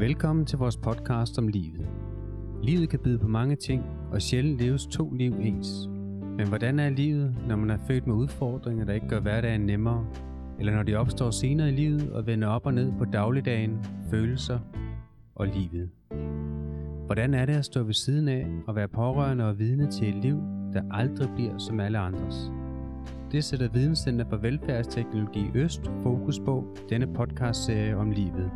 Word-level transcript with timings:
Velkommen 0.00 0.46
til 0.46 0.58
vores 0.58 0.76
podcast 0.76 1.38
om 1.38 1.48
livet. 1.48 1.88
Livet 2.62 2.88
kan 2.88 2.98
byde 2.98 3.18
på 3.18 3.28
mange 3.28 3.56
ting, 3.56 3.84
og 4.12 4.22
sjældent 4.22 4.58
leves 4.58 4.86
to 4.86 5.10
liv 5.10 5.34
ens. 5.40 5.88
Men 6.36 6.48
hvordan 6.48 6.78
er 6.78 6.90
livet, 6.90 7.34
når 7.48 7.56
man 7.56 7.70
er 7.70 7.78
født 7.86 8.06
med 8.06 8.14
udfordringer, 8.14 8.84
der 8.84 8.92
ikke 8.92 9.08
gør 9.08 9.20
hverdagen 9.20 9.60
nemmere? 9.60 10.06
Eller 10.58 10.74
når 10.74 10.82
de 10.82 10.94
opstår 10.94 11.30
senere 11.30 11.68
i 11.68 11.72
livet 11.72 12.12
og 12.12 12.26
vender 12.26 12.48
op 12.48 12.66
og 12.66 12.74
ned 12.74 12.92
på 12.98 13.04
dagligdagen, 13.04 13.84
følelser 14.10 14.58
og 15.34 15.46
livet? 15.46 15.90
Hvordan 17.06 17.34
er 17.34 17.46
det 17.46 17.54
at 17.54 17.64
stå 17.64 17.82
ved 17.82 17.94
siden 17.94 18.28
af 18.28 18.46
og 18.66 18.76
være 18.76 18.88
pårørende 18.88 19.48
og 19.48 19.58
vidne 19.58 19.90
til 19.90 20.08
et 20.08 20.22
liv, 20.22 20.36
der 20.72 20.82
aldrig 20.90 21.28
bliver 21.34 21.58
som 21.58 21.80
alle 21.80 21.98
andres? 21.98 22.52
Det 23.32 23.44
sætter 23.44 23.68
Videnscenter 23.68 24.24
for 24.28 24.36
Velfærdsteknologi 24.36 25.50
Øst 25.54 25.90
fokus 26.02 26.38
på 26.38 26.76
denne 26.90 27.14
podcastserie 27.14 27.96
om 27.96 28.10
livet. 28.10 28.50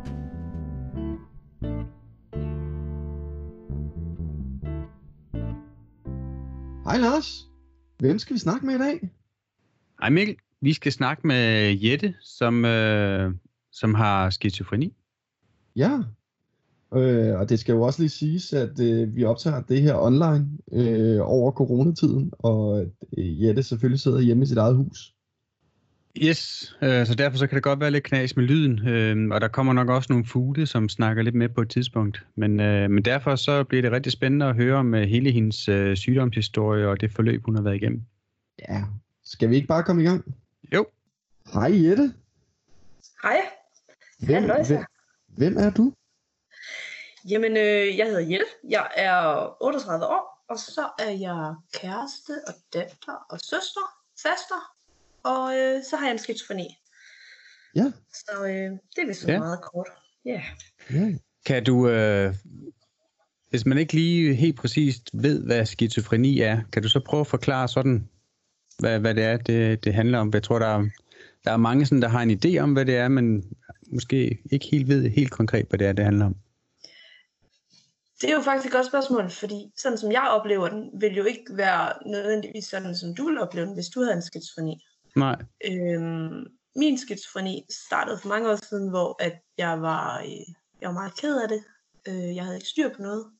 Hej 6.95 7.01
Lars. 7.01 7.47
Hvem 7.99 8.19
skal 8.19 8.33
vi 8.33 8.39
snakke 8.39 8.65
med 8.65 8.75
i 8.75 8.77
dag? 8.77 9.09
Hej 9.99 10.09
Mikkel. 10.09 10.35
Vi 10.61 10.73
skal 10.73 10.91
snakke 10.91 11.27
med 11.27 11.73
Jette, 11.83 12.13
som, 12.21 12.65
øh, 12.65 13.33
som 13.71 13.93
har 13.93 14.29
skizofreni. 14.29 14.93
Ja, 15.75 15.99
øh, 16.95 17.39
og 17.39 17.49
det 17.49 17.59
skal 17.59 17.73
jo 17.73 17.81
også 17.81 18.01
lige 18.01 18.09
siges, 18.09 18.53
at 18.53 18.79
øh, 18.79 19.15
vi 19.15 19.23
optager 19.23 19.61
det 19.61 19.81
her 19.81 19.95
online 19.95 20.49
øh, 20.71 21.19
over 21.21 21.51
coronatiden, 21.51 22.31
og 22.39 22.85
øh, 23.17 23.43
Jette 23.43 23.63
selvfølgelig 23.63 23.99
sidder 23.99 24.19
hjemme 24.19 24.43
i 24.43 24.47
sit 24.47 24.57
eget 24.57 24.75
hus. 24.75 25.14
Yes, 26.21 26.73
øh, 26.81 27.07
så 27.07 27.15
derfor 27.15 27.37
så 27.37 27.47
kan 27.47 27.55
det 27.55 27.63
godt 27.63 27.79
være 27.79 27.91
lidt 27.91 28.03
knas 28.03 28.35
med 28.35 28.43
lyden, 28.43 28.87
øh, 28.87 29.35
og 29.35 29.41
der 29.41 29.47
kommer 29.47 29.73
nok 29.73 29.89
også 29.89 30.07
nogle 30.09 30.25
fugle, 30.25 30.67
som 30.67 30.89
snakker 30.89 31.23
lidt 31.23 31.35
med 31.35 31.49
på 31.49 31.61
et 31.61 31.69
tidspunkt. 31.69 32.25
Men, 32.35 32.59
øh, 32.59 32.89
men 32.89 33.05
derfor 33.05 33.35
så 33.35 33.63
bliver 33.63 33.81
det 33.81 33.91
rigtig 33.91 34.11
spændende 34.11 34.45
at 34.45 34.55
høre 34.55 34.75
om 34.75 34.93
øh, 34.95 35.07
hele 35.07 35.31
hendes 35.31 35.67
øh, 35.67 35.97
sygdomshistorie 35.97 36.87
og 36.87 37.01
det 37.01 37.11
forløb, 37.11 37.45
hun 37.45 37.55
har 37.55 37.61
været 37.61 37.75
igennem. 37.75 38.01
Ja, 38.69 38.83
skal 39.23 39.49
vi 39.49 39.55
ikke 39.55 39.67
bare 39.67 39.83
komme 39.83 40.01
i 40.01 40.05
gang? 40.05 40.35
Jo. 40.73 40.85
Hej 41.53 41.87
Jette. 41.87 42.13
Hej. 43.23 43.37
Hvem, 44.19 44.43
hvem, 44.43 44.83
hvem 45.27 45.57
er 45.57 45.69
du? 45.69 45.93
Jamen, 47.29 47.51
øh, 47.57 47.97
jeg 47.97 48.05
hedder 48.05 48.29
Jette. 48.29 48.45
Jeg 48.69 48.87
er 48.95 49.55
38 49.63 50.05
år, 50.05 50.45
og 50.49 50.59
så 50.59 50.89
er 50.99 51.11
jeg 51.11 51.55
kæreste 51.73 52.31
og 52.47 52.53
datter 52.73 53.25
og 53.29 53.39
søster, 53.39 53.81
faster, 54.23 54.74
og 55.25 55.57
øh, 55.57 55.83
så 55.89 55.95
har 55.95 56.05
jeg 56.05 56.11
en 56.13 56.19
skizofreni. 56.19 56.67
Ja. 57.75 57.91
Så 58.13 58.31
øh, 58.43 58.71
det 58.95 59.01
er 59.03 59.07
vist 59.07 59.21
så 59.21 59.31
Ja. 59.31 59.39
meget 59.39 59.59
kort. 59.61 59.87
Ja. 60.25 60.41
Ja. 60.91 61.13
Kan 61.45 61.63
du, 61.63 61.89
øh, 61.89 62.35
hvis 63.49 63.65
man 63.65 63.77
ikke 63.77 63.93
lige 63.93 64.35
helt 64.35 64.57
præcist 64.57 65.09
ved, 65.13 65.43
hvad 65.43 65.65
skizofreni 65.65 66.41
er, 66.41 66.61
kan 66.73 66.83
du 66.83 66.89
så 66.89 66.99
prøve 66.99 67.21
at 67.21 67.27
forklare 67.27 67.67
sådan, 67.67 68.09
hvad, 68.79 68.99
hvad 68.99 69.15
det 69.15 69.23
er, 69.23 69.37
det, 69.37 69.83
det 69.83 69.93
handler 69.93 70.19
om? 70.19 70.31
Jeg 70.33 70.43
tror, 70.43 70.59
der 70.59 70.67
er, 70.67 70.89
der 71.43 71.51
er 71.51 71.57
mange, 71.57 71.85
sådan, 71.85 72.01
der 72.01 72.07
har 72.07 72.21
en 72.21 72.39
idé 72.45 72.57
om, 72.57 72.73
hvad 72.73 72.85
det 72.85 72.95
er, 72.95 73.07
men 73.07 73.43
måske 73.91 74.39
ikke 74.51 74.67
helt 74.71 74.87
ved 74.87 75.09
helt 75.09 75.31
konkret, 75.31 75.65
hvad 75.69 75.79
det 75.79 75.87
er, 75.87 75.93
det 75.93 76.05
handler 76.05 76.25
om. 76.25 76.35
Det 78.21 78.29
er 78.29 78.33
jo 78.33 78.41
faktisk 78.41 78.65
et 78.65 78.71
godt 78.73 78.87
spørgsmål, 78.87 79.29
fordi 79.29 79.71
sådan 79.77 79.97
som 79.97 80.11
jeg 80.11 80.27
oplever 80.29 80.67
den, 80.67 81.01
vil 81.01 81.15
jo 81.15 81.23
ikke 81.23 81.43
være 81.49 81.93
nødvendigvis 82.11 82.65
sådan, 82.65 82.95
som 82.95 83.15
du 83.15 83.25
ville 83.25 83.41
opleve 83.41 83.65
den, 83.65 83.73
hvis 83.73 83.87
du 83.87 83.99
havde 83.99 84.15
en 84.15 84.21
skizofreni. 84.21 84.85
Nej. 85.15 85.35
Øhm, 85.65 86.47
min 86.75 86.97
skizofreni 86.97 87.65
startede 87.69 88.19
for 88.19 88.29
mange 88.29 88.51
år 88.51 88.55
siden, 88.69 88.89
hvor 88.89 89.15
at 89.23 89.41
jeg 89.57 89.81
var, 89.81 90.19
øh, 90.19 90.47
jeg 90.81 90.87
var 90.89 90.93
meget 90.93 91.17
ked 91.17 91.41
af 91.41 91.47
det. 91.49 91.63
Øh, 92.07 92.35
jeg 92.35 92.43
havde 92.43 92.57
ikke 92.57 92.69
styr 92.69 92.89
på 92.95 93.01
noget. 93.01 93.31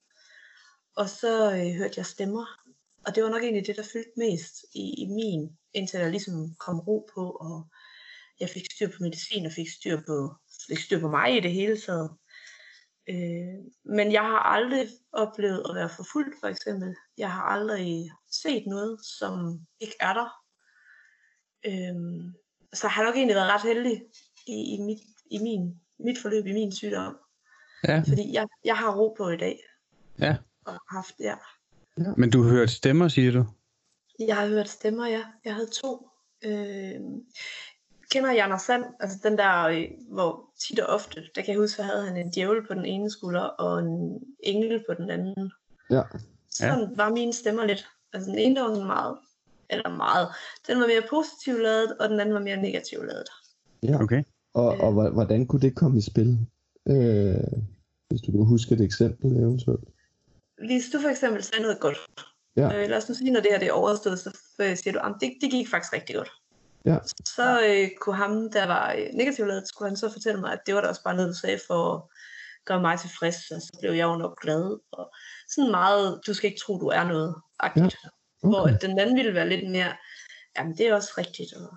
Og 0.96 1.10
så 1.10 1.52
øh, 1.52 1.78
hørte 1.78 1.94
jeg 1.98 2.06
stemmer. 2.06 2.46
Og 3.06 3.16
det 3.16 3.24
var 3.24 3.30
nok 3.30 3.44
egentlig 3.44 3.68
det, 3.68 3.76
der 3.76 3.84
fyldte 3.94 4.12
mest 4.18 4.66
i, 4.74 5.04
i 5.04 5.06
min, 5.06 5.58
indtil 5.74 6.00
der 6.00 6.10
ligesom 6.10 6.56
kom 6.60 6.80
ro 6.80 7.10
på, 7.16 7.32
og 7.32 7.68
jeg 8.40 8.50
fik 8.50 8.66
styr 8.72 8.88
på 8.88 8.98
medicin, 9.00 9.46
og 9.46 9.52
fik 9.52 9.70
styr 9.70 10.02
på, 10.08 10.36
fik 10.68 10.80
styr 10.80 11.00
på 11.00 11.10
mig 11.10 11.38
i 11.38 11.40
det 11.40 11.52
hele 11.52 11.78
taget. 11.78 12.10
Øh, 13.10 13.58
men 13.86 14.12
jeg 14.12 14.22
har 14.22 14.40
aldrig 14.40 14.88
oplevet 15.14 15.66
at 15.70 15.76
være 15.76 15.90
forfulgt, 15.90 16.36
for 16.40 16.48
eksempel. 16.48 16.96
Jeg 17.18 17.32
har 17.32 17.44
aldrig 17.44 18.12
set 18.32 18.64
noget, 18.68 19.00
som 19.20 19.60
ikke 19.80 19.96
er 20.00 20.14
der. 20.14 20.45
Øhm, 21.66 22.34
så 22.74 22.88
har 22.88 23.02
jeg 23.02 23.10
nok 23.10 23.16
egentlig 23.16 23.36
været 23.36 23.54
ret 23.54 23.62
heldig 23.62 24.04
i, 24.48 24.76
i, 24.76 24.82
mit, 24.82 25.00
i 25.32 25.38
min, 25.38 25.82
mit 26.00 26.18
forløb, 26.22 26.46
i 26.46 26.54
min 26.54 26.72
sygdom. 26.72 27.18
Ja. 27.88 28.04
Fordi 28.08 28.34
jeg, 28.34 28.48
jeg 28.66 28.78
har 28.78 28.96
ro 28.96 29.16
på 29.18 29.30
i 29.30 29.38
dag. 29.38 29.60
Ja. 30.20 30.36
Og 30.66 30.74
har 30.74 30.96
haft, 30.96 31.16
ja. 31.20 31.36
Men 32.18 32.30
du 32.30 32.44
hørte 32.44 32.72
stemmer, 32.72 33.08
siger 33.08 33.32
du? 33.32 33.46
Jeg 34.20 34.36
har 34.36 34.48
hørt 34.48 34.70
stemmer, 34.70 35.08
ja. 35.08 35.24
Jeg 35.46 35.54
havde 35.54 35.70
to. 35.82 36.10
Øh, 36.42 37.00
kender 38.12 38.32
Janner 38.32 38.58
Sand, 38.58 38.84
altså 39.00 39.20
den 39.24 39.38
der, 39.38 39.64
øh, 39.64 39.88
hvor 40.10 40.50
tit 40.60 40.80
og 40.80 40.94
ofte, 40.94 41.24
der 41.36 41.42
kan 41.42 41.54
jeg 41.54 41.60
huske, 41.62 41.76
så 41.76 41.84
havde 41.84 42.06
han 42.06 42.18
en 42.18 42.32
djævel 42.32 42.68
på 42.68 42.74
den 42.74 42.86
ene 42.86 43.12
skulder, 43.12 43.42
og 43.42 43.80
en 43.80 44.20
engel 44.40 44.84
på 44.90 44.94
den 44.94 45.10
anden. 45.10 45.52
Ja. 45.90 46.02
Sådan 46.50 46.80
ja. 46.80 46.88
var 46.96 47.10
mine 47.10 47.34
stemmer 47.34 47.66
lidt. 47.66 47.88
Altså 48.14 48.30
den 48.30 48.40
ene 48.40 48.56
der 48.56 48.62
var 48.62 48.70
sådan 48.70 48.88
meget, 48.88 49.18
eller 49.70 49.90
meget, 49.96 50.28
den 50.68 50.80
var 50.80 50.88
mere 50.88 51.04
positivt 51.10 51.62
lavet, 51.62 51.98
og 52.00 52.10
den 52.10 52.20
anden 52.20 52.36
var 52.36 52.42
mere 52.42 52.58
negativt 52.58 53.06
lavet. 53.08 53.28
ja. 53.84 54.04
Okay. 54.04 54.24
Og, 54.54 54.68
og 54.68 54.90
hva- 54.94 55.14
hvordan 55.14 55.46
kunne 55.48 55.62
det 55.62 55.76
komme 55.76 55.98
i 55.98 56.02
spil? 56.02 56.40
Øh, 56.88 57.38
hvis 58.10 58.22
du 58.22 58.32
kan 58.32 58.46
huske 58.46 58.76
et 58.76 58.82
eksempel 58.82 59.32
eventuelt. 59.38 59.84
Hvis 60.68 60.84
du 60.94 61.00
for 61.02 61.10
eksempel 61.10 61.44
sagde 61.44 61.62
noget 61.62 61.80
godt, 61.80 61.98
Ja. 62.58 62.82
øh, 62.82 62.90
lad 62.90 62.98
os 62.98 63.10
nu 63.10 63.16
sige, 63.16 63.32
når 63.32 63.40
det 63.40 63.52
her 63.52 63.60
det 63.60 63.68
er 63.68 63.72
overstået, 63.74 64.20
så 64.20 64.38
øh, 64.60 64.78
siger 64.78 64.92
du, 64.94 65.00
at 65.00 65.14
det, 65.22 65.34
det 65.42 65.52
gik 65.52 65.70
faktisk 65.70 65.94
rigtig 65.94 66.16
godt. 66.16 66.32
Ja. 66.86 66.98
Så 67.26 67.62
øh, 67.68 67.90
kunne 68.02 68.16
ham, 68.16 68.52
der 68.52 68.68
var 68.68 68.94
øh, 68.98 69.08
negativt 69.14 69.48
lavet, 69.48 69.68
skulle 69.68 69.90
han 69.90 69.98
så 69.98 70.12
fortælle 70.12 70.42
mig, 70.42 70.52
at 70.54 70.60
det 70.66 70.76
var 70.76 70.82
da 70.82 70.88
også 70.88 71.04
bare 71.04 71.16
noget, 71.16 71.30
du 71.30 71.34
sagde 71.40 71.60
for 71.68 71.94
at 71.96 72.02
gøre 72.66 72.82
mig 72.82 73.00
tilfreds, 73.00 73.52
og 73.52 73.62
så 73.62 73.78
blev 73.82 73.92
jeg 73.92 74.04
jo 74.04 74.16
nok 74.16 74.42
glad. 74.42 74.80
Og 74.92 75.14
sådan 75.50 75.72
meget, 75.72 76.20
du 76.28 76.34
skal 76.34 76.48
ikke 76.50 76.60
tro, 76.66 76.80
du 76.80 76.88
er 76.88 77.04
noget 77.04 77.36
agtigt. 77.60 77.96
Ja. 78.04 78.10
Hvor 78.46 78.62
Okay. 78.62 78.74
at 78.76 78.82
den 78.82 79.00
anden 79.00 79.16
ville 79.16 79.34
være 79.34 79.50
lidt 79.50 79.70
mere, 79.72 79.92
jamen 80.58 80.78
det 80.78 80.88
er 80.88 80.96
også 80.96 81.12
rigtigt, 81.18 81.54
og 81.54 81.76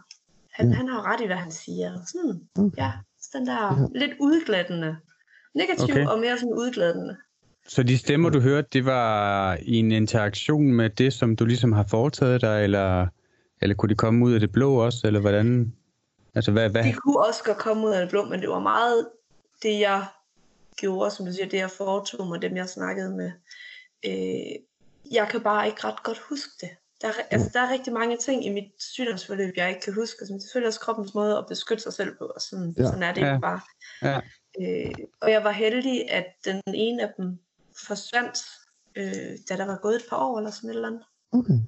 han, 0.53 0.69
Ja. 0.71 0.75
han 0.77 0.89
har 0.89 1.13
ret 1.13 1.21
i, 1.21 1.27
hvad 1.27 1.37
han 1.37 1.51
siger. 1.53 1.99
Sådan, 2.13 2.41
Okay. 2.59 2.83
ja, 2.83 2.93
så 3.21 3.29
den 3.39 3.47
der 3.47 3.81
Ja. 3.95 3.99
lidt 4.07 4.13
udglattende. 4.21 4.97
Negativ 5.55 5.95
Okay. 5.95 6.07
og 6.07 6.19
mere 6.21 6.39
sådan 6.39 6.55
udglattende. 6.55 7.17
Så 7.69 7.83
de 7.83 7.99
stemmer, 7.99 8.31
du 8.31 8.41
hørte, 8.41 8.69
det 8.73 8.85
var 8.85 9.59
i 9.63 9.75
en 9.77 9.93
interaktion 9.93 10.73
med 10.73 10.91
det, 10.91 11.13
som 11.13 11.37
du 11.37 11.45
ligesom 11.45 11.73
har 11.73 11.85
foretaget 11.91 12.41
dig, 12.41 12.65
eller, 12.65 13.07
eller 13.63 13.77
kunne 13.77 13.89
de 13.91 13.95
komme 13.95 14.25
ud 14.25 14.33
af 14.33 14.41
det 14.41 14.53
blå 14.53 14.75
også, 14.75 15.07
eller 15.07 15.21
hvordan? 15.21 15.73
Altså, 16.35 16.53
hvad, 16.53 16.71
hvad? 16.71 16.85
De 16.85 16.93
kunne 16.93 17.27
også 17.27 17.45
godt 17.45 17.59
komme 17.59 17.87
ud 17.87 17.93
af 17.93 18.01
det 18.01 18.11
blå, 18.11 18.25
men 18.25 18.41
det 18.41 18.49
var 18.49 18.59
meget 18.61 19.09
det, 19.63 19.81
jeg 19.81 20.05
gjorde, 20.77 21.11
som 21.11 21.27
du 21.27 21.33
siger, 21.33 21.49
det 21.49 21.59
jeg 21.59 21.71
foretog 21.71 22.27
mig, 22.29 22.43
dem 22.43 22.57
jeg 22.57 22.69
snakkede 22.69 23.17
med. 23.17 23.33
Øh, 24.07 24.57
jeg 25.13 25.29
kan 25.31 25.41
bare 25.41 25.67
ikke 25.67 25.85
ret 25.85 26.03
godt 26.03 26.19
huske 26.19 26.51
det. 26.61 26.71
Der 27.03 27.09
er, 27.09 27.13
altså, 27.31 27.51
der 27.53 27.61
er 27.61 27.73
rigtig 27.73 27.93
mange 27.93 28.17
ting 28.17 28.47
i 28.47 28.49
mit 28.49 28.65
sygdomsforløb, 28.79 29.55
jeg 29.57 29.69
ikke 29.69 29.81
kan 29.81 29.95
huske. 29.95 30.17
Altså, 30.21 30.35
det 30.35 30.39
er 30.39 30.43
selvfølgelig 30.43 30.69
også 30.69 30.81
kroppens 30.81 31.15
måde 31.15 31.39
at 31.39 31.45
beskytte 31.49 31.83
sig 31.83 31.93
selv 31.93 32.17
på, 32.19 32.25
og 32.25 32.41
sådan, 32.41 32.75
Ja. 32.77 32.83
ja. 32.83 32.89
sådan 32.89 33.03
er 33.03 33.15
det 33.15 33.21
Ja. 33.21 33.39
bare. 33.39 33.61
Ja. 34.03 34.21
Øh, 34.61 34.95
og 35.21 35.31
jeg 35.31 35.45
var 35.45 35.51
heldig, 35.51 36.11
at 36.11 36.27
den 36.45 36.63
ene 36.75 37.03
af 37.03 37.13
dem 37.17 37.39
forsvandt, 37.87 38.39
øh, 38.97 39.39
da 39.49 39.57
der 39.57 39.67
var 39.67 39.79
gået 39.83 39.97
et 39.97 40.05
par 40.11 40.17
år 40.17 40.39
eller 40.39 40.51
sådan 40.51 40.71
et 40.71 40.75
eller 40.75 40.89
andet. 40.89 41.03
Okay. 41.33 41.59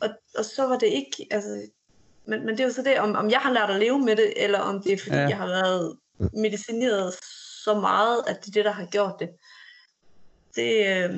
Og, 0.00 0.08
og 0.38 0.44
så 0.44 0.66
var 0.66 0.78
det 0.78 0.86
ikke, 0.86 1.26
altså, 1.30 1.62
men, 2.26 2.40
men 2.46 2.48
det 2.48 2.60
er 2.60 2.64
jo 2.64 2.72
så 2.72 2.82
det, 2.82 2.98
om, 3.00 3.14
om 3.14 3.30
jeg 3.30 3.38
har 3.40 3.52
lært 3.52 3.70
at 3.70 3.80
leve 3.80 3.98
med 3.98 4.16
det, 4.16 4.32
eller 4.44 4.58
om 4.58 4.82
det 4.82 4.92
er 4.92 4.98
fordi, 4.98 5.16
Ja. 5.16 5.22
ja. 5.22 5.28
jeg 5.28 5.36
har 5.36 5.46
været 5.46 5.96
medicineret 6.32 7.14
så 7.64 7.74
meget, 7.80 8.22
at 8.26 8.36
det 8.40 8.48
er 8.48 8.52
det, 8.52 8.64
der 8.64 8.70
har 8.72 8.86
gjort 8.86 9.14
det. 9.20 9.28
Det, 10.56 10.86
øh, 10.86 11.16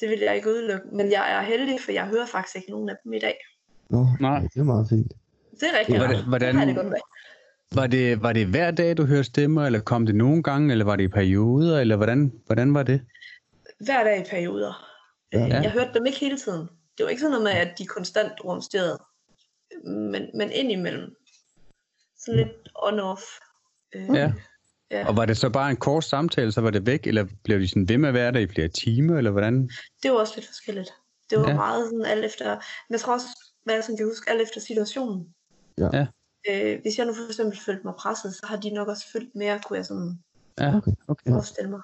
det 0.00 0.08
vil 0.10 0.18
jeg 0.18 0.36
ikke 0.36 0.48
udelukke, 0.48 0.86
men 0.92 1.10
jeg 1.10 1.32
er 1.38 1.42
heldig, 1.42 1.80
for 1.84 1.92
jeg 1.92 2.06
hører 2.06 2.26
faktisk 2.26 2.56
ikke 2.56 2.70
nogen 2.70 2.88
af 2.88 2.94
dem 3.04 3.12
i 3.12 3.18
dag. 3.18 3.36
Nå, 3.90 4.06
Nej. 4.20 4.40
det 4.40 4.56
er 4.60 4.64
meget 4.64 4.86
fint. 4.88 5.12
Det 5.60 5.62
er 5.74 5.78
rigtig 5.78 5.98
Hvordan- 5.98 6.24
hvordan- 6.28 6.68
Det 6.68 6.76
godt 6.76 6.86
med. 6.86 6.96
Var 7.74 7.86
det, 7.86 8.22
var 8.22 8.32
det 8.32 8.46
hver 8.46 8.70
dag, 8.70 8.96
du 8.96 9.04
hørte 9.04 9.24
stemmer, 9.24 9.66
eller 9.66 9.80
kom 9.80 10.06
det 10.06 10.14
nogle 10.14 10.42
gange, 10.42 10.72
eller 10.72 10.84
var 10.84 10.96
det 10.96 11.04
i 11.04 11.08
perioder, 11.08 11.80
eller 11.80 11.96
hvordan, 11.96 12.32
hvordan 12.46 12.74
var 12.74 12.82
det? 12.82 13.00
Hver 13.80 14.04
dag 14.04 14.20
i 14.20 14.30
perioder. 14.30 14.88
Ja. 15.32 15.44
Øh. 15.44 15.50
Jeg 15.50 15.70
hørte 15.70 15.90
dem 15.94 16.06
ikke 16.06 16.18
hele 16.18 16.38
tiden. 16.38 16.68
Det 16.98 17.04
var 17.04 17.08
ikke 17.08 17.20
sådan 17.20 17.30
noget 17.30 17.44
med, 17.44 17.52
at 17.52 17.78
de 17.78 17.86
konstant 17.86 18.32
rumsterede. 18.44 18.98
Men, 19.84 20.30
men 20.34 20.50
indimellem. 20.52 21.14
Sådan 22.18 22.36
lidt 22.36 22.68
on-off. 22.76 23.24
Øh, 23.94 24.08
Ja. 24.14 24.32
Ja. 24.92 25.08
Og 25.08 25.16
var 25.16 25.24
det 25.26 25.36
så 25.36 25.48
bare 25.50 25.70
en 25.70 25.76
kort 25.76 26.04
samtale, 26.04 26.52
så 26.52 26.60
var 26.60 26.70
det 26.70 26.86
væk, 26.86 27.06
eller 27.06 27.26
blev 27.44 27.60
de 27.60 27.68
sådan 27.68 27.88
ved 27.88 27.98
med 27.98 28.08
at 28.08 28.14
være 28.14 28.32
der 28.32 28.38
i 28.40 28.46
flere 28.46 28.68
timer, 28.68 29.18
eller 29.18 29.30
hvordan? 29.30 29.70
det 30.02 30.10
var 30.10 30.16
også 30.18 30.32
lidt 30.36 30.46
forskelligt. 30.46 30.90
Det 31.30 31.38
var 31.38 31.48
Ja. 31.48 31.54
meget 31.54 31.84
sådan 31.86 32.04
alt 32.04 32.24
efter, 32.24 32.44
men 32.54 32.92
jeg 32.92 33.00
tror 33.00 33.12
også, 33.14 33.26
hvad 33.64 33.74
jeg 33.74 33.84
sådan 33.84 33.96
kan 33.96 34.06
huske, 34.06 34.30
alt 34.30 34.42
efter 34.42 34.60
situationen. 34.60 35.26
Ja. 35.78 35.88
Ja. 35.92 36.06
Øh, 36.50 36.80
hvis 36.82 36.98
jeg 36.98 37.06
nu 37.06 37.14
for 37.14 37.26
eksempel 37.28 37.58
følte 37.66 37.80
mig 37.84 37.94
presset, 37.98 38.34
så 38.34 38.46
har 38.46 38.56
de 38.56 38.70
nok 38.70 38.88
også 38.88 39.04
følt 39.12 39.34
mere, 39.34 39.60
kunne 39.66 39.76
jeg 39.76 39.86
sådan 39.86 40.18
Ja, 40.60 40.76
Okay. 40.76 40.92
okay. 41.08 41.30
forestille 41.30 41.70
mig. 41.70 41.80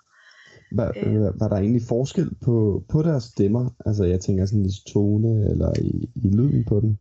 Var, 0.72 0.92
Øh. 0.96 1.40
var, 1.40 1.48
der 1.48 1.56
egentlig 1.56 1.82
forskel 1.88 2.30
på, 2.44 2.84
på 2.88 3.02
deres 3.02 3.24
stemmer? 3.24 3.70
Altså 3.86 4.04
jeg 4.04 4.20
tænker 4.20 4.46
sådan 4.46 4.66
i 4.66 4.72
tone 4.92 5.50
eller 5.50 5.72
i, 5.80 6.10
i 6.14 6.28
lyden 6.36 6.64
på 6.64 6.80
den? 6.80 6.98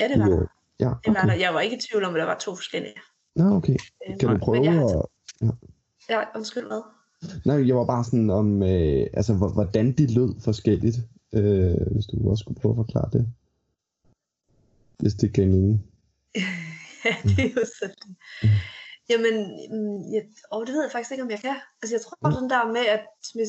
Ja, 0.00 0.08
det 0.08 0.18
var 0.18 0.26
I, 0.26 0.30
der. 0.30 0.40
øh, 0.40 0.46
Ja, 0.80 0.84
Det 0.84 1.14
var 1.14 1.20
okay. 1.22 1.28
der. 1.28 1.34
Jeg 1.34 1.54
var 1.54 1.60
ikke 1.60 1.76
i 1.76 1.80
tvivl 1.90 2.04
om, 2.04 2.14
at 2.14 2.18
der 2.20 2.24
var 2.26 2.38
to 2.38 2.54
forskellige. 2.54 2.94
Nå, 3.36 3.44
okay. 3.56 3.72
Øh, 4.08 4.18
Kan 4.18 4.28
du 4.28 4.28
men 4.28 4.40
prøve 4.40 4.68
at... 4.68 5.02
Ja, 6.08 6.22
undskyld 6.36 6.66
hvad? 6.66 6.82
Nej, 7.44 7.66
jeg 7.68 7.76
var 7.76 7.84
bare 7.86 8.04
sådan 8.04 8.30
om, 8.30 8.62
øh, 8.62 9.06
altså 9.12 9.34
hvor- 9.34 9.52
hvordan 9.52 9.92
de 9.92 10.14
lød 10.14 10.40
forskelligt. 10.40 10.96
Øh, 11.32 11.74
hvis 11.92 12.06
du 12.06 12.30
også 12.30 12.42
skulle 12.42 12.60
prøve 12.60 12.72
at 12.72 12.76
forklare 12.76 13.10
det. 13.12 13.26
Hvis 14.98 15.14
det 15.14 15.32
gav 15.34 15.46
mening. 15.46 15.86
ja, 17.04 17.14
det 17.22 17.44
er 17.44 17.50
jo 17.56 17.64
sådan. 17.80 18.16
Jamen, 19.10 19.34
mm, 19.70 20.12
jeg, 20.14 20.22
og 20.50 20.66
det 20.66 20.74
ved 20.74 20.82
jeg 20.82 20.92
faktisk 20.92 21.10
ikke, 21.12 21.24
om 21.24 21.30
jeg 21.30 21.40
kan. 21.40 21.56
Altså, 21.82 21.94
jeg 21.96 22.00
tror 22.02 22.30
sådan 22.30 22.50
der 22.50 22.72
med, 22.72 22.86
at, 22.86 23.02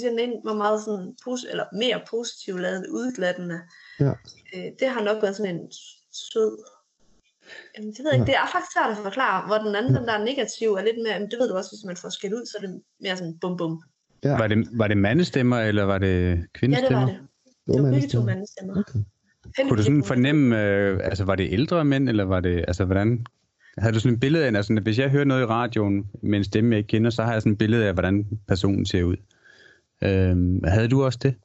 den 0.10 0.20
ene 0.20 0.36
var 0.44 0.54
meget 0.54 0.84
sådan, 0.84 1.16
pos- 1.22 1.50
eller 1.52 1.66
mere 1.74 2.02
positiv 2.10 2.58
lavet 2.58 2.78
end 2.78 2.86
udglattende. 2.90 3.60
Ja. 4.00 4.14
Øh, 4.56 4.72
det 4.80 4.88
har 4.90 5.04
nok 5.04 5.22
været 5.22 5.36
sådan 5.36 5.56
en 5.56 5.72
sød. 6.12 6.64
Jamen, 7.78 7.90
det 7.96 8.00
ved 8.04 8.12
jeg 8.12 8.20
ikke. 8.20 8.30
Det 8.32 8.36
er 8.36 8.48
faktisk 8.54 8.72
svært 8.76 8.92
at 8.92 8.98
forklare, 9.10 9.48
hvor 9.48 9.58
den 9.66 9.76
anden, 9.76 9.96
den 9.96 10.04
der 10.08 10.14
er 10.20 10.24
negativ, 10.32 10.68
er 10.80 10.84
lidt 10.90 11.00
mere, 11.06 11.20
men 11.20 11.30
det 11.32 11.38
ved 11.40 11.50
du 11.50 11.56
også, 11.56 11.72
hvis 11.72 11.86
man 11.90 11.98
får 11.98 12.10
skæld 12.10 12.34
ud, 12.34 12.46
så 12.46 12.54
er 12.58 12.62
det 12.68 12.82
mere 13.04 13.18
sådan 13.18 13.38
bum 13.42 13.58
bum. 13.58 13.74
Ja. 14.24 14.38
Var 14.38 14.48
det, 14.48 14.68
var 14.72 14.88
det 14.88 14.98
mandestemmer, 14.98 15.60
eller 15.60 15.84
var 15.84 15.98
det 15.98 16.08
Ja, 16.08 16.32
det 16.32 16.54
kvindestemmer? 16.54 17.00
var 17.00 17.06
det. 17.06 17.20
Det 17.68 17.76
Det 17.76 17.84
var 17.84 17.92
begge 17.92 18.08
to 18.08 18.22
mandestemmer. 18.24 18.74
Okay. 18.80 19.00
Kunne 19.70 19.78
du 19.78 19.84
sådan 19.84 20.04
fornemme, 20.04 20.64
øh, 20.64 21.00
altså 21.04 21.24
var 21.26 21.36
det 21.36 21.48
ældre 21.52 21.86
mænd, 21.86 22.10
eller 22.10 22.24
var 22.24 22.40
det, 22.40 22.66
altså 22.68 22.86
hvordan, 22.86 23.26
havde 23.78 23.94
du 23.94 24.00
sådan 24.00 24.14
et 24.14 24.20
billede 24.20 24.46
af, 24.46 24.56
altså 24.56 24.80
hvis 24.84 25.00
jeg 25.00 25.10
hører 25.10 25.26
noget 25.26 25.42
i 25.42 25.46
radioen 25.46 26.06
med 26.22 26.38
en 26.38 26.44
stemme, 26.44 26.72
jeg 26.72 26.78
ikke 26.78 26.88
kender, 26.88 27.10
så 27.10 27.24
har 27.24 27.34
jeg 27.34 27.42
sådan 27.42 27.52
et 27.52 27.58
billede 27.58 27.86
af, 27.88 27.94
hvordan 27.94 28.26
personen 28.48 28.86
ser 28.86 29.04
ud. 29.04 29.16
Øhm, 30.04 30.64
havde 30.64 30.88
du 30.88 31.04
også 31.04 31.20
det? 31.22 31.36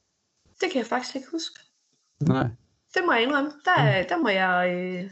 Det 0.61 0.71
kan 0.71 0.79
jeg 0.79 0.85
faktisk 0.85 1.15
ikke 1.15 1.27
huske. 1.31 1.59
Nej. 2.21 2.47
Det 2.93 3.01
må 3.05 3.13
jeg 3.13 3.23
indrømme. 3.23 3.51
Der, 3.65 4.03
der 4.09 4.17
må 4.17 4.29
jeg... 4.29 4.73
Øh... 4.75 5.03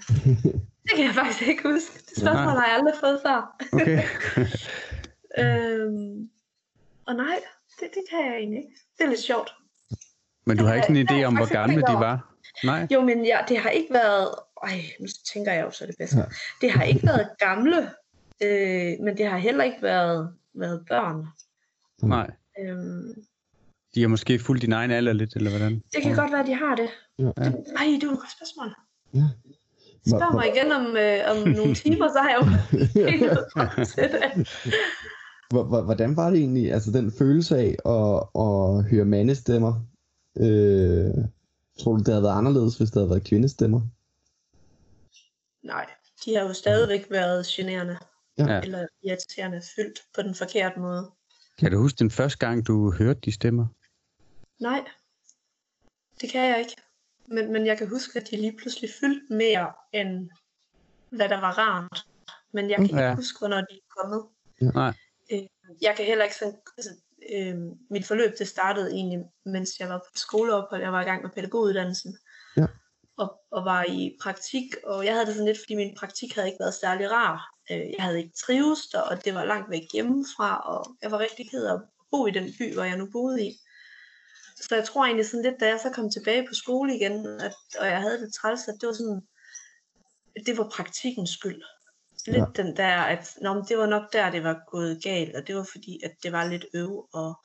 Det 0.84 0.92
kan 0.96 1.06
jeg 1.06 1.16
faktisk 1.16 1.42
ikke 1.42 1.64
huske. 1.64 1.94
Det 2.10 2.18
spørgsmål 2.18 2.56
har 2.60 2.66
jeg 2.68 2.76
aldrig 2.76 2.94
fået 3.00 3.20
før. 3.26 3.56
Okay. 3.74 4.04
Øhm... 5.40 6.30
Og 7.08 7.16
nej, 7.16 7.40
det, 7.80 7.88
det 7.96 8.04
kan 8.10 8.20
jeg 8.26 8.36
egentlig 8.38 8.58
ikke. 8.58 8.76
Det 8.98 9.04
er 9.04 9.10
lidt 9.10 9.20
sjovt. 9.20 9.56
Men 10.46 10.58
du 10.58 10.66
har 10.66 10.74
ikke 10.74 10.88
sådan 10.88 10.96
en 10.96 11.10
idé 11.10 11.24
om, 11.24 11.36
hvor 11.36 11.54
gamle 11.54 11.82
de 11.82 11.94
var? 11.94 12.36
Nej? 12.64 12.88
Jo, 12.92 13.02
men 13.02 13.26
ja, 13.26 13.38
det 13.48 13.58
har 13.58 13.70
ikke 13.70 13.94
været... 13.94 14.36
Ej, 14.64 14.82
nu 15.00 15.08
tænker 15.34 15.52
jeg 15.52 15.66
jo 15.66 15.72
så 15.72 15.86
det 15.86 15.96
bedste. 16.00 16.18
Ja. 16.18 16.24
Det 16.62 16.72
har 16.72 16.84
ikke 16.84 17.04
været 17.04 17.30
gamle, 17.40 17.78
øh, 18.44 19.00
men 19.04 19.18
det 19.18 19.26
har 19.28 19.38
heller 19.38 19.64
ikke 19.64 19.82
været, 19.82 20.34
været 20.54 20.86
børn. 20.88 21.28
Nej. 22.04 22.32
Øhm, 22.60 23.14
De 23.96 24.02
har 24.02 24.08
måske 24.08 24.40
fulgt 24.40 24.62
din 24.62 24.72
egen 24.72 24.92
alder 24.92 25.14
lidt, 25.14 25.36
eller 25.36 25.50
hvordan? 25.50 25.84
det 25.94 26.02
kan 26.04 26.16
godt 26.16 26.32
være, 26.32 26.42
at 26.42 26.48
de 26.48 26.54
har 26.56 26.76
det. 26.76 26.90
Ja. 27.20 27.24
det 27.26 27.36
ej, 27.78 27.86
det 27.86 28.04
er 28.04 28.08
jo 28.08 28.14
et 28.14 28.20
godt 28.20 28.32
spørgsmål. 28.32 28.76
Ja. 29.14 29.24
Spørg 30.08 30.34
mig 30.34 30.48
igen 30.56 30.72
om, 30.72 30.98
øh, 30.98 31.20
om 31.32 31.48
nogle 31.48 31.76
timer, 31.76 32.08
så 32.08 32.20
har 32.20 32.30
jeg 32.30 32.40
jo 32.42 32.46
helt 33.10 33.88
til 33.88 34.10
det. 34.12 34.50
Hvordan 35.86 36.16
var 36.16 36.30
det 36.30 36.40
egentlig, 36.40 36.74
altså 36.74 36.92
den 36.92 37.12
følelse 37.12 37.58
af 37.58 37.76
at, 37.86 38.42
at 38.42 38.84
høre 38.90 39.06
mandestemmer? 39.06 39.74
Øh, 40.38 41.14
tror 41.80 41.92
du, 41.92 41.98
det 41.98 42.08
havde 42.08 42.24
været 42.24 42.38
anderledes, 42.38 42.78
hvis 42.78 42.90
det 42.90 43.00
havde 43.00 43.10
været 43.10 43.24
kvindestemmer? 43.24 43.82
Nej, 45.64 45.86
de 46.26 46.36
har 46.36 46.42
jo 46.42 46.54
stadigvæk 46.54 47.08
været 47.10 47.46
generende. 47.46 47.98
Ja. 48.38 48.62
Eller 48.62 48.88
irriterende, 49.04 49.62
fyldt 49.76 50.00
på 50.16 50.22
den 50.22 50.36
forkerte 50.36 50.80
måde. 50.80 51.12
Kan 51.60 51.72
du 51.72 51.78
huske 51.78 52.00
den 52.00 52.12
første 52.12 52.46
gang, 52.46 52.68
du 52.68 52.92
hørte 52.92 53.20
de 53.26 53.32
stemmer? 53.32 53.66
Nej, 54.60 54.86
det 56.22 56.30
kan 56.30 56.50
jeg 56.50 56.60
ikke. 56.60 56.76
Men, 57.32 57.54
men 57.54 57.66
jeg 57.66 57.78
kan 57.78 57.90
huske, 57.90 58.20
at 58.20 58.28
de 58.32 58.36
lige 58.36 58.58
pludselig 58.58 58.90
fyldte 59.00 59.34
mere, 59.34 59.74
end 59.94 60.30
hvad 61.10 61.30
der 61.30 61.40
var 61.40 61.58
rart. 61.58 62.06
Men 62.54 62.70
jeg 62.70 62.76
kan 62.76 62.86
ikke 62.86 62.98
Ja. 63.00 63.16
huske, 63.16 63.40
hvornår 63.40 63.58
de 63.58 63.74
er 63.74 63.96
kommet. 63.98 64.26
Nej. 64.74 64.94
Øh, 65.32 65.44
jeg 65.82 65.96
kan 65.96 66.06
heller 66.06 66.24
ikke 66.24 66.36
sådan... 66.36 66.56
Altså, 66.78 66.92
øh, 67.34 67.56
mit 67.90 68.06
forløb, 68.08 68.32
det 68.40 68.48
startede 68.48 68.92
egentlig, 68.92 69.20
mens 69.46 69.70
jeg 69.80 69.90
var 69.90 69.98
på 69.98 70.12
skoleophold. 70.16 70.82
Jeg 70.82 70.92
var 70.94 71.02
i 71.02 71.06
gang 71.06 71.22
med 71.22 71.30
pædagoguddannelsen. 71.30 72.18
Ja. 72.58 72.66
Og, 73.18 73.40
og 73.52 73.66
var 73.66 73.86
i 73.90 74.18
praktik, 74.22 74.76
og 74.84 75.06
jeg 75.06 75.14
havde 75.14 75.26
det 75.26 75.34
sådan 75.34 75.48
lidt, 75.48 75.60
fordi 75.60 75.76
min 75.76 75.96
praktik 76.00 76.36
havde 76.36 76.48
ikke 76.48 76.60
været 76.60 76.74
særlig 76.74 77.12
rar. 77.12 77.54
Øh, 77.72 77.78
jeg 77.98 78.04
havde 78.06 78.18
ikke 78.18 78.34
trives 78.46 78.88
der, 78.92 79.02
og 79.02 79.26
det 79.26 79.34
var 79.34 79.46
langt 79.46 79.70
væk 79.70 79.84
hjemmefra, 79.94 80.58
og 80.74 80.96
jeg 81.02 81.12
var 81.12 81.20
rigtig 81.20 81.50
ked 81.52 81.66
af 81.66 81.74
at 81.74 81.82
bo 82.12 82.28
i 82.28 82.32
den 82.32 82.54
by, 82.60 82.74
hvor 82.74 82.84
jeg 82.84 82.98
nu 82.98 83.10
boede 83.12 83.46
i. 83.48 83.52
Så 84.62 84.76
jeg 84.76 84.84
tror 84.84 85.06
egentlig 85.06 85.26
sådan 85.26 85.46
lidt, 85.46 85.60
da 85.60 85.68
jeg 85.68 85.80
så 85.80 85.90
kom 85.90 86.10
tilbage 86.10 86.48
på 86.48 86.54
skole 86.54 86.96
igen, 86.96 87.26
at, 87.28 87.56
og 87.80 87.88
jeg 87.88 88.02
havde 88.02 88.22
det 88.22 88.34
træls, 88.34 88.68
at 88.68 88.76
det 88.82 88.88
var 88.88 88.94
sådan, 88.94 89.22
det 90.46 90.58
var 90.58 90.72
praktikkens 90.76 91.30
skyld. 91.30 91.62
Lidt 92.28 92.38
ja. 92.58 92.64
den 92.64 92.78
der, 92.78 92.98
at 92.98 93.30
nå, 93.42 93.54
men 93.54 93.64
det 93.70 93.78
var 93.78 93.86
nok 93.86 94.14
der, 94.14 94.32
det 94.32 94.44
var 94.44 94.60
gået 94.72 95.04
galt, 95.04 95.36
og 95.36 95.48
det 95.48 95.56
var 95.56 95.68
fordi, 95.72 96.00
at 96.04 96.12
det 96.24 96.32
var 96.32 96.48
lidt 96.48 96.66
øv, 96.74 97.08
og, 97.14 97.36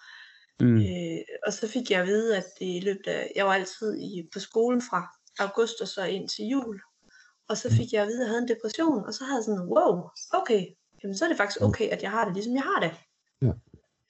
Mm. 0.60 0.76
øh, 0.76 1.18
og 1.46 1.52
så 1.52 1.68
fik 1.68 1.90
jeg 1.90 2.00
at 2.00 2.06
vide, 2.06 2.36
at 2.36 2.44
det 2.58 2.66
i 2.66 2.80
løbet 2.80 3.06
af, 3.06 3.32
jeg 3.36 3.46
var 3.46 3.54
altid 3.54 3.98
i, 3.98 4.28
på 4.32 4.38
skolen 4.38 4.82
fra 4.82 5.00
august 5.38 5.80
og 5.80 5.88
så 5.88 6.04
ind 6.04 6.28
til 6.28 6.44
jul, 6.44 6.80
og 7.48 7.56
så 7.56 7.70
fik 7.70 7.92
jeg 7.92 8.02
at 8.02 8.08
vide, 8.08 8.20
at 8.20 8.24
jeg 8.24 8.28
havde 8.28 8.42
en 8.42 8.48
depression, 8.48 9.04
og 9.06 9.14
så 9.14 9.24
havde 9.24 9.36
jeg 9.36 9.44
sådan, 9.44 9.68
wow, 9.74 10.08
okay, 10.32 10.66
jamen 11.02 11.16
så 11.16 11.24
er 11.24 11.28
det 11.28 11.36
faktisk 11.36 11.62
okay, 11.62 11.88
at 11.88 12.02
jeg 12.02 12.10
har 12.10 12.24
det, 12.24 12.34
ligesom 12.34 12.54
jeg 12.54 12.62
har 12.62 12.80
det. 12.80 12.92
Ja. 13.42 13.52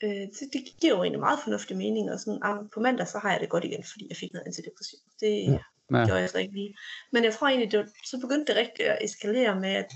Øh, 0.03 0.11
det, 0.11 0.47
det 0.53 0.63
giver 0.81 0.95
jo 0.97 1.03
egentlig 1.03 1.21
meget 1.21 1.39
fornuftig 1.45 1.77
mening, 1.77 2.11
og 2.13 2.21
sådan, 2.21 2.41
ah, 2.43 2.59
på 2.75 2.81
mandag 2.81 3.09
så 3.09 3.19
har 3.19 3.31
jeg 3.33 3.41
det 3.41 3.49
godt 3.49 3.65
igen, 3.65 3.85
fordi 3.85 4.07
jeg 4.09 4.17
fik 4.17 4.33
noget 4.33 4.47
antidepressiv. 4.47 4.99
Det 5.21 5.45
Ja. 5.45 5.53
ja. 5.53 5.59
Ja. 5.91 6.07
gjorde 6.07 6.21
jeg 6.21 6.31
så 6.31 6.39
ikke 6.39 6.55
lige. 6.55 6.77
Men 7.13 7.25
jeg 7.25 7.35
tror 7.35 7.49
egentlig, 7.49 7.73
det 7.73 7.79
var, 7.79 7.89
så 8.05 8.19
begyndte 8.21 8.53
det 8.53 8.61
rigtig 8.61 8.87
at 8.87 8.99
eskalere 9.05 9.61
med, 9.61 9.71
at 9.71 9.93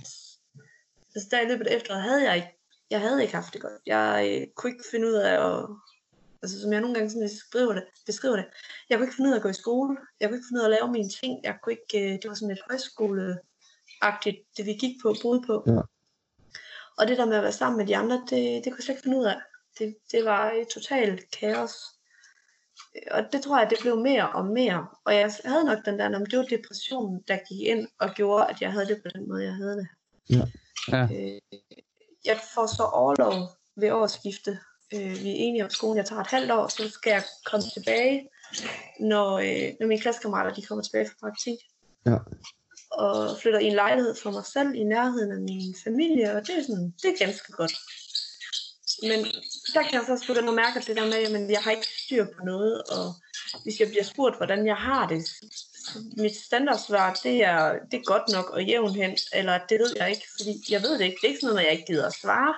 altså 1.14 1.28
der 1.30 1.40
i 1.40 1.48
løbet 1.48 1.66
af 1.66 1.76
efteråret 1.76 2.02
havde 2.02 2.24
jeg 2.28 2.36
ikke, 2.36 2.58
jeg 2.90 3.00
havde 3.00 3.22
ikke 3.22 3.34
haft 3.34 3.52
det 3.52 3.60
godt. 3.60 3.72
Jeg 3.86 4.40
øh, 4.40 4.46
kunne 4.56 4.72
ikke 4.72 4.84
finde 4.90 5.06
ud 5.06 5.12
af 5.12 5.34
at, 5.48 5.66
altså 6.42 6.60
som 6.60 6.72
jeg 6.72 6.80
nogle 6.80 6.94
gange 6.94 7.10
sådan 7.10 7.28
beskriver 7.28 7.72
det, 7.72 7.84
beskriver 8.06 8.36
det, 8.36 8.46
jeg 8.88 8.98
kunne 8.98 9.06
ikke 9.06 9.16
finde 9.16 9.28
ud 9.28 9.34
af 9.34 9.38
at 9.38 9.42
gå 9.42 9.48
i 9.48 9.62
skole, 9.64 9.96
jeg 10.20 10.28
kunne 10.28 10.36
ikke 10.36 10.48
finde 10.48 10.60
ud 10.60 10.64
af 10.64 10.70
at 10.70 10.76
lave 10.80 10.92
mine 10.92 11.10
ting, 11.20 11.44
jeg 11.44 11.54
kunne 11.62 11.72
ikke, 11.72 11.98
øh, 12.04 12.12
det 12.22 12.28
var 12.28 12.34
sådan 12.34 12.54
lidt 12.54 12.66
højskoleagtigt, 12.70 14.38
det 14.56 14.66
vi 14.66 14.72
gik 14.72 14.94
på, 15.02 15.14
boede 15.22 15.42
på. 15.46 15.64
Ja. 15.66 15.80
Og 16.98 17.08
det 17.08 17.18
der 17.18 17.26
med 17.26 17.36
at 17.36 17.42
være 17.42 17.60
sammen 17.60 17.78
med 17.78 17.86
de 17.86 17.96
andre, 17.96 18.16
det, 18.30 18.40
det 18.62 18.64
kunne 18.64 18.78
jeg 18.78 18.84
slet 18.84 18.94
ikke 18.94 19.02
finde 19.02 19.18
ud 19.18 19.24
af. 19.24 19.40
Det, 19.80 19.96
det 20.12 20.24
var 20.24 20.50
et 20.50 20.68
totalt 20.68 21.30
kaos. 21.30 21.72
Og 23.10 23.32
det 23.32 23.42
tror 23.42 23.58
jeg, 23.58 23.70
det 23.70 23.78
blev 23.80 23.96
mere 23.96 24.32
og 24.32 24.44
mere. 24.44 24.86
Og 25.04 25.14
jeg 25.14 25.32
havde 25.44 25.64
nok 25.64 25.78
den 25.84 25.98
der, 25.98 26.16
om 26.16 26.26
det 26.26 26.38
var 26.38 26.44
depressionen, 26.44 27.22
der 27.28 27.38
gik 27.48 27.60
ind 27.60 27.88
og 27.98 28.10
gjorde, 28.14 28.46
at 28.46 28.60
jeg 28.60 28.72
havde 28.72 28.86
det 28.86 29.02
på 29.02 29.08
den 29.14 29.28
måde, 29.28 29.44
jeg 29.44 29.54
havde 29.54 29.76
det. 29.76 29.88
Ja. 30.30 30.42
Ja. 30.88 31.02
Øh, 31.02 31.40
jeg 32.24 32.40
får 32.54 32.66
så 32.66 32.82
overlov 32.82 33.34
ved 33.76 33.90
årsskifte. 33.90 34.58
Øh, 34.94 35.10
vi 35.22 35.30
er 35.30 35.34
enige 35.36 35.64
om 35.64 35.70
skolen, 35.70 35.96
jeg 35.96 36.06
tager 36.06 36.20
et 36.20 36.26
halvt 36.26 36.50
år, 36.50 36.68
så 36.68 36.90
skal 36.90 37.10
jeg 37.10 37.22
komme 37.46 37.66
tilbage, 37.74 38.28
når, 39.00 39.38
øh, 39.38 39.74
når 39.80 39.86
mine 39.86 40.00
klassekammerater 40.00 40.54
de 40.54 40.62
kommer 40.62 40.82
tilbage 40.82 41.06
fra 41.06 41.14
praktik. 41.20 41.58
Ja. 42.06 42.16
Og 42.92 43.38
flytter 43.40 43.60
i 43.60 43.66
en 43.66 43.74
lejlighed 43.74 44.14
for 44.22 44.30
mig 44.30 44.44
selv 44.44 44.74
i 44.74 44.84
nærheden 44.84 45.32
af 45.32 45.40
min 45.40 45.74
familie, 45.84 46.32
og 46.36 46.46
det 46.46 46.58
er, 46.58 46.62
sådan, 46.62 46.94
det 47.02 47.08
er 47.10 47.24
ganske 47.24 47.52
godt. 47.52 47.72
Men 49.02 49.18
der 49.74 49.82
kan 49.82 49.94
jeg 49.94 50.02
så 50.06 50.12
også 50.12 50.26
begynde 50.26 50.48
at 50.48 50.54
mærke 50.54 50.78
at 50.78 50.86
det 50.86 50.96
der 50.96 51.04
med, 51.04 51.14
at 51.14 51.50
jeg 51.50 51.60
har 51.64 51.70
ikke 51.70 51.88
styr 52.04 52.24
på 52.24 52.44
noget, 52.44 52.82
og 52.82 53.06
hvis 53.62 53.80
jeg 53.80 53.88
bliver 53.88 54.04
spurgt, 54.04 54.36
hvordan 54.36 54.66
jeg 54.66 54.76
har 54.76 55.08
det, 55.08 55.22
mit 56.16 56.36
standardsvar, 56.36 57.20
det 57.22 57.44
er, 57.44 57.72
det 57.90 57.96
er 57.98 58.10
godt 58.12 58.26
nok 58.32 58.50
og 58.50 58.64
jævn 58.64 58.94
hen, 58.94 59.12
eller 59.32 59.58
det 59.68 59.78
ved 59.82 59.92
jeg 59.96 60.10
ikke, 60.10 60.26
fordi 60.36 60.52
jeg 60.70 60.82
ved 60.82 60.92
det 60.98 61.04
ikke. 61.04 61.18
Det 61.20 61.24
er 61.24 61.32
ikke 61.32 61.40
sådan 61.40 61.54
noget, 61.54 61.66
jeg 61.66 61.72
ikke 61.72 61.92
gider 61.92 62.06
at 62.06 62.20
svare, 62.22 62.54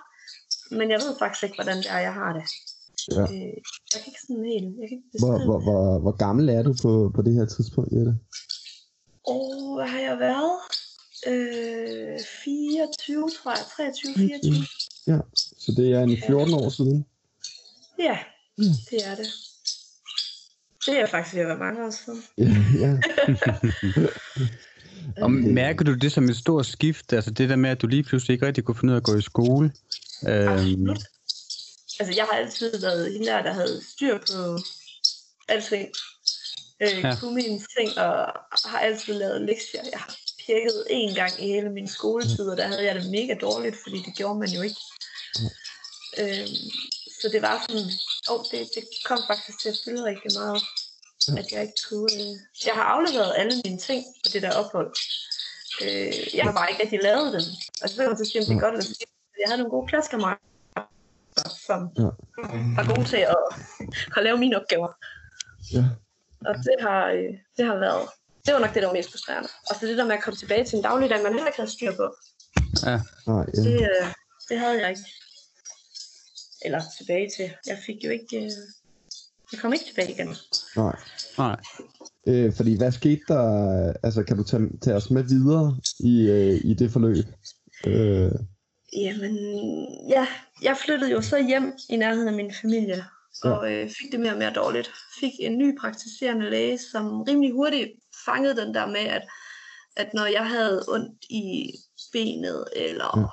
men 0.78 0.90
jeg 0.90 1.00
ved 1.04 1.18
faktisk 1.18 1.42
ikke, 1.42 1.56
hvordan 1.56 1.76
det 1.76 1.90
er, 1.90 1.98
jeg 1.98 2.14
har 2.14 2.32
det. 2.38 2.46
Ja. 3.16 3.22
Øh, 3.22 3.56
jeg 3.92 3.98
kan 4.00 4.08
ikke 4.12 4.24
sådan 4.26 4.44
helt, 4.52 4.70
jeg 4.80 4.86
kan 4.88 4.96
ikke 4.98 5.18
Hvor, 5.22 5.32
beskrive 5.32 5.46
hvor, 5.48 5.60
hvor, 5.66 5.98
hvor 6.04 6.16
gammel 6.24 6.48
er 6.48 6.62
du 6.62 6.74
på, 6.82 7.12
på 7.14 7.22
det 7.22 7.34
her 7.34 7.46
tidspunkt, 7.46 7.92
Jette? 7.96 8.14
Åh, 9.28 9.74
hvad 9.76 9.88
har 9.94 10.00
jeg 10.08 10.18
været? 10.18 10.56
Øh, 11.26 12.20
24, 12.44 13.30
tror 13.36 13.50
jeg. 13.50 13.64
23, 13.76 14.14
24. 14.14 14.54
Ja, 15.06 15.18
så 15.66 15.72
det 15.76 15.92
er 15.92 16.00
en 16.00 16.18
14 16.26 16.54
år 16.54 16.68
siden. 16.68 17.06
Ja, 17.98 18.18
Mm. 18.58 18.64
det 18.90 19.06
er 19.06 19.14
det. 19.14 19.26
Det 20.86 20.98
er 21.00 21.06
faktisk 21.06 21.34
ved 21.34 21.42
at 21.42 21.48
være 21.48 21.58
mange 21.58 21.84
år 21.86 21.90
siden. 21.90 22.24
Ja. 22.80 22.98
Og 25.22 25.30
mærker 25.30 25.84
du 25.84 25.94
det 25.94 26.12
som 26.12 26.28
et 26.28 26.36
stort 26.36 26.66
skift? 26.66 27.12
Altså 27.12 27.30
det 27.30 27.48
der 27.48 27.56
med, 27.56 27.70
at 27.70 27.82
du 27.82 27.86
lige 27.86 28.02
pludselig 28.02 28.34
ikke 28.34 28.46
rigtig 28.46 28.64
kunne 28.64 28.74
finde 28.74 28.92
ud 28.92 28.96
af 28.96 29.00
at 29.00 29.04
gå 29.04 29.16
i 29.16 29.22
skole? 29.22 29.72
Øhm, 30.28 30.48
Absolut. 30.48 30.98
Altså, 32.00 32.14
jeg 32.16 32.24
har 32.30 32.38
altid 32.38 32.80
været 32.80 33.12
hende 33.12 33.26
der, 33.26 33.42
der 33.42 33.52
havde 33.52 33.80
styr 33.92 34.18
på 34.18 34.58
alting. 35.48 35.88
Øh, 36.82 36.88
Ja. 37.02 37.08
ja. 37.08 37.16
Kunne 37.20 37.34
mine 37.34 37.60
ting, 37.78 37.98
og 37.98 38.16
har 38.64 38.78
altid 38.78 39.14
lavet 39.14 39.40
lektier. 39.40 39.82
Jeg 39.92 39.98
har 40.00 40.16
pjekket 40.46 40.84
én 40.90 41.14
gang 41.14 41.32
i 41.44 41.46
hele 41.46 41.70
min 41.70 41.88
skoletid, 41.88 42.48
og 42.48 42.56
der 42.56 42.66
havde 42.66 42.84
jeg 42.84 42.94
det 42.94 43.10
mega 43.10 43.34
dårligt, 43.40 43.76
fordi 43.82 43.96
det 44.06 44.14
gjorde 44.16 44.38
man 44.38 44.48
jo 44.48 44.60
ikke. 44.62 44.76
Øhm, 46.20 46.56
så 47.20 47.28
det 47.32 47.42
var 47.42 47.54
sådan, 47.66 47.86
åh, 48.30 48.40
oh, 48.40 48.44
det, 48.50 48.58
det 48.74 48.84
kom 49.08 49.18
faktisk 49.30 49.56
til 49.62 49.68
at 49.68 49.78
fylde 49.84 50.04
rigtig 50.04 50.30
meget, 50.40 50.62
at 51.40 51.46
jeg 51.52 51.60
ikke 51.62 51.80
kunne... 51.88 52.12
Øh, 52.12 52.32
jeg 52.66 52.74
har 52.74 52.82
afleveret 52.94 53.32
alle 53.38 53.54
mine 53.64 53.78
ting 53.78 54.04
på 54.24 54.28
det 54.32 54.42
der 54.42 54.52
ophold. 54.62 54.90
Øh, 55.82 56.34
jeg 56.36 56.44
har 56.44 56.52
bare 56.52 56.70
ikke 56.70 56.82
rigtig 56.82 57.00
lavet 57.02 57.32
dem. 57.36 57.44
Og 57.82 57.88
så 57.88 57.96
kan 57.96 58.08
man 58.08 58.18
så 58.18 58.24
sige, 58.24 58.40
om 58.40 58.46
det 58.46 58.56
er 58.56 58.60
godt 58.60 58.74
eller 58.74 58.84
skidt. 58.84 59.10
Jeg 59.40 59.46
havde 59.48 59.58
nogle 59.58 59.74
gode 59.76 59.88
klassekammerater, 59.88 60.84
som 61.66 61.80
Ja. 61.98 62.10
var 62.78 62.94
gode 62.94 63.06
til 63.08 63.22
at, 63.34 63.44
at 64.16 64.22
lave 64.26 64.38
mine 64.38 64.56
opgaver. 64.60 64.90
Ja. 65.76 65.84
Og 66.48 66.54
det 66.66 66.76
har, 66.86 67.02
øh, 67.16 67.32
det 67.56 67.64
har 67.66 67.76
været, 67.86 68.08
det 68.46 68.54
var 68.54 68.60
nok 68.60 68.74
det, 68.74 68.82
der 68.82 68.88
var 68.88 68.94
mest 69.00 69.10
frustrerende. 69.10 69.48
Og 69.70 69.76
så 69.76 69.86
det 69.86 69.98
der 69.98 70.04
med 70.04 70.16
at 70.16 70.22
komme 70.22 70.36
tilbage 70.36 70.64
til 70.64 70.76
en 70.76 70.82
dagligdag, 70.82 71.22
man 71.22 71.32
heller 71.32 71.46
ikke 71.46 71.60
havde 71.62 71.70
styr 71.70 71.92
på. 71.96 72.06
Ja. 72.86 73.00
Nej, 73.26 73.44
ja. 73.56 73.60
Det, 73.68 73.80
øh, 73.90 74.06
det 74.48 74.58
havde 74.58 74.80
jeg 74.80 74.88
ikke. 74.90 75.02
Eller 76.64 76.80
tilbage 76.98 77.30
til. 77.36 77.50
Jeg 77.66 77.78
fik 77.86 78.04
jo 78.04 78.10
ikke... 78.10 78.36
Øh, 78.36 78.50
jeg 79.52 79.60
kom 79.60 79.72
ikke 79.72 79.84
tilbage 79.84 80.10
igen. 80.12 80.28
Nej. 80.76 80.96
Nej. 81.38 81.56
Øh, 82.26 82.52
fordi 82.54 82.76
hvad 82.76 82.92
skete 82.92 83.20
der? 83.28 83.92
Altså, 84.02 84.22
kan 84.22 84.36
du 84.36 84.44
tage, 84.44 84.62
tage 84.82 84.96
os 84.96 85.10
med 85.10 85.22
videre 85.22 85.76
i, 86.00 86.30
øh, 86.30 86.60
i 86.64 86.74
det 86.74 86.90
forløb? 86.92 87.24
Øh, 87.86 88.30
Jamen, 88.96 89.36
ja, 90.08 90.26
jeg 90.62 90.76
flyttede 90.84 91.10
jo 91.10 91.22
så 91.22 91.46
hjem 91.46 91.72
i 91.90 91.96
nærheden 91.96 92.28
af 92.28 92.34
min 92.34 92.52
familie, 92.62 93.04
og 93.42 93.72
øh, 93.72 93.90
fik 93.90 94.12
det 94.12 94.20
mere 94.20 94.32
og 94.32 94.38
mere 94.38 94.52
dårligt. 94.52 94.90
Fik 95.20 95.32
en 95.40 95.58
ny 95.58 95.78
praktiserende 95.80 96.50
læge, 96.50 96.78
som 96.92 97.22
rimelig 97.22 97.52
hurtigt 97.52 97.90
fangede 98.24 98.56
den 98.56 98.74
der 98.74 98.86
med, 98.86 99.00
at, 99.00 99.22
at 99.96 100.14
når 100.14 100.26
jeg 100.26 100.48
havde 100.48 100.84
ondt 100.88 101.24
i 101.30 101.72
benet, 102.12 102.64
eller 102.76 103.18
Ja. 103.18 103.26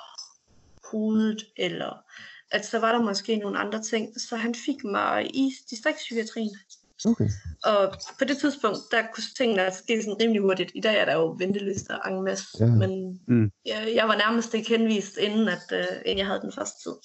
hovedet, 0.91 1.43
eller 1.57 2.03
at 2.51 2.65
så 2.65 2.79
var 2.79 2.91
der 2.91 3.01
måske 3.01 3.35
nogle 3.35 3.59
andre 3.59 3.83
ting, 3.83 4.21
så 4.21 4.35
han 4.35 4.55
fik 4.55 4.83
mig 4.83 5.35
i 5.35 5.51
distriktspsykiatrien. 5.69 6.57
okay. 7.05 7.29
Og 7.63 7.93
på 8.19 8.25
det 8.25 8.37
tidspunkt, 8.37 8.77
der 8.91 9.03
kunne 9.13 9.23
tingene 9.37 9.71
ske 9.73 10.01
sådan 10.03 10.21
rimelig 10.21 10.41
hurtigt. 10.41 10.71
I 10.75 10.81
dag 10.81 10.97
er 10.99 11.05
der 11.05 11.13
jo 11.13 11.35
ventelister 11.39 11.99
en 11.99 12.23
masse, 12.23 12.45
Ja. 12.59 12.65
men 12.65 13.21
Mm. 13.27 13.51
jeg, 13.65 13.91
jeg 13.95 14.07
var 14.07 14.15
nærmest 14.15 14.53
ikke 14.53 14.69
henvist, 14.77 15.17
inden, 15.17 15.47
at, 15.49 15.63
øh, 15.71 15.87
inden 16.05 16.17
jeg 16.17 16.25
havde 16.27 16.41
den 16.41 16.53
første 16.53 16.83
tid. 16.83 16.95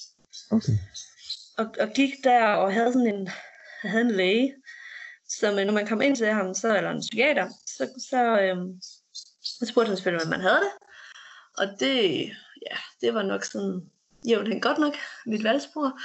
Okay. 0.51 0.73
Og, 1.59 1.67
og 1.81 1.89
gik 1.95 2.13
der 2.25 2.45
og 2.47 2.73
havde 2.73 2.93
sådan 2.93 3.15
en, 3.15 3.29
jeg 3.83 3.91
havde 3.91 4.05
en 4.05 4.11
læge, 4.11 4.55
som 5.29 5.59
øh, 5.59 5.67
når 5.67 5.73
man 5.73 5.87
kom 5.87 6.03
ind 6.03 6.17
til 6.17 6.27
ham, 6.27 6.55
så, 6.55 6.77
eller 6.77 6.91
en 6.91 7.01
psykiater, 7.01 7.49
så, 7.67 7.89
så, 8.11 8.41
øhm, 8.41 8.81
så 9.43 9.67
spurgte 9.67 9.89
han 9.89 9.97
selvfølgelig, 9.97 10.27
hvordan 10.27 10.41
man 10.41 10.49
havde 10.51 10.61
det. 10.61 10.73
Og 11.59 11.67
det, 11.81 12.21
ja, 12.71 12.77
det 13.01 13.15
var 13.15 13.23
nok 13.23 13.45
sådan, 13.45 13.81
jævnt 14.28 14.49
hen 14.49 14.61
godt 14.61 14.78
nok, 14.78 14.95
mit 15.26 15.45
valgspor. 15.45 15.99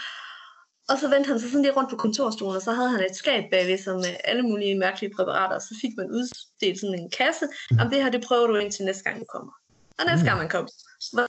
Og 0.90 0.98
så 0.98 1.10
vendte 1.10 1.28
han 1.28 1.40
sig 1.40 1.50
sådan 1.50 1.62
lige 1.62 1.74
rundt 1.74 1.90
på 1.90 1.96
kontorstolen, 1.96 2.56
og 2.56 2.62
så 2.62 2.72
havde 2.72 2.90
han 2.90 3.00
et 3.10 3.16
skab 3.16 3.44
bagved, 3.52 3.78
som 3.78 3.96
med 3.96 4.16
alle 4.24 4.42
mulige 4.42 4.80
mærkelige 4.80 5.14
præparater, 5.16 5.56
og 5.56 5.62
så 5.62 5.76
fik 5.82 5.92
man 5.98 6.12
udstedt 6.12 6.80
sådan 6.80 7.00
en 7.00 7.12
kasse. 7.18 7.46
Om 7.82 7.90
det 7.90 8.04
her, 8.04 8.12
det 8.12 8.24
prøver 8.28 8.48
du 8.48 8.56
indtil 8.56 8.86
næste 8.86 9.04
gang, 9.04 9.20
du 9.20 9.26
kommer. 9.34 9.52
Og 10.00 10.06
næste 10.06 10.26
gang 10.26 10.38
man 10.38 10.50
kommer, 10.50 10.70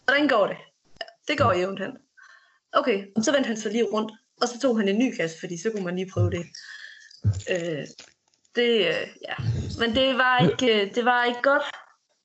hvordan 0.04 0.28
går 0.28 0.46
det? 0.46 0.56
"Ja, 1.00 1.06
Det 1.28 1.38
går 1.38 1.52
jævnt 1.52 1.80
hen. 1.80 1.92
Okay, 2.72 3.06
og 3.16 3.24
så 3.24 3.32
vendte 3.32 3.46
han 3.48 3.56
sig 3.56 3.72
lige 3.72 3.84
rundt, 3.92 4.12
og 4.42 4.48
så 4.48 4.60
tog 4.60 4.78
han 4.78 4.88
en 4.88 4.98
ny 4.98 5.16
kasse, 5.16 5.36
fordi 5.40 5.62
så 5.62 5.70
kunne 5.70 5.84
man 5.84 5.96
lige 5.96 6.10
prøve 6.12 6.30
det. 6.30 6.44
Øh, 7.50 7.86
det, 8.56 8.70
øh, 8.86 9.06
ja. 9.28 9.34
Men 9.78 9.94
det 9.94 10.16
var 10.18 10.38
ikke, 10.50 10.82
øh, 10.86 10.94
det 10.94 11.04
var 11.04 11.24
ikke 11.24 11.42
godt. 11.42 11.62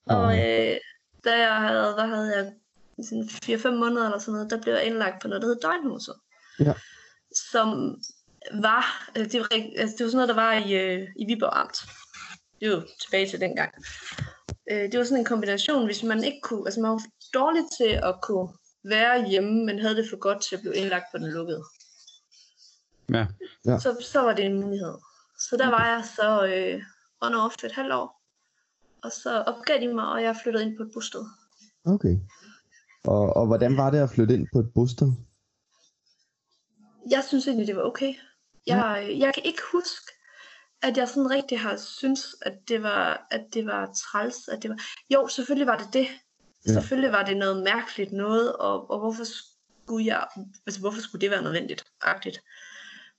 Og 0.06 0.38
øh, 0.40 0.78
da 1.26 1.32
jeg 1.40 1.56
havde, 1.56 1.94
hvad 1.94 2.08
havde 2.08 2.36
jeg, 2.38 2.54
sådan 3.04 3.24
4-5 3.24 3.70
måneder 3.70 4.06
eller 4.06 4.20
sådan 4.20 4.34
noget, 4.34 4.52
der 4.52 4.62
blev 4.62 4.74
jeg 4.74 4.86
indlagt 4.86 5.22
på 5.22 5.28
noget, 5.28 5.42
der 5.42 5.48
hed 5.48 5.60
døgnhuset. 5.62 6.16
Ja. 6.60 6.74
Som 7.52 7.98
var, 8.54 9.10
øh, 9.18 9.32
det 9.32 9.40
var, 9.40 9.48
altså, 9.52 9.96
det 9.98 10.04
var 10.04 10.12
sådan 10.12 10.14
noget, 10.14 10.30
der 10.30 10.36
var 10.36 10.54
i, 10.54 10.74
øh, 10.74 11.08
i 11.16 11.26
Viborg 11.26 11.60
Amt. 11.60 11.78
Det 12.60 12.70
var 12.70 12.76
jo 12.76 12.84
tilbage 13.02 13.30
til 13.30 13.42
dengang. 13.42 13.74
Øh, 14.72 14.92
det 14.92 14.98
var 15.00 15.06
sådan 15.06 15.18
en 15.18 15.26
kombination, 15.26 15.86
hvis 15.86 16.04
man 16.04 16.24
ikke 16.24 16.42
kunne, 16.44 16.68
altså 16.68 16.82
man 16.82 16.92
var 16.92 17.04
dårlig 17.34 17.64
til 17.78 18.00
at 18.10 18.16
kunne 18.22 18.50
være 18.84 19.30
hjemme, 19.30 19.66
men 19.66 19.80
havde 19.80 19.96
det 19.96 20.10
for 20.10 20.18
godt 20.18 20.44
til 20.44 20.56
at 20.56 20.62
blive 20.62 20.76
indlagt 20.76 21.06
på 21.12 21.18
den 21.18 21.32
lukkede. 21.32 21.64
Ja. 23.14 23.28
Ja. 23.66 23.80
Så, 23.80 23.98
så 24.02 24.20
var 24.22 24.34
det 24.34 24.46
en 24.46 24.62
mulighed. 24.62 24.94
Så 25.40 25.58
der 25.58 25.70
var 25.70 25.86
jeg 25.88 26.04
så 26.16 26.46
øh, 26.46 26.84
on 27.22 27.34
off 27.34 27.64
et 27.64 27.72
halvt 27.72 27.94
år. 27.94 28.22
Og 29.04 29.12
så 29.12 29.44
opgav 29.48 29.80
de 29.82 29.88
mig, 29.88 30.08
og 30.08 30.24
jeg 30.24 30.36
flyttede 30.44 30.66
ind 30.66 30.78
på 30.78 30.84
et 30.84 30.92
bosted. 30.94 31.26
Okay. 31.86 32.18
Og, 33.08 33.36
og 33.36 33.46
hvordan 33.48 33.78
var 33.78 33.92
det 33.92 34.00
at 34.00 34.10
flytte 34.10 34.34
ind 34.34 34.48
på 34.54 34.60
et 34.60 34.74
bosted? 34.76 35.12
Jeg 37.10 37.24
synes 37.28 37.48
egentlig, 37.48 37.68
det 37.68 37.76
var 37.76 37.82
okay. 37.82 38.14
Jeg, 38.68 39.16
jeg 39.18 39.34
kan 39.34 39.44
ikke 39.46 39.62
huske, 39.72 40.12
at 40.84 40.98
jeg 40.98 41.10
sådan 41.10 41.30
rigtig 41.30 41.60
har 41.60 41.78
synes, 41.78 42.36
at 42.42 42.54
det 42.68 42.84
var, 42.84 43.28
at 43.32 43.46
det 43.54 43.66
var 43.66 43.94
træls. 43.94 44.48
At 44.48 44.64
det 44.64 44.70
var... 44.70 44.80
Jo, 45.14 45.28
selvfølgelig 45.28 45.68
var 45.68 45.78
det 45.78 45.88
det. 45.94 46.06
Ja. 46.06 46.72
Ja. 46.72 46.74
Selvfølgelig 46.74 47.12
var 47.12 47.24
det 47.24 47.38
noget 47.38 47.64
mærkeligt 47.64 48.12
noget, 48.12 48.56
og, 48.56 48.92
og 48.92 49.00
hvorfor 49.00 49.24
skulle 49.24 50.06
jeg, 50.06 50.28
altså 50.66 50.80
hvorfor 50.80 51.02
skulle 51.02 51.22
det 51.22 51.32
være 51.32 51.44
nødvendigt, 51.44 51.86
agtigt. 52.02 52.42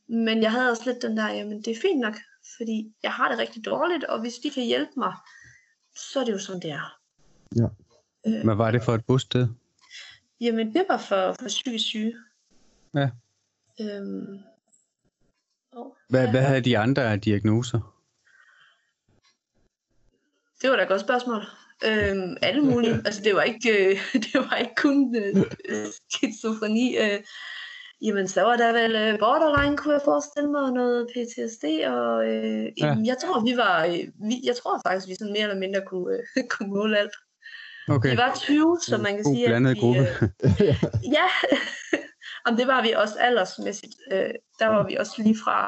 Men 0.09 0.43
jeg 0.43 0.53
havde 0.53 0.71
også 0.71 0.83
lidt 0.87 1.03
den 1.03 1.17
der, 1.17 1.29
jamen 1.29 1.59
det 1.63 1.69
er 1.69 1.81
fint 1.83 2.01
nok, 2.01 2.15
fordi 2.57 2.95
jeg 3.03 3.13
har 3.13 3.29
det 3.29 3.39
rigtig 3.39 3.65
dårligt, 3.65 4.05
og 4.05 4.21
hvis 4.21 4.35
de 4.35 4.51
kan 4.51 4.65
hjælpe 4.65 4.93
mig, 4.97 5.15
så 5.97 6.21
er 6.21 6.25
det 6.25 6.33
jo 6.33 6.39
sådan, 6.39 6.63
det 6.63 6.71
er. 6.71 6.99
Ja. 7.57 7.67
Øh, 8.27 8.45
Hvad 8.45 8.55
var 8.55 8.71
det 8.71 8.83
for 8.83 8.95
et 8.95 9.05
bosted? 9.07 9.49
Jamen, 10.41 10.75
det 10.75 10.85
var 10.89 10.99
for, 10.99 11.37
for 11.41 11.49
psykisk 11.49 11.85
syge. 11.85 12.15
Ja. 12.95 13.11
Øhm, 13.81 14.39
og, 15.73 15.97
Hvad, 16.09 16.29
hvad 16.29 16.43
havde 16.43 16.61
de 16.61 16.79
andre 16.79 17.03
af 17.13 17.21
diagnoser? 17.21 17.97
Det 20.63 20.71
var 20.71 20.77
da 20.77 20.83
et 20.83 20.89
godt 20.89 21.01
spørgsmål. 21.01 21.43
Øhm, 21.85 22.37
alle 22.43 22.61
mulige. 22.63 22.95
Altså, 23.07 23.23
det 23.23 23.35
var 23.35 23.43
ikke, 23.43 23.91
øh, 23.91 23.97
det 24.33 24.35
var 24.35 24.57
ikke 24.57 24.75
kun 24.77 25.17
øh, 25.17 25.37
øh, 25.69 25.87
skizofreni. 26.11 26.97
Øh, 26.99 27.21
jamen, 28.03 28.29
så 28.29 28.43
var 28.43 28.57
der 28.57 28.73
vel 28.73 28.97
øh, 28.97 29.19
borderline, 29.19 29.77
kunne 29.77 29.95
jeg 29.95 30.03
forestille 30.05 30.51
mig, 30.51 30.61
og 30.63 30.73
noget 30.73 31.07
PTSD, 31.13 31.65
og 31.87 32.27
øh, 32.29 32.65
Ja. 32.81 32.87
ja. 32.87 32.97
jeg 33.05 33.17
tror, 33.23 33.45
vi 33.45 33.57
var, 33.57 33.85
øh, 33.85 34.29
vi, 34.29 34.35
jeg 34.45 34.57
tror 34.57 34.81
faktisk, 34.87 35.09
vi 35.09 35.15
sådan 35.15 35.33
mere 35.33 35.43
eller 35.43 35.59
mindre 35.59 35.83
kunne, 35.87 36.19
øh, 36.37 36.45
kunne 36.51 36.69
måle 36.69 36.99
alt. 36.99 37.13
Okay. 37.89 38.11
Vi 38.11 38.17
var 38.17 38.35
20, 38.35 38.79
så 38.83 38.97
man 38.99 39.15
kan 39.15 39.23
God 39.25 39.35
sige, 39.35 39.47
blandet 39.47 39.71
at 39.71 39.77
vi, 39.77 39.81
gruppe. 39.81 40.01
Øh, 40.01 40.85
ja, 41.19 41.29
Om 42.47 42.57
det 42.57 42.67
var 42.67 42.83
vi 42.83 42.93
også 42.93 43.19
aldersmæssigt. 43.19 43.95
Øh, 44.13 44.35
der 44.59 44.67
var 44.67 44.87
vi 44.89 44.95
også 44.95 45.15
lige 45.23 45.37
fra, 45.45 45.59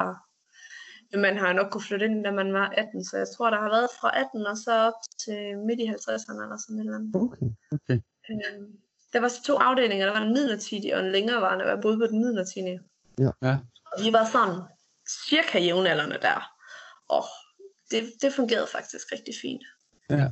man 1.18 1.36
har 1.38 1.52
nok 1.52 1.70
kunne 1.72 1.88
flytte 1.88 2.06
ind, 2.06 2.24
da 2.24 2.30
man 2.30 2.52
var 2.52 2.68
18, 2.68 3.04
så 3.04 3.16
jeg 3.16 3.26
tror, 3.36 3.50
der 3.50 3.60
har 3.60 3.70
været 3.76 3.88
fra 4.00 4.20
18 4.20 4.46
og 4.46 4.56
så 4.56 4.72
op 4.88 5.00
til 5.24 5.58
midt 5.66 5.80
i 5.80 5.86
50'erne 5.94 6.42
eller 6.44 6.58
sådan 6.62 6.76
et 6.76 6.84
eller 6.84 6.98
andet. 6.98 7.14
Okay. 7.14 7.96
Øh, 8.30 8.58
der 9.12 9.20
var 9.20 9.28
så 9.28 9.42
to 9.42 9.54
afdelinger, 9.56 10.06
der 10.06 10.12
var 10.12 10.24
en 10.26 10.32
midlertidig 10.32 10.94
og 10.94 11.00
en 11.00 11.12
længerevarende, 11.12 11.64
og 11.64 11.70
jeg 11.70 11.78
boede 11.82 11.98
på 11.98 12.06
den 12.06 12.18
midlertidige. 12.18 12.80
Ja. 13.18 13.30
Ja. 13.42 13.56
Og 13.92 14.04
vi 14.04 14.12
var 14.12 14.24
sådan 14.24 14.60
cirka 15.28 15.58
jævnaldrende 15.58 16.18
der. 16.22 16.40
Og 17.08 17.24
det, 17.90 18.02
det 18.22 18.32
fungerede 18.32 18.68
faktisk 18.72 19.12
rigtig 19.12 19.34
fint. 19.42 19.62
Ja. 20.10 20.26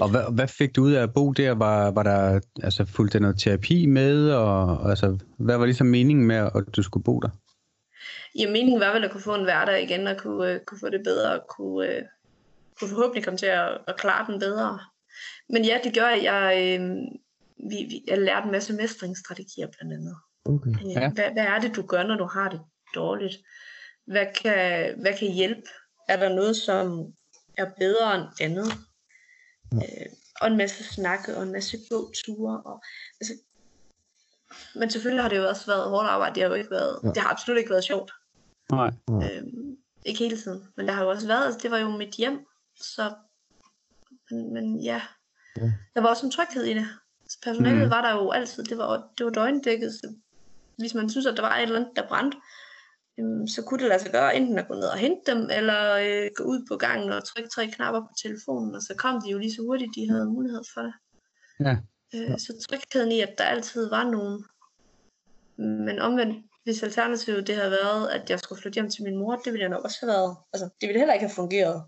Og 0.00 0.10
hvad, 0.10 0.34
hvad 0.34 0.48
fik 0.48 0.76
du 0.76 0.82
ud 0.82 0.92
af 0.92 1.02
at 1.02 1.14
bo 1.14 1.32
der? 1.32 1.50
Var, 1.52 1.90
var 1.90 2.02
der 2.02 2.40
altså, 2.62 2.84
fulgt 2.84 3.12
der 3.12 3.18
noget 3.18 3.38
terapi 3.38 3.86
med? 3.86 4.30
Og, 4.30 4.90
altså, 4.90 5.18
hvad 5.38 5.56
var 5.56 5.64
ligesom 5.64 5.86
meningen 5.86 6.26
med, 6.26 6.36
at 6.36 6.64
du 6.76 6.82
skulle 6.82 7.04
bo 7.04 7.20
der? 7.20 7.28
Ja, 8.38 8.50
meningen 8.50 8.80
var 8.80 8.92
vel 8.92 9.04
at 9.04 9.10
kunne 9.10 9.20
få 9.20 9.34
en 9.34 9.44
hverdag 9.44 9.82
igen, 9.82 10.06
og 10.06 10.16
kunne, 10.16 10.52
øh, 10.52 10.60
kunne 10.66 10.78
få 10.80 10.88
det 10.88 11.00
bedre, 11.04 11.40
og 11.40 11.46
kunne, 11.56 11.88
øh, 11.88 12.02
kunne 12.80 12.88
forhåbentlig 12.88 13.24
komme 13.24 13.38
til 13.38 13.46
at, 13.46 13.78
at 13.88 13.96
klare 13.96 14.32
den 14.32 14.40
bedre. 14.40 14.78
Men 15.48 15.64
ja, 15.64 15.78
det 15.84 15.94
gør, 15.94 16.06
at 16.06 16.22
jeg, 16.22 16.78
øh, 16.80 16.80
vi, 17.70 17.76
vi, 17.90 18.04
jeg 18.08 18.18
lærte 18.18 18.44
en 18.44 18.52
masse 18.52 18.72
mestringsstrategier 18.72 19.66
blandt 19.78 19.94
andet. 19.94 20.16
Okay. 20.44 20.70
Øh, 20.70 20.90
Ja. 20.90 21.10
hvad, 21.10 21.32
hvad 21.32 21.44
er 21.44 21.58
det, 21.60 21.76
du 21.76 21.82
gør, 21.82 22.02
når 22.02 22.16
du 22.16 22.24
har 22.24 22.48
det 22.50 22.60
dårligt? 22.94 23.36
Hvad 24.06 24.26
kan, 24.42 24.94
hvad 25.00 25.12
kan 25.18 25.32
hjælpe? 25.32 25.62
Er 26.08 26.16
der 26.16 26.34
noget, 26.34 26.56
som 26.56 27.06
er 27.58 27.66
bedre 27.78 28.14
end 28.14 28.24
andet? 28.40 28.66
Øh, 29.74 30.06
og 30.40 30.46
en 30.46 30.56
masse 30.56 30.84
snakke, 30.84 31.36
og 31.36 31.42
en 31.42 31.52
masse 31.52 31.78
gåture. 31.90 32.62
Og, 32.62 32.82
altså, 33.20 33.32
men 34.74 34.90
selvfølgelig 34.90 35.22
har 35.24 35.28
det 35.28 35.36
jo 35.36 35.48
også 35.48 35.66
været 35.66 35.90
hårdt 35.90 36.08
arbejde. 36.08 36.34
Det 36.34 36.42
har 36.42 36.48
jo 36.48 36.54
ikke 36.54 36.70
været, 36.70 37.00
Ja. 37.04 37.08
det 37.08 37.16
har 37.16 37.30
absolut 37.30 37.58
ikke 37.58 37.70
været 37.70 37.84
sjovt. 37.84 38.12
Nej. 38.72 38.90
Øhm, 39.10 39.76
ikke 40.06 40.18
hele 40.18 40.36
tiden, 40.36 40.68
men 40.76 40.86
der 40.88 40.92
har 40.92 41.02
jo 41.02 41.10
også 41.10 41.26
været, 41.26 41.44
altså 41.46 41.60
det 41.62 41.70
var 41.70 41.78
jo 41.78 41.90
mit 41.90 42.14
hjem, 42.14 42.46
så, 42.80 43.14
men, 44.30 44.54
men 44.54 44.80
ja, 44.80 45.02
Ja. 45.56 45.72
der 45.94 46.00
var 46.00 46.08
også 46.08 46.26
en 46.26 46.32
tryghed 46.32 46.64
i 46.64 46.74
det. 46.74 46.88
Så 47.28 47.38
personalet 47.42 47.84
mm. 47.84 47.90
var 47.90 48.02
der 48.02 48.10
jo 48.22 48.30
altid, 48.30 48.64
det 48.64 48.78
var, 48.78 49.08
det 49.18 49.26
var 49.26 49.32
døgndækket, 49.32 49.92
så 49.94 50.14
hvis 50.78 50.94
man 50.94 51.10
synes, 51.10 51.26
at 51.26 51.36
der 51.36 51.42
var 51.42 51.56
et 51.56 51.62
eller 51.62 51.76
andet, 51.80 51.92
der 51.96 52.08
brændte, 52.08 52.38
øhm, 53.18 53.46
så 53.46 53.62
kunne 53.62 53.80
det 53.80 53.88
lade 53.88 54.02
sig 54.02 54.12
gøre 54.12 54.36
enten 54.36 54.58
at 54.58 54.68
gå 54.68 54.74
ned 54.74 54.88
og 54.94 54.98
hente 54.98 55.32
dem, 55.32 55.50
eller 55.58 55.80
øh, 56.06 56.30
gå 56.36 56.44
ud 56.44 56.60
på 56.68 56.76
gangen 56.76 57.12
og 57.12 57.24
trykke 57.24 57.50
tre 57.50 57.66
knapper 57.66 58.00
på 58.00 58.12
telefonen, 58.22 58.74
og 58.74 58.82
så 58.82 58.94
kom 58.98 59.22
de 59.22 59.30
jo 59.30 59.38
lige 59.38 59.54
så 59.54 59.62
hurtigt, 59.62 59.94
de 59.96 60.10
havde 60.10 60.26
mulighed 60.26 60.62
for 60.74 60.80
det. 60.80 60.94
Ja. 61.60 61.76
Øh, 62.14 62.38
så 62.38 62.50
trygheden 62.68 63.12
i, 63.12 63.20
at 63.20 63.34
der 63.38 63.44
altid 63.44 63.88
var 63.90 64.04
nogen, 64.10 64.44
men 65.86 65.98
omvendt, 65.98 66.36
hvis 66.64 66.82
alternativet 66.82 67.46
det 67.46 67.56
havde 67.56 67.70
været, 67.70 68.08
at 68.08 68.30
jeg 68.30 68.38
skulle 68.38 68.60
flytte 68.60 68.74
hjem 68.74 68.90
til 68.90 69.04
min 69.04 69.18
mor, 69.18 69.36
det 69.36 69.52
ville 69.52 69.62
jeg 69.62 69.68
nok 69.68 69.84
også 69.84 69.98
have 70.00 70.08
været. 70.08 70.36
Altså, 70.52 70.68
det 70.80 70.86
ville 70.86 70.98
heller 70.98 71.14
ikke 71.14 71.26
have 71.26 71.34
fungeret. 71.34 71.82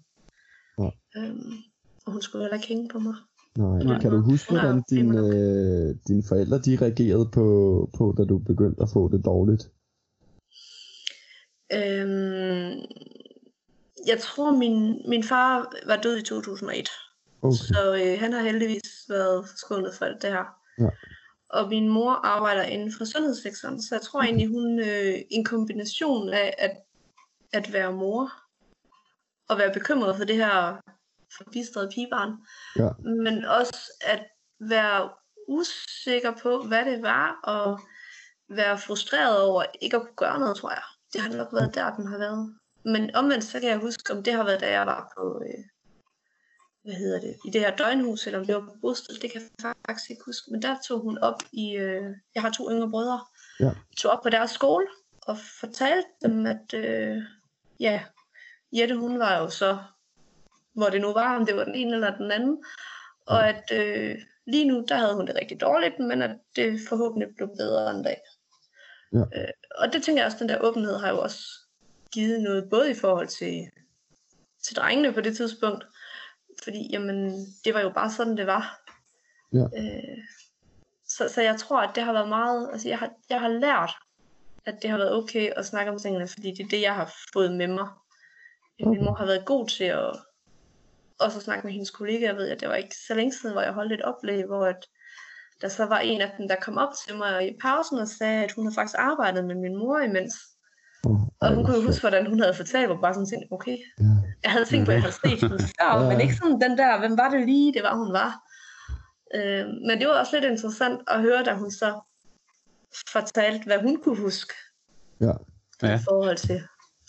Ja. 0.78 0.90
Øhm, 1.16 1.52
og 2.06 2.12
hun 2.12 2.22
skulle 2.22 2.44
heller 2.44 2.56
ikke 2.56 2.68
hænge 2.68 2.88
på 2.88 2.98
mig. 2.98 3.14
Nej. 3.58 3.82
Nej. 3.82 4.00
Kan 4.00 4.10
du 4.10 4.20
huske, 4.20 4.52
hvordan 4.52 4.82
dine, 4.90 5.18
øh, 5.18 5.96
dine 6.08 6.22
forældre 6.28 6.58
de 6.58 6.78
reagerede 6.82 7.28
på, 7.32 7.44
på, 7.98 8.14
da 8.18 8.24
du 8.24 8.38
begyndte 8.38 8.82
at 8.82 8.88
få 8.92 9.08
det 9.12 9.24
dårligt? 9.24 9.70
Øhm, 11.72 12.80
jeg 14.06 14.18
tror, 14.20 14.50
min, 14.56 15.02
min 15.08 15.24
far 15.24 15.72
var 15.86 15.96
død 15.96 16.16
i 16.16 16.22
2001. 16.22 16.88
Okay. 17.42 17.56
Så 17.56 17.94
øh, 18.04 18.20
han 18.20 18.32
har 18.32 18.42
heldigvis 18.42 19.04
været 19.08 19.48
skånet 19.56 19.94
for 19.94 20.04
det 20.06 20.30
her. 20.30 20.44
Ja. 20.78 20.88
Og 21.48 21.68
min 21.68 21.88
mor 21.88 22.12
arbejder 22.12 22.62
inden 22.62 22.92
for 22.98 23.04
sundhedssektoren, 23.04 23.82
så 23.82 23.94
jeg 23.94 24.02
tror 24.02 24.22
egentlig, 24.22 24.48
hun 24.48 24.78
øh, 24.78 25.14
en 25.30 25.44
kombination 25.44 26.28
af 26.28 26.54
at, 26.58 26.76
at 27.52 27.72
være 27.72 27.92
mor 27.92 28.32
og 29.48 29.58
være 29.58 29.72
bekymret 29.72 30.16
for 30.16 30.24
det 30.24 30.36
her 30.36 30.80
forbistrede 31.36 31.90
pigebarn, 31.94 32.32
Ja. 32.78 32.88
men 33.04 33.44
også 33.44 33.92
at 34.00 34.26
være 34.60 35.10
usikker 35.48 36.32
på, 36.42 36.62
hvad 36.62 36.84
det 36.84 37.02
var, 37.02 37.40
og 37.44 37.80
være 38.48 38.78
frustreret 38.78 39.42
over 39.42 39.64
ikke 39.80 39.96
at 39.96 40.02
kunne 40.02 40.16
gøre 40.16 40.38
noget, 40.38 40.56
tror 40.56 40.70
jeg. 40.70 40.82
Det 41.12 41.20
har 41.20 41.36
nok 41.36 41.52
været 41.52 41.74
der, 41.74 41.94
den 41.96 42.06
har 42.06 42.18
været. 42.18 42.54
Men 42.84 43.14
omvendt, 43.14 43.44
så 43.44 43.60
kan 43.60 43.68
jeg 43.68 43.78
huske, 43.78 44.12
om 44.12 44.22
det 44.22 44.32
har 44.32 44.44
været, 44.44 44.60
da 44.60 44.70
jeg 44.70 44.86
var 44.86 45.12
på, 45.16 45.42
øh, 45.46 45.64
hvad 46.84 46.94
hedder 46.94 47.20
det, 47.20 47.36
i 47.46 47.50
det 47.50 47.60
her 47.60 47.76
døgnhus, 47.76 48.26
eller 48.26 48.38
om 48.38 48.46
det 48.46 48.54
var 48.54 48.60
på 48.60 48.74
bosted, 48.80 49.14
det 49.14 49.32
kan 49.32 49.40
jeg 49.62 49.74
faktisk 49.86 50.10
ikke 50.10 50.22
huske. 50.26 50.50
Men 50.50 50.62
der 50.62 50.76
tog 50.88 51.00
hun 51.00 51.18
op 51.18 51.42
i, 51.52 51.76
øh, 51.76 52.04
jeg 52.34 52.42
har 52.42 52.50
to 52.50 52.70
yngre 52.70 52.90
brødre, 52.90 53.20
Ja. 53.60 53.70
tog 53.96 54.10
op 54.12 54.22
på 54.22 54.30
deres 54.30 54.50
skole, 54.50 54.86
og 55.22 55.36
fortalte 55.60 56.08
dem, 56.22 56.46
at 56.46 56.74
øh, 56.74 57.16
ja, 57.80 58.02
Jette 58.72 58.96
hun 58.96 59.18
var 59.18 59.38
jo 59.38 59.48
så, 59.50 59.78
hvor 60.74 60.88
det 60.88 61.00
nu 61.00 61.12
var, 61.12 61.36
om 61.36 61.46
det 61.46 61.56
var 61.56 61.64
den 61.64 61.74
ene 61.74 61.94
eller 61.94 62.16
den 62.16 62.30
anden, 62.30 62.64
og 63.26 63.48
at 63.48 63.64
øh, 63.72 64.18
lige 64.46 64.68
nu, 64.68 64.84
der 64.88 64.94
havde 64.96 65.14
hun 65.14 65.26
det 65.26 65.34
rigtig 65.34 65.60
dårligt, 65.60 65.98
men 65.98 66.22
at 66.22 66.36
det 66.56 66.80
forhåbentlig 66.88 67.28
blev 67.36 67.48
bedre 67.48 67.90
en 67.90 68.02
dag. 68.02 68.20
Ja. 69.12 69.18
Øh, 69.18 69.48
og 69.78 69.92
det 69.92 70.02
tænker 70.02 70.22
jeg 70.22 70.26
også, 70.26 70.38
den 70.38 70.48
der 70.48 70.60
åbenhed 70.60 70.96
har 70.98 71.10
jo 71.10 71.20
også 71.20 71.42
givet 72.12 72.42
noget, 72.42 72.70
både 72.70 72.90
i 72.90 72.94
forhold 72.94 73.28
til, 73.28 73.70
til 74.62 74.76
drengene 74.76 75.12
på 75.12 75.20
det 75.20 75.36
tidspunkt, 75.36 75.84
fordi 76.64 76.88
jamen, 76.92 77.46
det 77.64 77.74
var 77.74 77.80
jo 77.80 77.90
bare 77.90 78.10
sådan, 78.10 78.36
det 78.36 78.46
var. 78.46 78.80
Ja. 79.52 79.64
Øh, 79.76 80.18
så, 81.08 81.28
så 81.28 81.42
jeg 81.42 81.56
tror, 81.58 81.80
at 81.80 81.94
det 81.94 82.02
har 82.02 82.12
været 82.12 82.28
meget, 82.28 82.70
altså 82.72 82.88
jeg 82.88 82.98
har, 82.98 83.10
jeg 83.30 83.40
har 83.40 83.48
lært, 83.48 83.90
at 84.66 84.74
det 84.82 84.90
har 84.90 84.98
været 84.98 85.14
okay 85.14 85.50
at 85.56 85.66
snakke 85.66 85.92
om 85.92 85.98
tingene, 85.98 86.28
fordi 86.28 86.50
det 86.50 86.64
er 86.64 86.68
det, 86.68 86.80
jeg 86.80 86.94
har 86.94 87.14
fået 87.32 87.52
med 87.52 87.66
mig. 87.66 87.88
Okay. 88.80 88.90
Min 88.90 89.04
mor 89.04 89.14
har 89.14 89.26
været 89.26 89.44
god 89.44 89.68
til 89.68 89.84
at 89.84 90.16
også 91.20 91.38
at 91.38 91.44
snakke 91.44 91.66
med 91.66 91.72
hendes 91.72 91.90
kollegaer. 91.90 92.28
Jeg 92.28 92.36
ved, 92.36 92.48
at 92.48 92.60
det 92.60 92.68
var 92.68 92.74
ikke 92.74 92.96
så 93.06 93.14
længe 93.14 93.32
siden, 93.32 93.54
hvor 93.54 93.62
jeg 93.62 93.72
holdt 93.72 93.92
et 93.92 94.02
oplæg, 94.02 94.44
hvor 94.46 94.66
at 94.66 94.86
der 95.60 95.68
så 95.68 95.84
var 95.86 95.98
en 95.98 96.20
af 96.20 96.32
dem, 96.38 96.48
der 96.48 96.56
kom 96.56 96.78
op 96.78 96.92
til 97.06 97.16
mig 97.16 97.48
i 97.48 97.56
pausen 97.60 97.98
og 97.98 98.08
sagde, 98.08 98.44
at 98.44 98.52
hun 98.52 98.66
har 98.66 98.72
faktisk 98.74 98.96
arbejdet 98.98 99.44
med 99.44 99.54
min 99.54 99.76
mor 99.76 99.98
imens. 100.00 100.34
Oh, 101.04 101.20
Og 101.40 101.54
hun 101.54 101.64
kunne 101.64 101.76
jo 101.76 101.82
huske, 101.86 102.00
hvordan 102.00 102.26
hun 102.26 102.40
havde 102.40 102.54
fortalt, 102.54 102.86
hvor 102.86 103.00
bare 103.00 103.14
sådan 103.14 103.26
tænkte, 103.28 103.52
okay, 103.52 103.76
Ja. 103.98 104.04
jeg 104.42 104.50
havde 104.52 104.64
tænkt 104.64 104.86
på, 104.86 104.90
at 104.90 104.94
jeg 104.94 105.02
havde 105.02 105.14
set 105.24 105.40
hende 105.40 105.58
før, 105.80 106.02
Ja. 106.02 106.08
men 106.08 106.20
ikke 106.20 106.34
sådan 106.34 106.60
den 106.60 106.78
der, 106.78 106.98
hvem 106.98 107.18
var 107.18 107.28
det 107.30 107.46
lige, 107.46 107.72
det 107.74 107.82
var 107.82 107.94
hun 107.96 108.12
var. 108.12 108.30
Øh, 109.34 109.66
men 109.86 109.98
det 109.98 110.08
var 110.08 110.14
også 110.14 110.32
lidt 110.40 110.50
interessant 110.52 111.00
at 111.08 111.20
høre, 111.20 111.42
da 111.44 111.54
hun 111.54 111.70
så 111.70 112.00
fortalte, 113.12 113.64
hvad 113.64 113.78
hun 113.78 114.02
kunne 114.02 114.16
huske 114.20 114.54
Ja. 115.20 115.32
Ja. 115.82 115.94
i 115.94 115.98
forhold 116.08 116.36
til, 116.36 116.62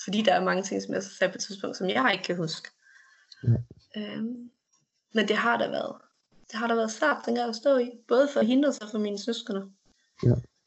fordi 0.04 0.22
der 0.22 0.34
er 0.34 0.44
mange 0.44 0.64
ting, 0.64 0.82
som 0.84 0.94
jeg 0.94 1.04
sagde 1.04 1.32
på 1.32 1.36
et 1.38 1.42
tidspunkt, 1.44 1.78
som 1.78 1.90
jeg 1.90 2.10
ikke 2.14 2.24
kan 2.24 2.38
huske. 2.38 2.70
Ja. 3.44 3.50
Øhm, 3.98 4.50
men 5.14 5.28
det 5.28 5.36
har 5.36 5.58
der 5.58 5.70
været. 5.70 5.96
Det 6.52 6.60
har 6.60 6.68
der 6.68 6.76
været 6.76 6.92
svært, 6.92 7.18
dengang 7.26 7.50
at 7.50 7.56
stå 7.56 7.78
i, 7.78 7.90
både 8.08 8.30
for 8.34 8.42
hende 8.42 8.68
og 8.68 8.90
for 8.92 9.00
mine 9.00 9.20
søskende. 9.20 9.62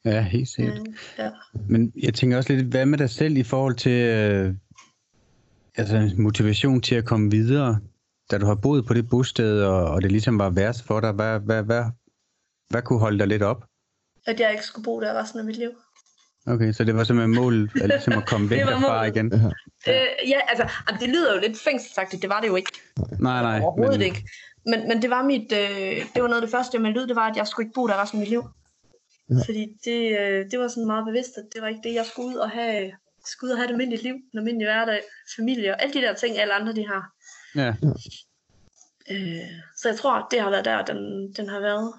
Ja, 0.05 0.21
helt 0.21 0.49
sikkert. 0.49 0.77
Øhm, 0.77 0.95
ja. 1.17 1.31
Men 1.69 1.93
jeg 2.03 2.13
tænker 2.13 2.37
også 2.37 2.53
lidt, 2.53 2.67
hvad 2.67 2.85
med 2.85 2.97
dig 2.97 3.09
selv 3.09 3.37
i 3.37 3.43
forhold 3.43 3.75
til 3.75 3.91
øh, 3.91 4.53
altså 5.75 6.11
motivation 6.17 6.81
til 6.81 6.95
at 6.95 7.05
komme 7.05 7.31
videre, 7.31 7.79
da 8.31 8.37
du 8.37 8.45
har 8.45 8.55
boet 8.55 8.85
på 8.85 8.93
det 8.93 9.09
bosted, 9.09 9.63
og, 9.63 9.85
og 9.85 10.01
det 10.01 10.11
ligesom 10.11 10.39
var 10.39 10.49
værst 10.49 10.83
for 10.83 10.99
dig. 10.99 11.11
Hvad, 11.11 11.39
hvad, 11.39 11.63
hvad, 11.63 11.83
hvad 12.69 12.81
kunne 12.81 12.99
holde 12.99 13.19
dig 13.19 13.27
lidt 13.27 13.43
op? 13.43 13.65
At 14.25 14.39
jeg 14.39 14.51
ikke 14.51 14.63
skulle 14.63 14.83
bo 14.83 15.01
der 15.01 15.21
resten 15.21 15.39
af 15.39 15.45
mit 15.45 15.57
liv. 15.57 15.69
Okay, 16.47 16.73
så 16.73 16.83
det 16.83 16.95
var 16.95 17.03
simpelthen 17.03 17.35
målet, 17.35 17.71
at, 17.81 17.89
ligesom 17.89 18.13
at 18.13 18.27
komme 18.27 18.49
væk 18.49 18.59
Det 18.59 18.65
var 18.65 18.71
derfra 18.71 18.97
målet. 18.97 19.15
igen? 19.15 19.33
Øh, 19.87 20.29
ja, 20.29 20.39
altså, 20.47 20.69
det 20.99 21.09
lyder 21.09 21.33
jo 21.35 21.41
lidt 21.41 21.59
fængselsagtigt, 21.59 22.21
det 22.21 22.29
var 22.29 22.41
det 22.41 22.47
jo 22.47 22.55
ikke. 22.55 22.71
Nej, 23.19 23.41
nej. 23.41 23.59
Overhovedet 23.61 23.99
men, 23.99 24.05
ikke. 24.05 24.27
Men, 24.65 24.87
men 24.87 25.01
det 25.01 25.09
var 25.09 25.23
mit, 25.23 25.51
øh, 25.51 25.97
det 26.13 26.21
var 26.21 26.27
noget 26.27 26.41
af 26.41 26.47
det 26.47 26.51
første, 26.51 26.75
jeg 26.75 26.81
meldte 26.81 27.01
ud, 27.01 27.07
det 27.07 27.15
var, 27.15 27.27
at 27.31 27.37
jeg 27.37 27.47
skulle 27.47 27.65
ikke 27.65 27.75
bo 27.75 27.87
der 27.87 28.01
resten 28.01 28.17
af 28.19 28.21
mit 28.21 28.29
liv. 28.29 28.43
Ja. 29.29 29.35
Fordi 29.45 29.63
det, 29.85 30.19
øh, 30.19 30.51
det 30.51 30.59
var 30.59 30.67
sådan 30.67 30.87
meget 30.87 31.05
bevidst, 31.05 31.37
at 31.37 31.45
det 31.53 31.61
var 31.61 31.67
ikke 31.67 31.81
det, 31.83 31.93
jeg 31.93 32.05
skulle 32.05 32.27
ud 32.29 32.35
og 32.35 32.49
have, 32.49 32.91
skulle 33.25 33.49
ud 33.49 33.51
og 33.53 33.57
have 33.57 33.65
et 33.65 33.71
almindeligt 33.71 34.03
liv, 34.03 34.13
en 34.33 34.37
almindelig 34.39 34.67
hverdag, 34.67 35.01
familie 35.37 35.73
og 35.73 35.81
alle 35.81 35.93
de 35.93 36.01
der 36.01 36.13
ting, 36.13 36.37
alle 36.37 36.53
andre 36.53 36.73
de 36.73 36.87
har. 36.87 37.03
Ja, 37.55 37.73
Øh, 39.11 39.49
så 39.77 39.89
jeg 39.89 39.97
tror, 39.97 40.27
det 40.31 40.41
har 40.41 40.49
været 40.49 40.65
der, 40.65 40.85
den, 40.85 41.33
den 41.37 41.49
har 41.49 41.59
været. 41.59 41.93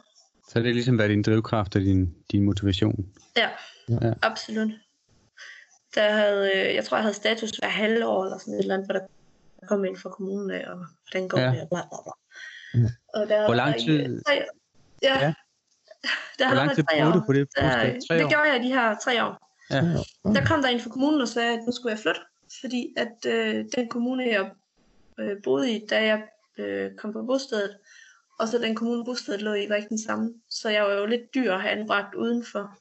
så 0.49 0.59
det 0.59 0.67
har 0.67 0.73
ligesom 0.73 0.99
været 0.99 1.11
din 1.11 1.23
drivkraft 1.23 1.77
og 1.77 1.81
din, 1.83 2.15
din 2.33 2.43
motivation. 2.45 3.07
Ja, 3.37 3.49
Ja. 3.89 4.13
Absolut. 4.23 4.71
Der 5.95 6.11
havde, 6.13 6.51
øh, 6.55 6.75
jeg 6.75 6.85
tror, 6.85 6.97
jeg 6.97 7.03
havde 7.03 7.15
status 7.15 7.51
hver 7.51 7.69
halvår, 7.69 8.25
eller 8.25 8.39
sådan 8.39 8.55
et 8.55 8.61
eller 8.61 8.75
andet, 8.75 8.87
hvor 8.87 8.93
der 8.99 9.07
kom 9.69 9.85
ind 9.85 9.97
fra 9.97 10.11
kommunen 10.11 10.51
af, 10.51 10.65
og 10.71 10.77
hvordan 10.77 11.29
går 11.29 11.39
Ja. 11.41 11.47
det, 11.51 11.61
og 11.63 11.69
bla 11.69 11.81
bla 11.81 11.99
bla. 12.05 12.13
Ja. 12.75 12.81
Og 13.15 13.29
der 13.29 13.45
Hvor 13.45 13.55
lang 13.55 13.75
tid- 13.81 14.01
øh, 14.01 14.21
Tre, 14.27 14.43
ja, 15.03 15.19
Ja. 15.21 15.35
Der 16.39 16.47
Hvor 16.49 16.57
har 16.57 16.65
lang 16.65 16.75
tid 16.75 16.85
boede 17.01 17.13
du 17.13 17.23
på 17.27 17.33
det 17.33 17.49
Der, 17.57 17.93
det 17.93 18.29
gjorde 18.29 18.53
jeg 18.53 18.61
de 18.63 18.69
her 18.69 18.97
tre 19.05 19.25
år. 19.25 19.51
Ja. 19.71 19.81
Der 20.35 20.45
kom 20.47 20.63
der 20.63 20.69
en 20.69 20.81
fra 20.81 20.91
kommunen 20.91 21.21
og 21.21 21.29
sagde, 21.29 21.53
at 21.53 21.61
nu 21.67 21.73
skulle 21.73 21.93
jeg 21.93 21.99
flytte, 21.99 22.21
fordi 22.61 22.95
at 22.97 23.27
øh, 23.33 23.65
den 23.77 23.89
kommune, 23.89 24.25
jeg 24.25 24.51
øh, 25.19 25.37
boede 25.45 25.73
i, 25.73 25.87
da 25.91 26.05
jeg 26.05 26.23
øh, 26.59 26.95
kom 26.97 27.13
på 27.13 27.23
bostedet, 27.23 27.77
og 28.39 28.49
så 28.49 28.59
den 28.59 28.75
kommune, 28.75 29.05
bostedet 29.05 29.43
lå 29.43 29.55
i, 29.55 29.69
var 29.69 29.75
ikke 29.77 29.89
den 29.89 29.99
samme. 30.03 30.35
Så 30.51 30.69
jeg 30.69 30.83
var 30.83 30.93
jo 30.93 31.07
lidt 31.07 31.35
dyr 31.35 31.53
at 31.53 31.61
have 31.61 31.73
anbragt 31.81 32.15
udenfor. 32.15 32.79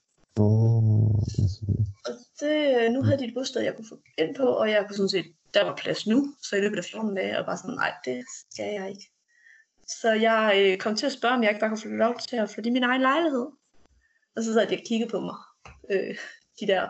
Selvfølgelig. 1.35 1.85
Og 2.05 2.11
det, 2.39 2.85
øh, 2.85 2.91
nu 2.91 3.03
havde 3.03 3.19
de 3.19 3.25
et 3.25 3.33
bosted, 3.33 3.61
jeg 3.61 3.75
kunne 3.75 3.87
få 3.89 3.99
ind 4.17 4.35
på, 4.35 4.43
og 4.43 4.69
jeg 4.69 4.85
kunne 4.87 4.95
sådan 4.97 5.09
set, 5.09 5.25
der 5.53 5.63
var 5.63 5.75
plads 5.75 6.07
nu, 6.07 6.33
så 6.43 6.55
i 6.55 6.59
løbet 6.61 6.77
af 6.77 6.83
14 6.83 7.15
dage, 7.15 7.39
og 7.39 7.45
bare 7.45 7.57
sådan, 7.57 7.75
nej, 7.75 7.93
det 8.05 8.23
skal 8.51 8.73
jeg 8.73 8.89
ikke. 8.89 9.11
Så 9.87 10.11
jeg 10.13 10.53
øh, 10.57 10.77
kom 10.77 10.95
til 10.95 11.05
at 11.05 11.11
spørge, 11.11 11.33
om 11.35 11.43
jeg 11.43 11.49
ikke 11.51 11.59
bare 11.59 11.69
kunne 11.69 11.81
få 11.81 11.87
lov 11.87 12.15
til 12.29 12.35
at 12.35 12.49
flytte 12.49 12.69
i 12.69 12.73
min 12.73 12.83
egen 12.83 13.01
lejlighed. 13.01 13.45
Og 14.35 14.43
så 14.43 14.53
sad 14.53 14.67
de 14.67 14.75
og 14.75 14.81
kiggede 14.87 15.09
på 15.11 15.19
mig. 15.19 15.35
Øh, 15.91 16.15
de 16.59 16.67
der, 16.67 16.89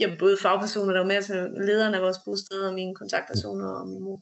jamen 0.00 0.18
både 0.18 0.36
fagpersoner, 0.42 0.92
der 0.92 1.00
var 1.00 1.06
med, 1.06 1.16
altså 1.16 1.34
lederen 1.56 1.94
af 1.94 2.02
vores 2.02 2.18
bosted, 2.24 2.60
og 2.60 2.74
mine 2.74 2.94
kontaktpersoner, 2.94 3.68
og 3.68 3.88
min 3.88 4.02
mor, 4.02 4.20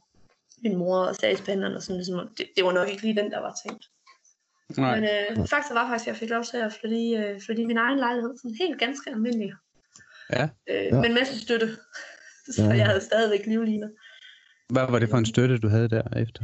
min 0.63 0.77
mor 0.77 0.99
og 0.99 1.15
sagsbehandleren, 1.17 1.75
og 1.75 1.83
sådan 1.83 1.97
ligesom, 1.97 2.29
det, 2.39 2.47
det 2.57 2.65
var 2.65 2.73
nok 2.73 2.89
ikke 2.89 3.03
lige 3.03 3.17
den, 3.23 3.31
der 3.31 3.41
var 3.41 3.55
tænkt. 3.67 3.85
Nej. 4.77 5.01
Men 5.01 5.05
øh, 5.05 5.47
faktisk 5.49 5.75
var 5.75 5.89
faktisk, 5.89 6.05
at 6.09 6.13
jeg 6.13 6.17
fik 6.17 6.31
lov 6.31 6.45
til 6.45 6.57
at 6.57 6.73
flytte 6.73 6.97
i, 6.97 7.17
øh, 7.17 7.41
flytte 7.41 7.63
i 7.63 7.67
min 7.67 7.79
egen 7.79 7.99
lejlighed, 7.99 8.33
sådan 8.43 8.57
helt 8.61 8.79
ganske 8.79 9.11
almindelig. 9.11 9.53
Ja. 10.31 10.49
Øh, 10.71 10.85
Ja. 10.85 10.95
Men 10.95 11.05
en 11.05 11.15
masse 11.15 11.41
støtte, 11.41 11.69
så 12.57 12.63
Ja. 12.63 12.69
jeg 12.77 12.87
havde 12.87 13.01
stadigvæk 13.01 13.47
livliner. 13.47 13.89
Hvad 14.73 14.87
var 14.91 14.99
det 14.99 15.09
for 15.11 15.19
en 15.19 15.27
støtte, 15.27 15.59
du 15.59 15.69
havde 15.69 15.89
derefter? 15.89 16.43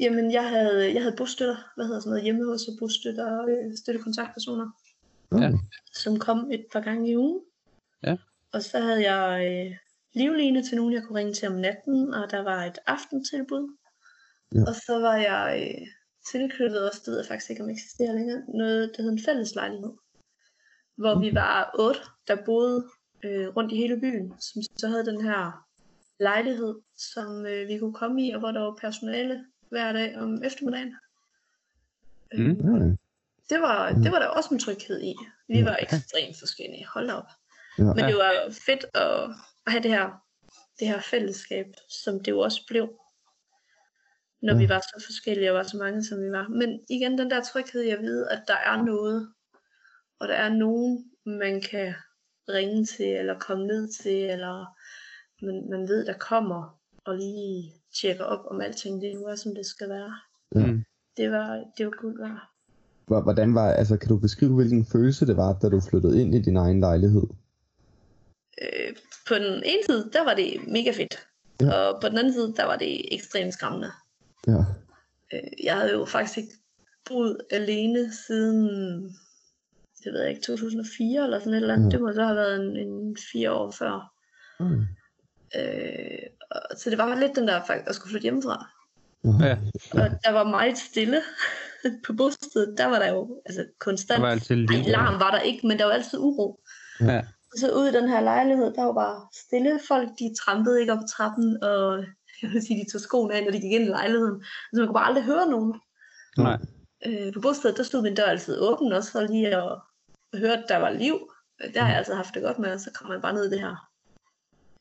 Jamen, 0.00 0.32
jeg 0.32 0.48
havde, 0.48 0.94
jeg 0.94 1.02
havde 1.02 1.16
bostøtter, 1.16 1.56
hvad 1.76 1.86
hedder 1.86 2.00
sådan 2.00 2.10
noget, 2.10 2.24
hjemme 2.24 2.44
hos 2.44 2.68
og 2.68 2.74
bostøtter 2.78 3.26
og 3.38 3.50
øh, 3.50 3.76
støttekontaktpersoner. 3.76 4.70
Ja. 5.38 5.50
som 5.94 6.18
kom 6.18 6.50
et 6.52 6.66
par 6.72 6.80
gange 6.80 7.10
i 7.10 7.16
ugen. 7.16 7.40
Ja. 8.02 8.16
Og 8.52 8.62
så 8.62 8.78
havde 8.78 9.12
jeg 9.12 9.26
øh, 9.50 9.76
livline 10.14 10.62
til 10.62 10.76
nogen, 10.76 10.92
jeg 10.94 11.02
kunne 11.02 11.18
ringe 11.18 11.32
til 11.32 11.48
om 11.48 11.54
natten, 11.54 12.14
og 12.14 12.30
der 12.30 12.42
var 12.42 12.64
et 12.64 12.78
aftentilbud. 12.86 13.76
Ja. 14.54 14.60
Og 14.68 14.74
så 14.74 14.98
var 15.00 15.16
jeg 15.16 15.44
øh, 15.60 15.86
tilknyttet 16.30 16.88
også, 16.88 17.00
det 17.04 17.10
ved 17.10 17.18
jeg 17.18 17.26
faktisk 17.26 17.50
ikke, 17.50 17.62
om 17.62 17.70
eksisterer 17.70 18.12
længere, 18.12 18.42
noget, 18.54 18.92
der 18.96 19.02
hed 19.02 19.12
en 19.12 19.24
fælles 19.24 19.54
lejlighed. 19.54 19.92
Hvor 20.96 21.20
vi 21.20 21.34
var 21.34 21.74
otte, 21.78 22.00
der 22.28 22.44
boede 22.44 22.88
øh, 23.24 23.48
rundt 23.56 23.72
i 23.72 23.76
hele 23.76 24.00
byen, 24.00 24.34
som 24.40 24.62
så 24.76 24.88
havde 24.88 25.06
den 25.06 25.20
her 25.20 25.66
lejlighed, 26.20 26.74
som 26.96 27.46
øh, 27.46 27.68
vi 27.68 27.78
kunne 27.78 27.94
komme 27.94 28.26
i, 28.26 28.30
og 28.30 28.40
hvor 28.40 28.52
der 28.52 28.60
var 28.60 28.76
personale 28.80 29.44
hver 29.70 29.92
dag 29.92 30.16
om 30.18 30.42
eftermiddagen. 30.44 30.96
Mm. 32.32 32.74
Øh, 32.74 32.96
det 33.50 33.60
var, 33.60 33.92
det 33.92 34.12
var 34.12 34.18
der 34.18 34.26
også 34.26 34.48
en 34.54 34.60
tryghed 34.60 35.02
i. 35.02 35.14
Vi 35.48 35.64
var 35.64 35.76
ekstremt 35.82 36.38
forskellige. 36.38 36.86
Hold 36.86 37.10
op. 37.10 37.26
Ja. 37.78 37.82
Men 37.84 37.96
det 38.04 38.16
var 38.16 38.32
fedt 38.66 38.84
at, 38.94 39.22
at 39.66 39.72
have 39.72 39.82
det 39.82 39.90
her, 39.90 40.24
det 40.80 40.88
her 40.88 41.00
fællesskab, 41.00 41.66
som 41.88 42.20
det 42.20 42.30
jo 42.30 42.40
også 42.40 42.60
blev. 42.68 42.88
Når 44.42 44.52
Ja. 44.52 44.58
vi 44.58 44.68
var 44.68 44.80
så 44.80 45.04
forskellige 45.06 45.50
og 45.50 45.56
var 45.56 45.62
så 45.62 45.76
mange, 45.76 46.04
som 46.04 46.22
vi 46.22 46.30
var. 46.30 46.48
Men 46.48 46.80
igen, 46.90 47.18
den 47.18 47.30
der 47.30 47.42
tryghed 47.44 47.90
at 47.90 48.00
vide, 48.00 48.30
at 48.30 48.42
der 48.48 48.56
er 48.56 48.82
noget. 48.82 49.32
og 50.20 50.28
der 50.28 50.34
er 50.34 50.48
nogen, 50.48 51.10
man 51.26 51.60
kan 51.60 51.94
ringe 52.48 52.86
til, 52.86 53.06
eller 53.06 53.38
komme 53.38 53.66
ned 53.66 53.92
til, 54.02 54.30
eller 54.30 54.66
man, 55.46 55.70
man 55.70 55.88
ved, 55.88 56.06
der 56.06 56.12
kommer, 56.18 56.79
og 57.10 57.16
lige 57.16 57.72
tjekker 58.00 58.24
op, 58.24 58.40
om 58.50 58.60
alting 58.60 59.02
det 59.02 59.14
nu 59.14 59.24
er, 59.24 59.34
som 59.34 59.54
det 59.54 59.66
skal 59.66 59.88
være. 59.88 60.12
Mm. 60.54 60.84
Det 61.16 61.30
var, 61.30 61.64
det 61.78 61.86
var 61.86 61.92
guld 62.00 62.18
værd. 62.20 62.40
Hvor- 63.06 63.20
Hvordan 63.22 63.54
var, 63.54 63.70
altså 63.72 63.96
kan 63.96 64.08
du 64.08 64.16
beskrive, 64.18 64.54
hvilken 64.54 64.86
følelse 64.86 65.26
det 65.26 65.36
var, 65.36 65.58
da 65.62 65.68
du 65.68 65.80
flyttede 65.80 66.22
ind 66.22 66.34
i 66.34 66.42
din 66.42 66.56
egen 66.56 66.80
lejlighed? 66.80 67.22
Øh, 68.62 68.92
på 69.28 69.34
den 69.34 69.62
ene 69.64 69.82
side, 69.86 70.10
der 70.12 70.24
var 70.24 70.34
det 70.34 70.60
mega 70.68 70.90
fedt. 70.90 71.18
Ja. 71.60 71.72
Og 71.72 72.00
på 72.02 72.08
den 72.08 72.18
anden 72.18 72.32
side, 72.32 72.54
der 72.56 72.64
var 72.64 72.76
det 72.76 73.14
ekstremt 73.14 73.54
skræmmende. 73.54 73.90
Ja. 74.46 74.64
Øh, 75.32 75.64
jeg 75.64 75.76
havde 75.76 75.92
jo 75.92 76.04
faktisk 76.04 76.38
ikke 76.38 76.52
boet 77.08 77.38
alene 77.50 78.12
siden, 78.26 78.64
det 80.04 80.12
ved 80.12 80.20
jeg 80.20 80.30
ikke, 80.30 80.42
2004 80.42 81.24
eller 81.24 81.38
sådan 81.38 81.52
et 81.52 81.56
eller 81.56 81.74
andet. 81.74 81.86
Ja. 81.86 81.90
Det 81.90 82.00
må 82.00 82.12
så 82.12 82.22
have 82.24 82.36
været 82.36 82.60
en, 82.60 82.76
en 82.76 83.16
fire 83.32 83.52
år 83.52 83.70
før. 83.70 84.12
Mm. 84.60 84.80
Øh, 85.56 86.26
så 86.76 86.90
det 86.90 86.98
var 86.98 87.14
lidt 87.14 87.36
den 87.36 87.48
der 87.48 87.64
faktisk 87.66 87.88
at 87.88 87.94
skulle 87.94 88.10
flytte 88.10 88.22
hjemmefra. 88.22 88.66
Ja, 89.24 89.58
Og 89.92 90.10
der 90.24 90.30
var 90.30 90.44
meget 90.44 90.78
stille 90.78 91.22
på 92.06 92.12
bostedet. 92.12 92.78
Der 92.78 92.86
var 92.86 92.98
der 92.98 93.08
jo 93.08 93.42
altså, 93.46 93.60
der 93.60 93.68
konstant. 93.78 94.22
var 94.22 94.30
altid 94.30 94.56
liv. 94.56 94.78
Ej, 94.78 94.90
larm 94.90 95.20
var 95.20 95.30
der 95.30 95.40
ikke, 95.40 95.66
men 95.66 95.78
der 95.78 95.84
var 95.84 95.92
altid 95.92 96.18
uro. 96.18 96.60
Ja. 97.00 97.18
Og 97.52 97.58
så 97.58 97.72
ude 97.72 97.88
i 97.88 97.92
den 97.92 98.08
her 98.08 98.20
lejlighed, 98.20 98.74
der 98.74 98.84
var 98.84 98.92
bare 98.92 99.26
stille. 99.46 99.80
Folk, 99.88 100.08
de 100.18 100.34
trampede 100.34 100.80
ikke 100.80 100.92
op 100.92 101.06
trappen, 101.08 101.62
og 101.62 102.04
jeg 102.42 102.50
vil 102.50 102.62
sige, 102.62 102.84
de 102.84 102.90
tog 102.90 103.00
skoene 103.00 103.34
af, 103.34 103.44
når 103.44 103.50
de 103.50 103.60
gik 103.60 103.72
ind 103.72 103.84
i 103.84 103.88
lejligheden. 103.88 104.42
Så 104.42 104.76
man 104.80 104.86
kunne 104.86 104.94
bare 104.94 105.06
aldrig 105.06 105.24
høre 105.24 105.50
nogen. 105.50 105.80
Nej. 106.38 106.58
Øh, 107.06 107.32
på 107.32 107.40
bostedet, 107.40 107.76
der 107.76 107.82
stod 107.82 108.02
min 108.02 108.14
dør 108.14 108.24
altid 108.24 108.58
åben, 108.58 108.92
også 108.92 109.12
for 109.12 109.20
lige 109.20 109.56
at, 109.56 109.72
at 110.32 110.38
høre, 110.38 110.52
at 110.52 110.64
der 110.68 110.76
var 110.76 110.90
liv. 110.90 111.32
Der 111.74 111.80
har 111.80 111.88
jeg 111.88 111.98
altså 111.98 112.14
haft 112.14 112.34
det 112.34 112.42
godt 112.42 112.58
med, 112.58 112.72
og 112.72 112.80
så 112.80 112.90
kommer 112.94 113.14
man 113.14 113.22
bare 113.22 113.32
ned 113.32 113.46
i 113.46 113.50
det 113.50 113.60
her 113.60 113.90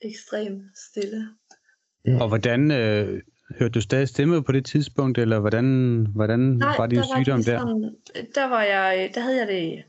ekstremt 0.01 0.63
stille. 0.89 1.29
Og 2.05 2.27
hvordan, 2.27 2.71
øh, 2.71 3.21
hørte 3.59 3.71
du 3.71 3.81
stadig 3.81 4.07
stemme 4.07 4.43
på 4.43 4.51
det 4.51 4.65
tidspunkt, 4.65 5.17
eller 5.17 5.39
hvordan, 5.39 6.07
hvordan 6.15 6.59
var 6.59 6.87
din 6.87 6.97
der 6.99 7.05
sygdom 7.17 7.43
der? 7.43 7.59
Sådan, 7.59 7.95
der 8.35 8.45
var 8.45 8.63
jeg, 8.63 9.11
der 9.13 9.21
havde 9.21 9.37
jeg 9.37 9.47
det, 9.47 9.83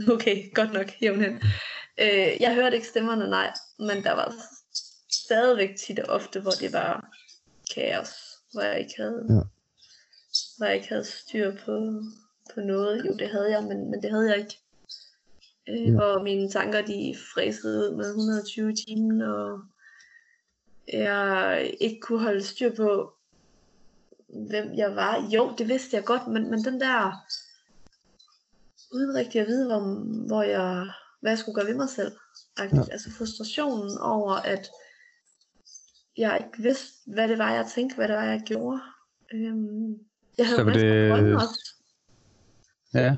okay, 0.14 0.54
godt 0.54 0.72
nok, 0.72 0.86
jævn 1.02 1.22
øh, 1.24 2.40
Jeg 2.40 2.54
hørte 2.54 2.76
ikke 2.76 2.88
stemmerne, 2.88 3.30
nej, 3.30 3.52
men 3.78 4.04
der 4.04 4.12
var 4.12 4.34
stadigvæk 5.12 5.76
tit 5.76 5.98
og 5.98 6.14
ofte, 6.14 6.40
hvor 6.40 6.50
det 6.60 6.72
var 6.72 7.08
kaos, 7.74 8.08
hvor 8.52 8.62
jeg 8.62 8.78
ikke 8.80 8.94
havde, 8.98 9.26
Ja. 9.30 9.40
hvor 10.56 10.66
jeg 10.66 10.74
ikke 10.74 10.88
havde 10.88 11.04
styr 11.04 11.52
på, 11.64 12.02
på 12.54 12.60
noget. 12.60 13.04
Jo, 13.06 13.12
det 13.18 13.28
havde 13.30 13.50
jeg, 13.50 13.62
men, 13.62 13.90
men 13.90 14.02
det 14.02 14.10
havde 14.10 14.30
jeg 14.30 14.38
ikke. 14.38 14.56
Øh, 15.68 15.86
Ja. 15.86 15.90
Hvor 15.90 16.22
mine 16.22 16.50
tanker, 16.50 16.82
de 16.82 17.14
fræsede 17.34 17.90
ud 17.90 17.96
med 17.96 18.08
120 18.08 18.72
timer, 18.86 19.26
og 19.28 19.60
jeg 20.92 21.74
ikke 21.80 22.00
kunne 22.00 22.22
holde 22.22 22.42
styr 22.42 22.76
på, 22.76 23.12
hvem 24.28 24.74
jeg 24.74 24.96
var. 24.96 25.28
Jo, 25.28 25.54
det 25.58 25.68
vidste 25.68 25.96
jeg 25.96 26.04
godt, 26.04 26.26
men, 26.26 26.50
men 26.50 26.64
den 26.64 26.80
der, 26.80 27.12
uden 28.92 29.14
rigtig 29.14 29.40
at 29.40 29.46
vide, 29.46 29.66
hvor, 29.66 29.80
hvor 30.26 30.42
jeg, 30.42 30.86
hvad 31.20 31.30
jeg 31.30 31.38
skulle 31.38 31.54
gøre 31.54 31.66
ved 31.66 31.74
mig 31.74 31.88
selv. 31.88 32.12
Ja. 32.58 32.64
Ja. 32.64 32.82
Altså 32.90 33.10
frustrationen 33.18 33.98
over, 33.98 34.32
at 34.34 34.70
jeg 36.16 36.38
ikke 36.40 36.62
vidste, 36.62 36.92
hvad 37.06 37.28
det 37.28 37.38
var, 37.38 37.52
jeg 37.52 37.66
tænkte, 37.74 37.96
hvad 37.96 38.08
det 38.08 38.16
var, 38.16 38.24
jeg 38.24 38.42
gjorde. 38.46 38.80
Øhm, 39.34 39.90
jeg 40.38 40.46
havde 40.46 40.56
Så 40.56 40.64
var 40.64 40.72
det-. 40.72 41.48
Ja. 42.94 43.16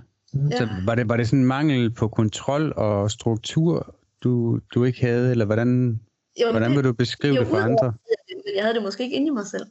Ja. 0.50 0.58
Så 0.58 0.68
var 0.86 0.94
det, 0.94 1.08
var 1.08 1.16
det 1.16 1.26
sådan 1.26 1.38
en 1.38 1.44
mangel 1.44 1.90
på 1.90 2.08
kontrol 2.08 2.72
og 2.76 3.10
struktur, 3.10 3.94
du, 4.22 4.60
du 4.74 4.84
ikke 4.84 5.00
havde, 5.00 5.30
eller 5.30 5.44
hvordan, 5.44 6.00
Jo, 6.40 6.50
hvordan 6.50 6.76
vil 6.76 6.84
du 6.84 6.92
beskrive 6.92 7.38
det 7.38 7.46
for 7.46 7.56
andre? 7.56 7.94
Men 8.28 8.54
jeg 8.54 8.64
havde 8.64 8.74
det 8.74 8.82
måske 8.82 9.02
ikke 9.02 9.16
inde 9.16 9.26
i 9.26 9.30
mig 9.30 9.46
selv. 9.46 9.66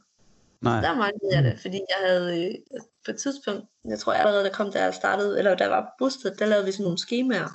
Nej. 0.60 0.80
Der 0.80 0.94
manglede 0.94 1.34
jeg 1.36 1.44
det, 1.44 1.60
fordi 1.60 1.76
jeg 1.76 2.08
havde 2.08 2.46
øh, 2.46 2.54
på 3.04 3.10
et 3.10 3.16
tidspunkt, 3.16 3.64
jeg 3.84 3.98
tror 3.98 4.12
allerede, 4.12 4.44
der 4.44 4.50
kom, 4.50 4.72
da 4.72 4.84
jeg 4.84 4.94
startede, 4.94 5.38
eller 5.38 5.56
jeg 5.58 5.70
var 5.70 5.80
på 5.80 5.90
bosted, 5.98 6.34
der 6.36 6.46
lavede 6.46 6.66
vi 6.66 6.72
sådan 6.72 6.84
nogle 6.84 6.98
skemaer. 6.98 7.48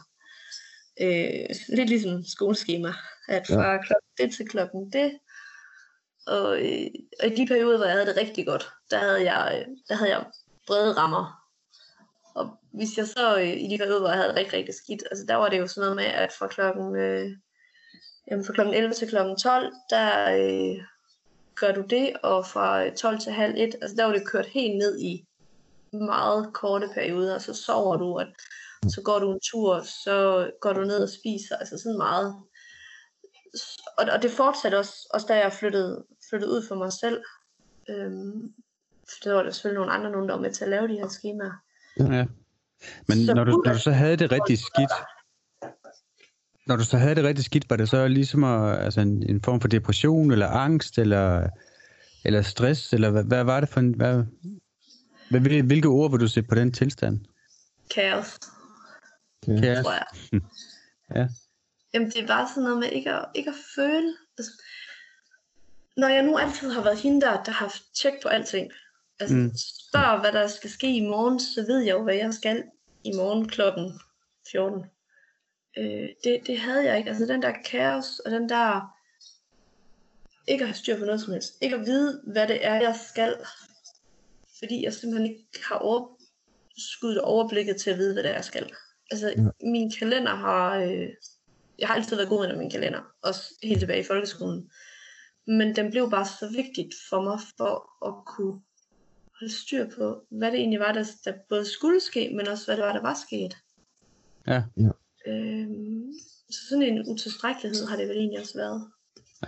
Øh, 1.01 1.55
lidt 1.69 1.89
ligesom 1.89 2.23
skoleskema, 2.25 2.93
at 3.27 3.47
fra 3.47 3.71
ja. 3.71 3.81
klokken 3.81 4.09
det 4.17 4.35
til 4.35 4.47
klokken 4.47 4.91
det. 4.91 5.19
Og, 6.27 6.57
øh, 6.57 6.87
og 7.19 7.27
i 7.27 7.35
de 7.35 7.47
perioder, 7.47 7.77
hvor 7.77 7.85
jeg 7.85 7.93
havde 7.93 8.05
det 8.05 8.17
rigtig 8.17 8.45
godt, 8.45 8.69
der 8.91 8.97
havde 8.97 9.33
jeg, 9.33 9.59
øh, 9.59 9.75
der 9.89 9.95
havde 9.95 10.11
jeg 10.11 10.25
brede 10.67 10.93
rammer. 10.93 11.47
Og 12.35 12.59
hvis 12.73 12.97
jeg 12.97 13.07
så 13.07 13.37
øh, 13.39 13.57
i 13.63 13.67
de 13.71 13.77
perioder, 13.77 13.99
hvor 13.99 14.09
jeg 14.09 14.17
havde 14.17 14.29
det 14.29 14.37
rigtig, 14.37 14.53
rigtig 14.53 14.75
skidt, 14.75 15.03
altså 15.11 15.25
der 15.27 15.35
var 15.35 15.49
det 15.49 15.59
jo 15.59 15.67
sådan 15.67 15.81
noget 15.81 15.95
med, 15.95 16.05
at 16.05 16.31
fra 16.39 16.47
klokken, 16.47 16.95
øh, 16.95 17.31
jamen 18.31 18.45
fra 18.45 18.53
klokken 18.53 18.75
11 18.75 18.93
til 18.93 19.09
klokken 19.09 19.37
12, 19.37 19.73
der 19.89 20.31
øh, 20.31 20.83
gør 21.55 21.71
du 21.71 21.81
det, 21.81 22.13
og 22.23 22.45
fra 22.45 22.85
øh, 22.85 22.95
12 22.95 23.19
til 23.19 23.31
halv 23.31 23.53
1, 23.57 23.75
altså 23.81 23.95
der 23.97 24.05
var 24.05 24.13
det 24.13 24.27
kørt 24.27 24.45
helt 24.45 24.77
ned 24.77 24.99
i 24.99 25.25
meget 25.91 26.53
korte 26.53 26.89
perioder, 26.93 27.35
og 27.35 27.41
så 27.41 27.53
sover 27.53 27.97
du, 27.97 28.15
at 28.15 28.27
så 28.87 29.01
går 29.01 29.19
du 29.19 29.31
en 29.31 29.39
tur, 29.51 29.81
så 29.81 30.49
går 30.61 30.73
du 30.73 30.81
ned 30.81 31.03
og 31.03 31.09
spiser, 31.09 31.55
altså 31.55 31.77
sådan 31.77 31.97
meget. 31.97 32.35
Og, 33.97 34.05
og 34.13 34.21
det 34.21 34.31
fortsatte 34.31 34.79
også, 34.79 35.09
også 35.13 35.27
da 35.27 35.39
jeg 35.39 35.53
flyttede, 35.53 36.05
flyttede 36.29 36.51
ud 36.51 36.67
for 36.67 36.75
mig 36.75 36.93
selv. 36.93 37.21
Øhm, 37.89 38.53
for 39.09 39.17
der 39.23 39.33
var 39.33 39.43
der 39.43 39.51
selvfølgelig 39.51 39.79
nogle 39.79 39.93
andre, 39.93 40.11
nogen, 40.11 40.29
der 40.29 40.35
var 40.35 40.41
med 40.41 40.53
til 40.53 40.63
at 40.63 40.69
lave 40.69 40.87
de 40.87 40.93
her 40.93 41.07
skemaer. 41.07 41.51
Ja. 41.99 42.25
Men 43.07 43.25
Så 43.25 43.33
når 43.33 43.43
du, 43.43 43.61
når 43.65 43.73
du 43.73 43.79
så 43.79 43.91
havde 43.91 44.17
det 44.17 44.31
rigtig 44.31 44.57
skidt, 44.57 44.91
når 46.67 46.75
du 46.75 46.83
så 46.83 46.97
havde 46.97 47.15
det 47.15 47.23
rigtig 47.23 47.45
skidt, 47.45 47.69
var 47.69 47.75
det 47.75 47.89
så 47.89 48.07
ligesom 48.07 48.43
at, 48.43 48.79
altså 48.83 49.01
en, 49.01 49.29
en 49.29 49.41
form 49.41 49.61
for 49.61 49.67
depression, 49.67 50.31
eller 50.31 50.47
angst, 50.47 50.97
eller, 50.97 51.49
eller 52.25 52.41
stress, 52.41 52.93
eller 52.93 53.09
hvad, 53.09 53.23
hvad 53.23 53.43
var 53.43 53.59
det 53.59 53.69
for 53.69 53.79
en, 53.79 53.91
hvad, 53.91 54.23
hvad, 55.29 55.39
hvil- 55.41 55.65
hvilke 55.65 55.87
ord 55.87 56.11
vil 56.11 56.19
du 56.19 56.27
sætte 56.27 56.49
på 56.49 56.55
den 56.55 56.73
tilstand? 56.73 57.19
Kaos. 57.95 58.39
Kaos. 59.45 59.85
tror 59.85 59.91
jeg. 59.93 60.41
Ja. 61.15 61.27
Jamen 61.93 62.07
det 62.11 62.23
er 62.23 62.27
bare 62.27 62.47
sådan 62.49 62.63
noget 62.63 62.79
med 62.79 62.87
ikke 62.89 63.11
at, 63.13 63.25
ikke 63.35 63.49
at 63.49 63.55
føle. 63.75 64.13
Altså, 64.37 64.51
når 65.97 66.07
jeg 66.07 66.23
nu 66.23 66.37
altid 66.37 66.71
har 66.71 66.83
været 66.83 66.99
hende 66.99 67.21
der, 67.21 67.43
der 67.43 67.51
har 67.51 67.65
haft 67.65 67.83
tjek 68.01 68.13
på 68.23 68.27
alting. 68.29 68.71
Altså 69.19 69.35
Mm. 69.35 69.41
mm. 69.41 69.51
spørg 69.89 70.19
hvad 70.19 70.31
der 70.31 70.47
skal 70.47 70.69
ske 70.69 70.95
i 70.95 71.01
morgen, 71.07 71.39
så 71.39 71.65
ved 71.67 71.79
jeg 71.79 71.93
jo 71.93 72.03
hvad 72.03 72.15
jeg 72.15 72.33
skal 72.33 72.63
i 73.03 73.11
morgen 73.15 73.47
klokken 73.47 73.99
14. 74.51 74.83
Øh, 75.77 76.09
det, 76.23 76.47
det 76.47 76.59
havde 76.59 76.85
jeg 76.85 76.97
ikke. 76.97 77.09
Altså 77.09 77.25
den 77.25 77.41
der 77.41 77.53
kaos 77.65 78.19
og 78.19 78.31
den 78.31 78.49
der 78.49 78.93
ikke 80.47 80.61
at 80.63 80.67
have 80.67 80.75
styr 80.75 80.99
på 80.99 81.05
noget 81.05 81.21
som 81.21 81.33
helst. 81.33 81.53
Ikke 81.61 81.75
at 81.75 81.85
vide 81.85 82.21
hvad 82.33 82.47
det 82.47 82.65
er 82.65 82.75
jeg 82.75 82.95
skal. 83.07 83.35
Fordi 84.59 84.83
jeg 84.83 84.93
simpelthen 84.93 85.31
ikke 85.31 85.45
har 85.69 85.75
overskud 85.75 87.15
og 87.15 87.27
overblikket 87.27 87.75
til 87.77 87.89
at 87.89 87.97
vide 87.97 88.13
hvad 88.13 88.23
det 88.23 88.31
er 88.31 88.35
jeg 88.35 88.45
skal. 88.45 88.71
Altså 89.11 89.33
Ja. 89.37 89.67
min 89.67 89.91
kalender 89.91 90.35
har 90.35 90.77
øh, 90.77 91.09
jeg 91.79 91.87
har 91.87 91.95
altid 91.95 92.15
været 92.15 92.29
god 92.29 92.47
med 92.47 92.57
min 92.57 92.69
kalender, 92.71 93.01
også 93.23 93.41
helt 93.63 93.79
tilbage 93.79 93.99
i 93.99 94.07
folkeskolen. 94.07 94.71
Men 95.47 95.75
den 95.75 95.91
blev 95.91 96.09
bare 96.09 96.25
så 96.25 96.49
vigtigt 96.55 96.93
for 97.09 97.21
mig 97.21 97.39
for 97.57 98.07
at 98.07 98.25
kunne 98.25 98.61
holde 99.39 99.53
styr 99.53 99.89
på, 99.97 100.25
hvad 100.29 100.51
det 100.51 100.59
egentlig 100.59 100.79
var, 100.79 100.91
der, 100.91 101.05
der 101.25 101.33
både 101.49 101.65
skulle 101.65 101.99
ske, 101.99 102.31
men 102.35 102.47
også 102.47 102.65
hvad 102.65 102.77
det 102.77 102.85
var, 102.85 102.93
der 102.93 103.01
var 103.01 103.17
sket. 103.27 103.57
Ja. 104.47 104.63
Ja. 104.77 104.89
Øhm, 105.27 106.13
så 106.51 106.59
sådan 106.69 106.83
en 106.83 107.03
utilstrækkelighed 107.07 107.87
har 107.87 107.95
det 107.97 108.07
vel 108.07 108.17
egentlig 108.17 108.39
også 108.39 108.57
været. 108.57 108.87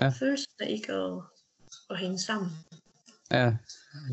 Ja. 0.02 0.10
Følelsen 0.10 0.54
af 0.60 0.70
ikke 0.70 0.94
at, 0.94 1.22
at 1.89 1.98
hænge 1.98 2.20
sammen. 2.20 2.52
Ja, 3.32 3.54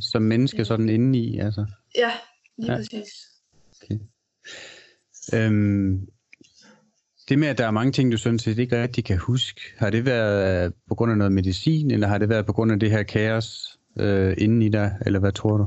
som 0.00 0.22
menneske 0.22 0.64
sådan 0.64 0.88
indeni, 0.88 1.38
altså. 1.38 1.66
Ja, 1.98 2.12
lige 2.59 2.72
Ja. 2.72 2.72
ja. 2.72 2.79
præcis. 2.79 3.09
Okay. 3.83 3.98
Øhm, 5.35 6.09
det 7.29 7.38
med, 7.38 7.48
at 7.48 7.59
der 7.59 7.66
er 7.66 7.70
mange 7.70 7.92
ting, 7.92 8.12
du 8.12 8.18
sådan 8.18 8.38
set 8.38 8.59
ikke 8.59 8.83
rigtig 8.83 9.05
kan 9.05 9.18
huske, 9.18 9.61
har 9.76 9.90
det 9.90 10.05
været 10.05 10.64
øh, 10.66 10.72
på 10.88 10.94
grund 10.94 11.12
af 11.12 11.18
noget 11.18 11.33
medicin, 11.33 11.90
eller 11.90 12.07
har 12.07 12.18
det 12.18 12.29
været 12.29 12.46
på 12.46 12.52
grund 12.52 12.72
af 12.72 12.81
det 12.81 12.90
her 12.90 13.02
kaos 13.02 13.79
øh, 13.98 14.35
inden 14.38 14.62
i 14.62 14.68
dig, 14.68 14.98
eller 15.07 15.20
hvad 15.20 15.33
tror 15.33 15.57
du? 15.57 15.66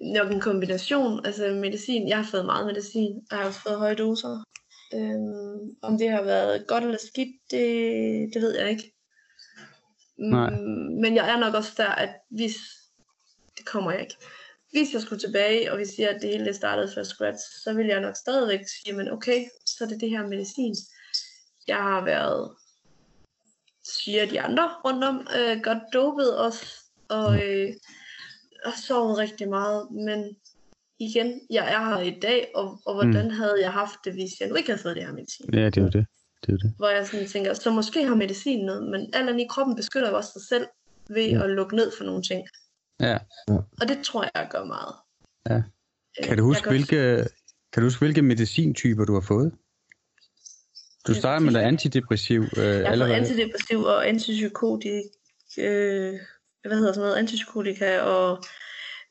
Nok 0.00 0.32
en 0.32 0.40
kombination, 0.40 1.26
altså 1.26 1.54
medicin, 1.54 2.08
jeg 2.08 2.16
har 2.16 2.24
fået 2.30 2.44
meget 2.44 2.66
medicin, 2.66 3.16
og 3.16 3.36
jeg 3.36 3.38
har 3.38 3.46
også 3.46 3.60
fået 3.62 3.78
høje 3.78 3.94
doser. 3.94 4.44
Øhm, 4.94 5.76
om 5.82 5.98
det 5.98 6.10
har 6.10 6.22
været 6.22 6.66
godt 6.66 6.84
eller 6.84 6.98
skidt, 6.98 7.36
det, 7.50 8.34
det 8.34 8.42
ved 8.42 8.58
jeg 8.58 8.70
ikke. 8.70 8.94
Nej. 10.18 10.50
Mm, 10.50 11.00
Men 11.00 11.14
jeg 11.14 11.30
er 11.30 11.38
nok 11.38 11.54
også 11.54 11.72
der, 11.76 11.88
at 11.88 12.10
hvis, 12.30 12.54
det 13.58 13.66
kommer 13.66 13.90
jeg 13.90 14.00
ikke, 14.00 14.16
hvis 14.70 14.92
jeg 14.92 15.02
skulle 15.02 15.20
tilbage, 15.20 15.72
og 15.72 15.78
vi 15.78 15.84
siger, 15.84 16.08
at 16.08 16.22
det 16.22 16.30
hele 16.30 16.54
startede 16.54 16.92
fra 16.94 17.04
scratch, 17.04 17.44
så 17.64 17.72
vil 17.72 17.86
jeg 17.86 18.00
nok 18.00 18.16
stadigvæk 18.16 18.60
sige, 18.68 18.96
men 18.96 19.10
okay, 19.10 19.44
så 19.66 19.84
er 19.84 19.88
det 19.88 20.00
det 20.00 20.10
her 20.10 20.26
medicin. 20.26 20.74
Jeg 21.68 21.76
har 21.76 22.04
været, 22.04 22.56
siger 23.84 24.26
de 24.26 24.40
andre 24.40 24.74
rundt 24.84 25.04
om, 25.04 25.26
øh, 25.38 25.60
godt 25.62 25.82
dopet 25.92 26.38
også, 26.38 26.66
og 27.08 27.44
øh, 27.44 27.74
har 28.64 28.80
sovet 28.86 29.18
rigtig 29.18 29.48
meget, 29.48 29.90
men 29.90 30.36
igen, 31.00 31.40
jeg 31.50 31.72
er 31.74 31.84
her 31.88 32.00
i 32.00 32.18
dag, 32.22 32.50
og, 32.54 32.80
og 32.86 32.94
hvordan 32.94 33.24
mm. 33.24 33.30
havde 33.30 33.56
jeg 33.62 33.72
haft 33.72 33.98
det, 34.04 34.12
hvis 34.12 34.30
jeg 34.40 34.48
nu 34.48 34.54
ikke 34.54 34.68
havde 34.70 34.82
fået 34.82 34.96
det 34.96 35.04
her 35.04 35.12
medicin? 35.12 35.54
Ja, 35.54 35.64
det 35.64 35.76
er 35.76 35.82
jo 35.82 35.88
det. 35.88 36.06
det, 36.46 36.52
er 36.52 36.56
det. 36.56 36.74
Hvor 36.76 36.88
jeg 36.88 37.06
sådan 37.06 37.26
tænker, 37.26 37.54
så 37.54 37.70
måske 37.70 38.06
har 38.06 38.14
medicin 38.14 38.64
noget, 38.66 38.90
men 38.90 39.10
alt 39.14 39.40
i 39.40 39.46
kroppen 39.50 39.76
beskytter 39.76 40.10
jo 40.10 40.16
også 40.16 40.32
sig 40.32 40.42
selv 40.48 40.66
ved 41.10 41.28
Ja. 41.28 41.44
at 41.44 41.50
lukke 41.50 41.76
ned 41.76 41.92
for 41.98 42.04
nogle 42.04 42.22
ting. 42.22 42.48
Ja. 43.00 43.18
Og 43.80 43.88
det 43.88 43.98
tror 44.04 44.22
jeg 44.34 44.48
gør 44.50 44.64
meget. 44.64 44.94
Ja. 45.50 45.56
Øh, 45.56 46.24
Kan 46.24 46.38
du 46.38 46.44
huske, 46.44 46.68
hvilke, 46.70 47.26
kan 47.72 47.80
du 47.82 47.86
huske, 47.86 47.98
hvilke 47.98 48.22
medicintyper 48.22 49.04
du 49.04 49.14
har 49.14 49.20
fået? 49.20 49.52
Du 51.06 51.14
starter 51.14 51.38
med 51.44 51.52
noget 51.52 51.66
antidepressiv 51.66 52.40
øh, 52.42 52.64
Jeg 52.64 52.84
har 52.84 52.92
allerede. 52.92 53.16
antidepressiv 53.16 53.78
og 53.78 54.08
antipsykotik, 54.08 55.02
øh, 55.58 56.14
hvad 56.66 56.76
hedder 56.76 56.92
sådan 56.92 57.06
noget, 57.06 57.16
antipsykotika, 57.16 58.00
og 58.00 58.42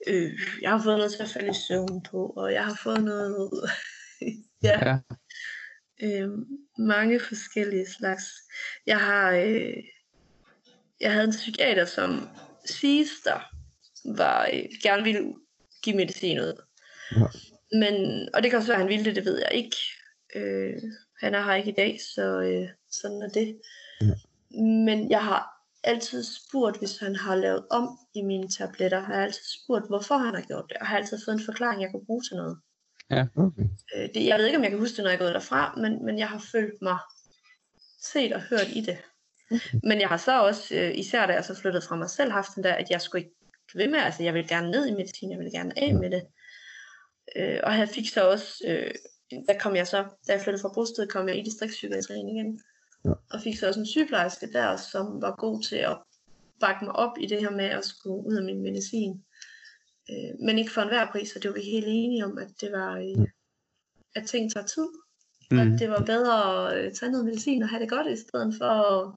øh, 0.07 0.39
jeg 0.62 0.71
har 0.71 0.83
fået 0.83 0.97
noget 0.97 1.12
til 1.12 1.23
at 1.23 1.29
falde 1.29 1.49
i 1.49 1.53
søvn 1.67 2.03
på, 2.03 2.33
og 2.38 2.53
jeg 2.53 2.65
har 2.65 2.79
fået 2.83 3.03
noget, 3.03 3.49
ja, 4.63 4.79
Ja. 4.86 4.97
øh, 6.03 6.29
mange 6.77 7.19
forskellige 7.19 7.88
slags. 7.88 8.23
Jeg 8.86 8.99
har, 8.99 9.31
øh, 9.31 9.73
jeg 10.99 11.12
havde 11.12 11.25
en 11.25 11.31
psykiater, 11.31 11.86
som 11.86 12.29
sidst 12.65 13.25
der 13.25 13.39
var, 14.17 14.49
øh, 14.53 14.63
gerne 14.83 15.03
ville 15.03 15.33
give 15.83 15.95
medicin 15.95 16.39
ud. 16.39 16.63
Ja. 17.12 17.25
Men, 17.71 18.27
og 18.33 18.43
det 18.43 18.51
kan 18.51 18.57
også 18.57 18.67
være, 18.67 18.75
at 18.75 18.81
han 18.81 18.89
ville 18.89 19.05
det, 19.05 19.15
det 19.15 19.25
ved 19.25 19.38
jeg 19.39 19.51
ikke. 19.53 19.77
Øh, 20.36 20.73
han 21.19 21.36
er 21.36 21.43
her 21.43 21.55
ikke 21.55 21.71
i 21.71 21.75
dag, 21.77 21.99
så 22.15 22.21
øh, 22.41 22.69
sådan 22.91 23.21
er 23.21 23.29
det. 23.29 23.60
Ja. 24.01 24.13
Men 24.62 25.12
jeg 25.12 25.23
har 25.23 25.56
altid 25.88 26.23
spurgt, 26.23 26.78
hvis 26.78 26.97
han 26.97 27.15
har 27.15 27.36
lavet 27.36 27.67
om 27.71 27.97
i 28.13 28.21
mine 28.21 28.47
tabletter, 28.47 29.00
har 29.00 29.13
jeg 29.13 29.23
altid 29.23 29.43
spurgt, 29.63 29.88
hvorfor 29.88 30.17
han 30.17 30.36
har 30.36 30.41
gjort 30.41 30.65
det, 30.69 30.78
og 30.78 30.88
har 30.88 30.97
altid 30.97 31.17
fået 31.26 31.36
en 31.36 31.45
forklaring, 31.45 31.82
jeg 31.82 31.91
kunne 31.91 32.06
bruge 32.06 32.23
til 32.23 32.36
noget. 32.36 32.58
Okay. 33.36 33.63
Øh, 33.95 34.10
det, 34.13 34.26
jeg 34.26 34.38
ved 34.38 34.45
ikke, 34.45 34.58
om 34.58 34.63
jeg 34.63 34.71
kan 34.71 34.80
huske 34.80 34.97
det, 34.97 35.04
når 35.04 35.10
jeg 35.10 35.15
er 35.15 35.23
gået 35.23 35.34
derfra, 35.34 35.76
men, 35.78 36.06
men 36.06 36.19
jeg 36.19 36.30
har 36.30 36.43
følt 36.52 36.82
mig 36.82 36.97
set 38.02 38.34
og 38.34 38.41
hørt 38.41 38.67
i 38.76 38.82
det. 38.82 38.97
Men 39.84 40.02
jeg 40.02 40.10
har 40.10 40.17
så 40.17 40.41
også, 40.41 40.76
øh, 40.76 40.97
især 40.97 41.26
da 41.28 41.34
jeg 41.34 41.45
så 41.45 41.56
flyttede 41.56 41.86
fra 41.88 41.95
mig 41.95 42.10
selv, 42.10 42.32
haft 42.32 42.56
den 42.56 42.63
der, 42.63 42.73
at 42.73 42.89
jeg 42.89 43.02
skulle 43.02 43.23
ikke 43.23 43.36
blive 43.67 43.84
ved 43.84 43.91
med, 43.91 44.00
altså 44.00 44.23
jeg 44.23 44.34
vil 44.34 44.47
gerne 44.47 44.71
ned 44.71 44.88
i 44.88 44.91
medicin, 44.91 45.32
jeg 45.32 45.39
vil 45.39 45.52
gerne 45.52 45.80
af 45.80 45.93
med 45.93 46.12
det. 46.12 46.23
Øh, 47.36 47.60
og 47.63 47.78
jeg 47.78 47.89
fik 47.89 48.10
så 48.10 48.30
også, 48.30 48.63
øh, 48.67 48.91
der 49.47 49.60
kom 49.60 49.76
jeg 49.76 49.88
så, 49.88 49.97
da 50.28 50.34
jeg 50.34 50.41
flyttede 50.41 50.62
fra 50.62 50.71
bosted, 50.76 51.08
kom 51.08 51.28
jeg 51.28 51.38
i 51.38 51.41
distriktspsykiatrien 51.41 52.30
igen. 52.30 52.62
Ja. 53.05 53.12
Og 53.31 53.41
fik 53.43 53.57
så 53.57 53.67
også 53.67 53.79
en 53.79 53.86
sygeplejerske 53.86 54.53
der, 54.53 54.77
som 54.77 55.21
var 55.21 55.36
god 55.36 55.63
til 55.63 55.75
at 55.75 55.97
bakke 56.60 56.86
mig 56.86 56.95
op 56.95 57.17
i 57.19 57.25
det 57.25 57.39
her 57.39 57.51
med 57.51 57.65
at 57.65 57.86
skulle 57.86 58.25
ud 58.25 58.36
af 58.36 58.43
min 58.43 58.62
medicin. 58.62 59.23
Øh, 60.10 60.45
men 60.45 60.57
ikke 60.57 60.71
for 60.71 60.81
enhver 60.81 61.12
pris, 61.12 61.36
og 61.36 61.43
det 61.43 61.49
var 61.49 61.55
vi 61.55 61.62
helt 61.62 61.86
enige 61.89 62.25
om, 62.25 62.38
at 62.38 62.47
det 62.62 62.71
var, 62.71 62.97
øh, 62.97 63.27
at 64.15 64.27
ting 64.27 64.53
tager 64.53 64.65
tid. 64.65 64.88
Mm. 65.51 65.57
Mm. 65.57 65.73
At 65.73 65.79
det 65.79 65.89
var 65.89 66.03
bedre 66.05 66.73
at 66.75 66.93
tage 66.95 67.12
noget 67.12 67.25
medicin 67.25 67.63
og 67.63 67.69
have 67.69 67.81
det 67.81 67.89
godt, 67.89 68.07
i 68.07 68.15
stedet 68.15 68.55
for 68.57 68.65
at, 68.65 69.13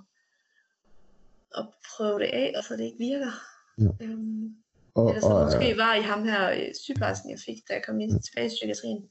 at 1.58 1.66
prøve 1.90 2.18
det 2.18 2.30
af, 2.32 2.52
og 2.56 2.64
så 2.64 2.76
det 2.76 2.84
ikke 2.84 2.98
virker. 2.98 3.32
Ja. 3.78 4.04
Øhm, 4.04 4.54
Og, 4.94 5.08
eller 5.08 5.20
så 5.20 5.26
og, 5.26 5.44
måske 5.44 5.76
var 5.76 5.94
i 5.94 6.02
ham 6.02 6.24
her 6.24 6.50
øh, 6.50 6.74
sygeplejersken, 6.82 7.30
jeg 7.30 7.38
fik, 7.46 7.58
da 7.68 7.72
jeg 7.74 7.82
kom 7.86 8.00
ind 8.00 8.22
tilbage 8.22 8.46
i 8.46 8.48
psykiatrien, 8.48 9.02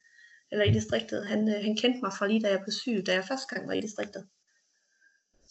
eller 0.51 0.65
i 0.65 0.73
distriktet. 0.73 1.27
Han, 1.27 1.49
øh, 1.49 1.63
han 1.65 1.77
kendte 1.77 1.99
mig 2.03 2.12
fra 2.17 2.27
lige 2.27 2.41
da 2.41 2.49
jeg 2.49 2.60
blev 2.60 2.71
syg, 2.71 3.03
da 3.08 3.13
jeg 3.13 3.25
første 3.27 3.55
gang 3.55 3.67
var 3.67 3.73
i 3.73 3.82
distriktet. 3.82 4.27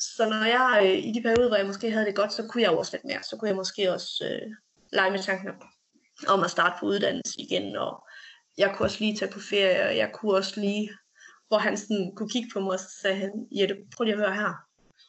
Så 0.01 0.29
når 0.29 0.45
jeg 0.47 0.81
øh, 0.85 0.99
i 1.09 1.13
de 1.13 1.23
perioder, 1.23 1.49
hvor 1.49 1.57
jeg 1.57 1.67
måske 1.67 1.91
havde 1.91 2.07
det 2.07 2.15
godt, 2.17 2.33
så 2.33 2.47
kunne 2.49 2.63
jeg 2.63 2.71
også 2.71 2.97
lidt 2.97 3.05
mere. 3.05 3.23
Så 3.23 3.37
kunne 3.37 3.49
jeg 3.49 3.57
måske 3.57 3.93
også 3.93 4.25
øh, 4.31 4.51
lege 4.93 5.11
med 5.11 5.23
tanken 5.23 5.49
om- 6.29 6.45
at 6.45 6.51
starte 6.51 6.77
på 6.81 6.87
uddannelse 6.87 7.41
igen, 7.41 7.77
og 7.77 8.05
jeg 8.59 8.75
kunne 8.75 8.87
også 8.87 8.97
lige 9.01 9.17
tage 9.17 9.31
på 9.33 9.41
ferie, 9.51 9.83
og 9.89 9.97
jeg 9.97 10.11
kunne 10.15 10.35
også 10.35 10.61
lige, 10.61 10.91
hvor 11.49 11.59
han 11.59 11.77
sådan 11.77 12.13
kunne 12.17 12.31
kigge 12.31 12.51
på 12.53 12.61
mig, 12.61 12.73
og 12.73 12.79
så 12.79 12.89
sagde 13.03 13.17
han, 13.17 13.31
Jette, 13.53 13.77
prøv 13.97 14.05
lige 14.05 14.15
at 14.15 14.21
høre 14.21 14.35
her. 14.35 14.53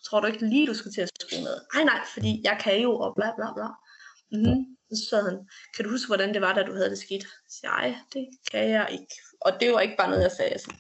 Tror 0.06 0.20
du 0.20 0.28
ikke 0.28 0.48
lige, 0.50 0.68
du 0.68 0.74
skal 0.74 0.92
til 0.92 1.02
at 1.02 1.10
skrive 1.22 1.44
noget? 1.44 1.62
Nej, 1.74 1.84
nej, 1.84 2.02
fordi 2.14 2.42
jeg 2.44 2.60
kan 2.64 2.82
jo, 2.82 2.92
og 3.00 3.16
bla 3.16 3.32
bla 3.38 3.54
bla. 3.54 3.68
Mm-hmm. 4.32 4.66
Så 4.98 5.10
sagde 5.10 5.24
han, 5.30 5.38
kan 5.76 5.86
du 5.86 5.92
huske, 5.92 6.08
hvordan 6.08 6.34
det 6.34 6.42
var, 6.42 6.54
da 6.54 6.64
du 6.64 6.74
havde 6.74 6.90
det 6.90 6.98
skidt? 6.98 7.24
Så 7.50 7.60
jeg, 7.64 7.72
nej, 7.72 7.96
det 8.14 8.28
kan 8.52 8.70
jeg 8.70 8.88
ikke. 8.92 9.16
Og 9.42 9.52
det 9.60 9.72
var 9.74 9.80
ikke 9.80 9.96
bare 9.98 10.10
noget, 10.10 10.24
jeg 10.24 10.32
sagde, 10.32 10.52
altså, 10.52 10.74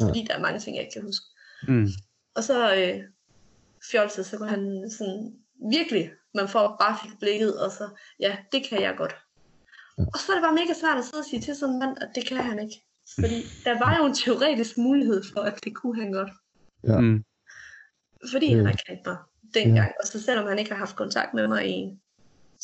fordi 0.00 0.24
der 0.28 0.34
er 0.34 0.40
mange 0.40 0.60
ting, 0.60 0.76
jeg 0.76 0.84
ikke 0.84 0.92
kan 0.92 1.02
huske. 1.02 1.24
Mm. 1.68 1.88
Og 2.34 2.44
så 2.44 2.74
øh, 2.74 3.00
fjolset, 3.90 4.26
så 4.26 4.36
kunne 4.38 4.48
han 4.48 4.90
sådan, 4.90 5.34
virkelig, 5.70 6.12
man 6.34 6.48
får 6.48 6.76
bare 6.80 6.98
fik 7.02 7.18
blikket, 7.20 7.60
og 7.60 7.70
så, 7.70 7.88
ja, 8.20 8.36
det 8.52 8.66
kan 8.68 8.82
jeg 8.82 8.94
godt. 8.96 9.16
Og 9.98 10.18
så 10.18 10.32
er 10.32 10.36
det 10.36 10.42
bare 10.42 10.54
mega 10.54 10.72
svært 10.80 10.98
at 10.98 11.04
sidde 11.04 11.20
og 11.20 11.24
sige 11.24 11.42
til 11.42 11.56
sådan 11.56 11.72
en 11.74 11.78
mand, 11.78 11.96
at 12.00 12.10
det 12.14 12.26
kan 12.26 12.36
han 12.36 12.58
ikke. 12.58 12.84
Fordi 13.20 13.42
der 13.64 13.78
var 13.78 13.98
jo 13.98 14.04
en 14.06 14.14
teoretisk 14.14 14.78
mulighed 14.78 15.22
for, 15.32 15.40
at 15.40 15.64
det 15.64 15.74
kunne 15.76 16.02
han 16.02 16.12
godt. 16.12 16.30
Ja. 16.84 17.00
Mm. 17.00 17.24
Fordi 18.32 18.46
Ja. 18.50 18.56
han 18.56 18.66
har 18.66 18.78
kendt 18.86 19.06
mig 19.06 19.16
dengang. 19.54 19.92
Og 20.00 20.06
så 20.06 20.22
selvom 20.22 20.46
han 20.48 20.58
ikke 20.58 20.70
har 20.70 20.78
haft 20.78 20.96
kontakt 20.96 21.34
med 21.34 21.48
mig 21.48 21.70
i 21.70 21.98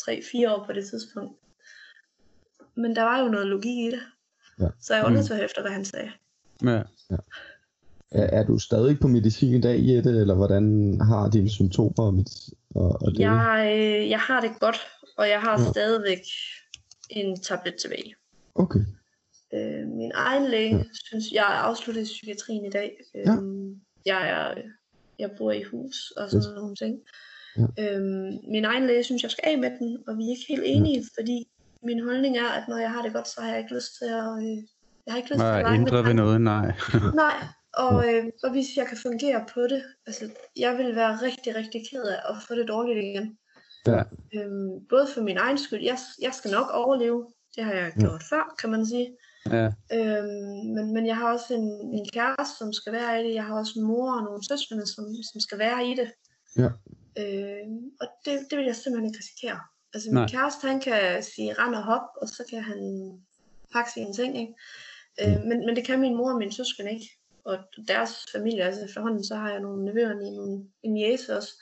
3-4 0.01 0.51
år 0.51 0.65
på 0.67 0.73
det 0.73 0.89
tidspunkt. 0.89 1.41
Men 2.77 2.97
der 2.97 3.03
var 3.03 3.19
jo 3.21 3.29
noget 3.29 3.47
logik 3.47 3.79
i 3.79 3.91
det. 3.91 4.03
Ja. 4.61 4.69
Så 4.81 4.95
jeg 4.95 5.05
var 5.05 5.11
Mm. 5.11 5.45
efter, 5.45 5.61
hvad 5.63 5.71
han 5.71 5.85
sagde. 5.85 6.13
Ja. 6.65 6.83
Er, 8.11 8.23
er 8.41 8.45
du 8.45 8.59
stadig 8.59 9.01
på 9.01 9.09
medicin 9.09 9.55
i 9.55 9.61
dag, 9.61 9.79
Jette, 9.89 10.11
eller 10.11 10.35
hvordan 10.35 10.97
har 11.01 11.31
dine 11.31 11.51
symptomer 11.51 11.93
og, 12.07 12.25
og, 12.75 13.03
og 13.03 13.13
det? 13.13 13.19
Jeg, 13.21 13.75
øh, 13.79 14.11
jeg 14.11 14.21
har 14.21 14.41
det 14.41 14.51
godt, 14.61 14.77
og 15.19 15.29
jeg 15.29 15.41
har 15.41 15.59
Ja. 15.59 15.65
ja. 15.65 15.71
stadigvæk 15.71 16.21
en 17.11 17.41
tablet 17.41 17.75
tilbage. 17.83 18.15
Okay. 18.55 18.81
Øh, 19.55 19.87
min 19.87 20.13
egen 20.15 20.51
læge 20.51 20.71
Ja. 20.71 20.77
ja. 20.77 20.83
synes, 21.07 21.25
jeg 21.33 21.41
er 21.43 21.59
afsluttet 21.69 22.03
i 22.03 22.05
psykiatrien 22.05 22.65
i 22.65 22.71
dag. 22.71 22.91
Øh, 23.15 23.23
Ja. 23.27 23.37
jeg, 24.07 24.31
er, 24.31 24.63
jeg 25.19 25.31
bor 25.39 25.53
i 25.53 25.63
hus 25.63 26.11
og 26.17 26.31
sådan 26.31 26.39
Yes. 26.51 26.55
nogle 26.57 26.77
ting. 26.77 26.95
Ja. 27.59 27.95
Øhm, 27.97 28.39
min 28.51 28.65
egen 28.65 28.87
læge 28.87 29.05
synes, 29.05 29.23
jeg 29.23 29.31
skal 29.31 29.45
af 29.47 29.59
med 29.59 29.71
den, 29.81 29.99
og 30.09 30.17
vi 30.19 30.23
er 30.25 30.31
ikke 30.31 30.45
helt 30.49 30.63
enige, 30.67 31.05
fordi 31.19 31.49
min 31.83 32.05
holdning 32.05 32.37
er, 32.37 32.49
at 32.49 32.69
når 32.69 32.77
jeg 32.77 32.91
har 32.91 33.03
det 33.03 33.13
godt, 33.13 33.29
så 33.29 33.41
har 33.41 33.49
jeg 33.49 33.59
ikke 33.59 33.75
lyst 33.75 33.93
til 33.99 34.05
at... 34.05 34.43
Øh, 34.43 34.57
jeg 35.07 35.13
har 35.13 35.17
ikke 35.17 35.31
lyst 35.31 35.39
til 35.41 35.47
at 35.47 35.65
med 35.71 35.73
ændre 35.79 36.05
ved 36.05 36.15
noget, 36.15 36.41
nej. 36.41 36.73
Nej, 37.15 37.35
og, 37.79 38.09
øh, 38.09 38.25
og 38.45 38.51
hvis 38.51 38.77
jeg 38.77 38.87
kan 38.87 38.99
fungere 39.03 39.45
på 39.55 39.61
det, 39.63 39.83
altså 40.07 40.31
jeg 40.57 40.79
vil 40.79 40.97
være 40.97 41.17
rigtig, 41.23 41.55
rigtig 41.55 41.81
ked 41.91 42.03
af 42.03 42.19
at 42.31 42.37
få 42.49 42.55
det 42.55 42.69
dårligt 42.69 43.05
igen. 43.05 43.39
Ja. 43.87 44.03
Øhm, 44.35 44.87
både 44.89 45.07
for 45.15 45.21
min 45.23 45.37
egen 45.37 45.59
skyld, 45.59 45.83
jeg, 45.83 45.99
jeg 46.23 46.35
skal 46.35 46.51
nok 46.51 46.71
overleve, 46.71 47.33
det 47.57 47.65
har 47.65 47.73
jeg 47.73 47.93
Ja. 47.97 48.01
gjort 48.01 48.23
før, 48.31 48.55
kan 48.61 48.71
man 48.71 48.87
sige. 48.87 49.17
Ja. 49.51 49.67
Øhm, 49.93 50.65
men, 50.75 50.93
men 50.95 51.07
jeg 51.07 51.17
har 51.17 51.33
også 51.33 51.55
en, 51.55 51.69
en 51.99 52.07
kæreste, 52.13 52.57
som 52.59 52.73
skal 52.73 52.93
være 52.93 53.21
i 53.21 53.27
det, 53.27 53.35
jeg 53.35 53.45
har 53.45 53.59
også 53.59 53.73
en 53.77 53.85
mor 53.87 54.13
og 54.17 54.23
nogle 54.25 54.43
søskende, 54.49 54.87
som, 54.87 55.05
som 55.33 55.41
skal 55.41 55.59
være 55.59 55.87
i 55.87 55.95
det. 55.95 56.11
Ja. 56.57 56.71
Øhm, 57.23 57.81
og 58.01 58.07
det, 58.25 58.35
det 58.51 58.59
vil 58.59 58.67
jeg 58.67 58.77
simpelthen 58.77 59.07
ikke 59.11 59.19
risikere. 59.19 59.61
Altså 59.95 60.09
min 60.09 60.15
Nej. 60.15 60.29
kæreste, 60.29 60.69
han 60.69 60.81
kan 60.81 61.23
sige 61.23 61.55
rend 61.59 61.75
og 61.75 61.83
hop, 61.83 62.07
og 62.23 62.29
så 62.29 62.45
kan 62.51 62.63
han 62.63 62.81
pakke 63.73 63.91
sine 63.93 64.13
ting, 64.15 64.39
ikke? 64.41 64.55
Øh, 65.21 65.45
men, 65.49 65.67
men 65.67 65.77
det 65.77 65.87
kan 65.87 66.01
min 66.01 66.17
mor 66.17 66.31
og 66.33 66.39
min 66.39 66.53
søskende 66.53 66.93
ikke. 66.93 67.09
Og 67.49 67.59
deres 67.89 68.13
familie, 68.35 68.63
altså 68.63 68.85
efterhånden, 68.85 69.25
så 69.25 69.35
har 69.37 69.51
jeg 69.51 69.61
nogle 69.61 69.85
nevøer 69.85 70.11
og 70.11 70.17
nogle, 70.17 70.65
en 70.83 70.97
jæse 70.97 71.37
også. 71.37 71.53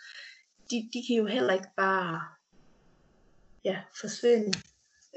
De, 0.70 0.76
de 0.92 0.98
kan 1.06 1.16
jo 1.16 1.26
heller 1.26 1.52
ikke 1.52 1.72
bare 1.76 2.20
ja, 3.64 3.78
forsvinde. 4.00 4.52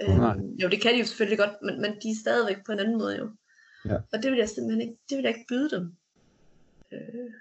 Nej. 0.07 0.35
Øhm, 0.35 0.55
jo, 0.55 0.69
det 0.69 0.81
kan 0.81 0.93
de 0.93 0.99
jo 0.99 1.05
selvfølgelig 1.05 1.37
godt, 1.37 1.61
men, 1.61 1.81
men 1.81 1.91
de 1.91 2.09
er 2.09 2.21
stadigvæk 2.21 2.65
på 2.65 2.71
en 2.71 2.79
anden 2.79 2.97
måde 2.97 3.17
jo. 3.17 3.31
Ja. 3.85 3.95
Og 4.13 4.23
det 4.23 4.31
vil 4.31 4.39
jeg 4.39 4.49
simpelthen 4.49 4.81
ikke, 4.81 4.97
det 5.09 5.17
vil 5.17 5.23
jeg 5.23 5.35
ikke 5.37 5.47
byde 5.49 5.69
dem. 5.69 5.95
Øh, 6.91 7.31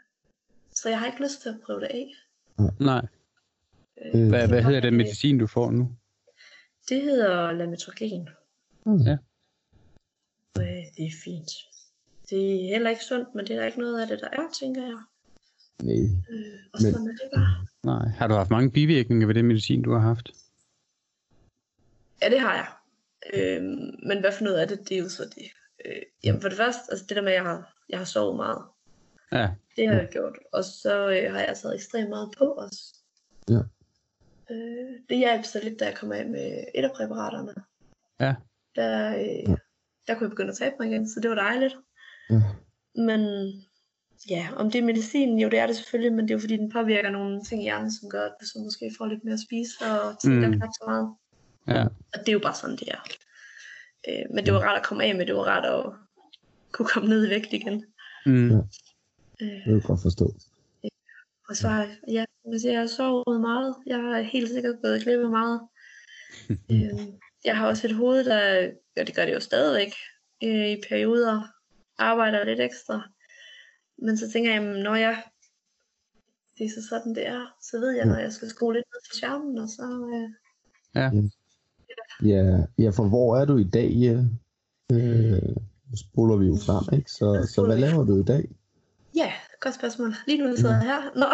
så 0.73 0.89
jeg 0.89 0.99
har 0.99 1.07
ikke 1.07 1.23
lyst 1.23 1.43
til 1.43 1.49
at 1.49 1.61
prøve 1.65 1.81
det 1.81 1.87
af. 1.87 2.09
Nej. 2.81 3.07
Øh, 4.05 4.29
Hvad, 4.29 4.49
hvad 4.49 4.63
hedder 4.63 4.81
den 4.81 4.97
medicin, 4.97 5.39
du 5.39 5.47
får 5.47 5.71
nu? 5.71 5.97
Det 6.89 7.03
hedder 7.03 7.53
lametrogen. 7.53 8.29
Okay. 8.87 9.05
Ja. 9.07 9.17
Øh, 10.59 10.85
det 10.97 11.07
er 11.07 11.17
fint. 11.25 11.51
Det 12.31 12.55
er 12.65 12.69
heller 12.69 12.91
ikke 12.91 13.05
sundt, 13.05 13.35
men 13.35 13.47
det 13.47 13.55
er 13.57 13.61
der 13.61 13.67
ikke 13.67 13.79
noget 13.81 14.01
af 14.01 14.09
det, 14.09 14.21
der 14.21 14.29
er, 14.33 14.49
tænker 14.61 14.83
jeg. 14.83 14.99
Nej. 15.83 15.95
Øh, 16.31 16.59
og 16.73 16.81
Men- 16.83 16.93
sådan 16.93 17.07
er 17.09 17.13
det 17.13 17.31
bare. 17.35 17.67
Nej. 17.85 18.09
Har 18.09 18.27
du 18.27 18.35
haft 18.35 18.51
mange 18.51 18.71
bivirkninger 18.71 19.27
ved 19.27 19.35
den 19.35 19.47
medicin, 19.47 19.83
du 19.83 19.93
har 19.93 19.99
haft? 20.01 20.31
Ja, 22.23 22.31
det 22.31 22.41
har 22.41 22.55
jeg. 22.55 22.69
Øh, 23.35 23.63
men 24.09 24.21
hvad 24.21 24.33
for 24.33 24.45
noget 24.45 24.57
af 24.57 24.69
det, 24.69 24.89
det 24.89 24.97
er 24.97 25.03
jo 25.03 25.09
så 25.09 25.25
det. 25.25 25.47
Øh, 25.85 26.03
jamen 26.25 26.41
for 26.43 26.49
det 26.49 26.59
første, 26.59 26.81
altså 26.91 27.07
det 27.09 27.17
der 27.17 27.23
med, 27.23 27.33
at 27.33 27.37
jeg 27.37 27.43
har, 27.45 27.75
jeg 27.89 27.99
har 27.99 28.05
sovet 28.05 28.37
meget. 28.37 28.63
Ja. 29.33 29.49
Det 29.77 29.89
har 29.89 29.95
jeg 29.95 30.09
gjort. 30.13 30.37
Og 30.53 30.65
så 30.65 31.09
øh, 31.09 31.33
har 31.33 31.41
jeg 31.41 31.57
taget 31.63 31.75
ekstremt 31.75 32.09
meget 32.09 32.35
på 32.39 32.45
også. 32.45 32.95
Ja. 33.49 33.61
Øh, 34.51 34.91
det 35.09 35.19
hjalp 35.19 35.45
så 35.45 35.61
lidt, 35.63 35.81
da 35.81 35.85
jeg 35.85 35.95
kom 35.97 36.13
af 36.13 36.27
med 36.27 36.65
et 36.75 36.85
af 36.85 36.91
præparaterne. 36.97 37.55
Ja. 38.21 38.35
Der, 38.77 39.17
øh, 39.19 39.57
der 40.07 40.15
kunne 40.15 40.23
jeg 40.25 40.31
begynde 40.31 40.51
at 40.51 40.57
tabe 40.57 40.75
mig 40.81 40.89
igen, 40.89 41.09
så 41.09 41.21
det 41.21 41.31
var 41.31 41.37
dejligt. 41.37 41.77
Ja. 42.31 42.41
Men 42.95 43.21
ja, 44.31 44.49
om 44.57 44.71
det 44.71 44.79
er 44.79 44.85
medicin, 44.85 45.39
jo 45.39 45.49
det 45.49 45.59
er 45.59 45.67
det 45.67 45.77
selvfølgelig, 45.77 46.13
men 46.13 46.25
det 46.25 46.31
er 46.31 46.35
jo 46.35 46.41
fordi, 46.41 46.57
den 46.57 46.71
påvirker 46.73 47.11
nogle 47.11 47.45
ting 47.45 47.63
i 47.63 47.65
hjernen, 47.65 47.93
som 47.93 48.11
gør, 48.11 48.25
at 48.25 48.35
du 48.41 48.47
så 48.47 48.59
måske 48.65 48.93
får 48.99 49.07
lidt 49.07 49.25
mere 49.25 49.35
at 49.35 49.41
spise 49.41 49.75
og 49.85 50.21
tænker 50.21 50.47
Mm. 50.49 50.53
mm. 50.53 50.59
knap 50.59 50.71
så 50.81 50.85
meget. 50.87 51.15
Ja. 51.69 51.85
Og 51.85 52.19
det 52.21 52.29
er 52.29 52.33
jo 52.33 52.39
bare 52.39 52.55
sådan, 52.55 52.77
det 52.77 52.89
er. 52.89 53.01
Øh, 54.09 54.35
men 54.35 54.45
det 54.47 54.55
var 54.55 54.61
rart 54.61 54.79
at 54.81 54.87
komme 54.87 55.05
af 55.05 55.15
med, 55.15 55.27
det 55.27 55.35
var 55.35 55.43
rart 55.43 55.65
at 55.67 55.93
kunne 56.73 56.89
komme 56.89 57.09
ned 57.09 57.27
i 57.27 57.31
vægt 57.31 57.53
igen. 57.53 57.85
Mm. 58.27 58.49
Ja. 58.51 58.57
Øh, 59.43 59.49
Det 59.51 59.63
kan 59.65 59.75
jeg 59.75 59.83
godt 59.83 60.03
forstå. 60.03 60.35
og 61.49 61.57
så 61.57 61.69
har 61.69 61.83
jeg, 61.83 61.97
ja, 62.09 62.25
jeg, 62.53 62.61
siger, 62.61 62.73
jeg 62.73 62.81
har 62.81 62.87
sovet 62.87 63.41
meget. 63.41 63.75
Jeg 63.87 63.99
har 63.99 64.21
helt 64.21 64.49
sikkert 64.51 64.77
gået 64.83 65.03
glip 65.03 65.21
af 65.21 65.31
meget. 65.31 65.61
øh, 66.73 67.07
jeg 67.45 67.57
har 67.57 67.67
også 67.67 67.87
et 67.87 67.95
hoved, 67.95 68.25
der, 68.25 68.71
og 69.01 69.07
det 69.07 69.15
gør 69.17 69.25
det 69.27 69.35
jo 69.35 69.41
stadigvæk, 69.41 69.93
øh, 70.45 70.69
i 70.71 70.77
perioder 70.89 71.43
arbejder 71.99 72.45
lidt 72.45 72.61
ekstra. 72.61 73.09
Men 73.99 74.17
så 74.19 74.31
tænker 74.33 74.53
jeg, 74.53 74.63
jamen, 74.63 74.83
når 74.83 74.95
jeg, 74.97 75.23
det 76.59 76.65
er 76.67 76.71
så 76.71 76.89
sådan 76.89 77.15
det 77.15 77.27
er, 77.27 77.57
så 77.71 77.79
ved 77.79 77.91
jeg, 77.91 78.07
når 78.07 78.17
jeg 78.17 78.33
skal 78.33 78.49
skrue 78.49 78.75
lidt 78.75 78.85
ned 78.93 79.01
for 79.11 79.17
skærmen, 79.17 79.59
og 79.59 79.69
så, 79.69 79.83
øh, 80.15 80.31
Ja, 82.23 82.65
ja, 82.79 82.91
for 82.91 83.09
hvor 83.09 83.37
er 83.37 83.45
du 83.45 83.57
i 83.57 83.65
dag, 83.65 83.91
Jette? 83.95 84.31
Øh, 84.93 85.57
nu 85.91 85.97
spoler 85.97 86.37
vi 86.37 86.47
jo 86.47 86.57
frem, 86.67 86.99
ikke? 86.99 87.11
Så, 87.11 87.49
så 87.55 87.67
hvad 87.67 87.79
laver 87.79 88.05
du 88.05 88.21
i 88.21 88.25
dag? 88.25 88.49
ja, 89.17 89.33
godt 89.61 89.75
spørgsmål. 89.75 90.15
Lige 90.27 90.43
nu 90.45 90.57
sidder 90.57 90.75
jeg 90.75 90.85
her. 90.85 91.03
Nå. 91.23 91.27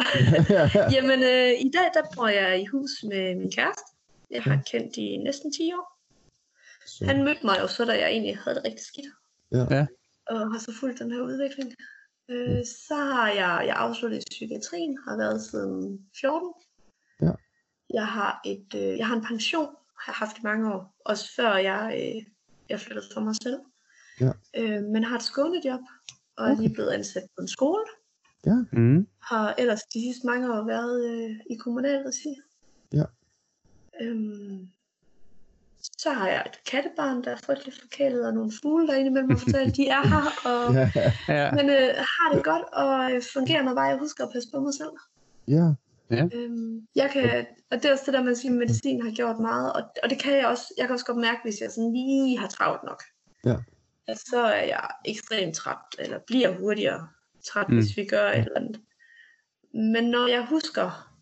Jamen, 0.97 1.21
øh, 1.23 1.51
i 1.67 1.71
dag 1.77 1.87
der 1.95 2.03
bor 2.17 2.29
jeg 2.29 2.61
i 2.61 2.67
hus 2.67 2.91
med 3.09 3.35
min 3.35 3.51
kæreste. 3.53 3.83
Jeg 4.31 4.43
har 4.43 4.63
kendt 4.71 4.97
i 4.97 5.17
næsten 5.17 5.53
10 5.53 5.73
år. 5.73 5.99
så, 6.87 7.05
Han 7.07 7.25
mødte 7.25 7.47
mig 7.47 7.57
jo 7.61 7.67
så, 7.67 7.85
da 7.85 7.93
jeg 7.93 8.09
egentlig 8.11 8.39
havde 8.39 8.57
det 8.57 8.65
rigtig 8.65 8.85
skidt. 8.87 9.07
ja. 9.53 9.77
Ja. 9.77 9.87
Og 10.31 10.53
har 10.53 10.59
så 10.59 10.73
fulgt 10.81 10.99
den 10.99 11.11
her 11.13 11.21
udvikling. 11.21 11.73
Øh, 12.31 12.65
så 12.89 12.95
har 12.95 13.29
jeg, 13.29 13.65
jeg 13.67 13.77
afsluttet 13.77 14.19
i 14.19 14.25
psykiatrien, 14.31 14.99
har 15.09 15.17
været 15.17 15.43
siden 15.43 16.07
14. 16.21 16.53
Ja. 17.23 17.33
Jeg 17.91 18.07
har 18.07 18.41
et, 18.45 18.75
øh, 18.77 18.99
jeg 18.99 19.07
har 19.07 19.17
en 19.17 19.25
pension, 19.25 19.67
har 20.01 20.13
jeg 20.13 20.15
haft 20.15 20.39
i 20.39 20.41
mange 20.43 20.75
år, 20.75 20.95
også 21.05 21.35
før 21.37 21.57
jeg, 21.57 21.95
øh, 22.01 22.33
jeg 22.69 22.81
flyttede 22.81 23.07
for 23.15 23.21
mig 23.21 23.35
selv. 23.43 23.61
Ja. 24.21 24.33
Øh, 24.57 24.83
men 24.83 25.05
har 25.05 25.17
et 25.17 25.23
skånejob, 25.23 25.81
og 26.37 26.47
er 26.47 26.53
Okay. 26.53 26.63
lige 26.63 26.75
blevet 26.75 26.91
ansat 26.91 27.23
på 27.37 27.41
en 27.43 27.49
skole. 27.49 27.85
Mm. 28.73 29.07
Har 29.23 29.55
ellers 29.59 29.83
de 29.83 30.01
sidste 30.01 30.27
mange 30.27 30.53
år 30.55 30.65
været 30.67 31.11
øh, 31.11 31.37
i 31.51 31.57
kommunalregi. 31.57 32.37
Ja. 32.93 33.05
Øhm, 34.01 34.69
så 36.05 36.11
har 36.13 36.29
jeg 36.29 36.43
et 36.47 36.59
kattebarn, 36.71 37.25
der 37.25 37.31
er 37.31 37.37
frygtelig 37.47 37.75
forkælet, 37.81 38.27
og 38.27 38.35
nogle 38.35 38.53
fugle, 38.63 38.87
der 38.89 38.95
indimellem 38.95 39.31
har 39.31 39.39
fortalt, 39.39 39.77
de 39.77 39.89
er 39.89 40.03
her, 40.13 40.25
og, 40.51 40.75
Ja, 40.79 40.91
Ja. 41.29 41.51
men 41.59 41.71
øh, 41.71 41.89
har 42.15 42.29
det 42.35 42.45
godt, 42.45 42.63
og 42.73 43.13
øh, 43.13 43.23
fungerer, 43.33 43.63
når 43.63 43.75
bare 43.75 43.85
jeg 43.85 43.99
husker 43.99 44.25
at 44.25 44.31
passe 44.33 44.49
på 44.55 44.61
mig 44.61 44.75
selv. 44.75 44.95
ja, 45.49 45.67
Øhm, 46.35 46.87
jeg 46.95 47.11
kan, 47.11 47.47
og 47.71 47.77
det 47.77 47.85
er 47.85 47.93
også 47.93 48.03
det 48.07 48.15
der, 48.15 48.23
man 48.23 48.37
siger, 48.37 48.53
at 48.53 48.59
medicin 48.59 49.03
har 49.03 49.11
gjort 49.11 49.39
meget, 49.39 49.73
og, 49.73 49.83
og 50.03 50.11
det 50.11 50.19
kan 50.19 50.37
jeg 50.37 50.47
også, 50.47 50.75
jeg 50.79 50.87
kan 50.87 50.95
også 50.95 51.07
godt 51.07 51.19
mærke, 51.19 51.39
hvis 51.45 51.61
jeg 51.61 51.71
sådan 51.71 51.93
lige 51.93 52.39
har 52.39 52.49
travlt 52.49 52.83
nok. 52.85 53.03
Ja. 53.45 53.57
At 54.09 54.19
så 54.19 54.41
er 54.41 54.63
jeg 54.63 54.89
ekstremt 55.05 55.55
træt, 55.55 55.77
eller 55.99 56.19
bliver 56.27 56.59
hurtigere 56.59 57.09
træt, 57.49 57.69
mm. 57.69 57.75
hvis 57.77 57.97
vi 57.97 58.05
gør 58.05 58.29
et 58.31 58.39
eller 58.39 58.57
andet. 58.61 58.81
Men 59.75 60.05
når 60.05 60.27
jeg 60.29 60.47
husker 60.47 61.14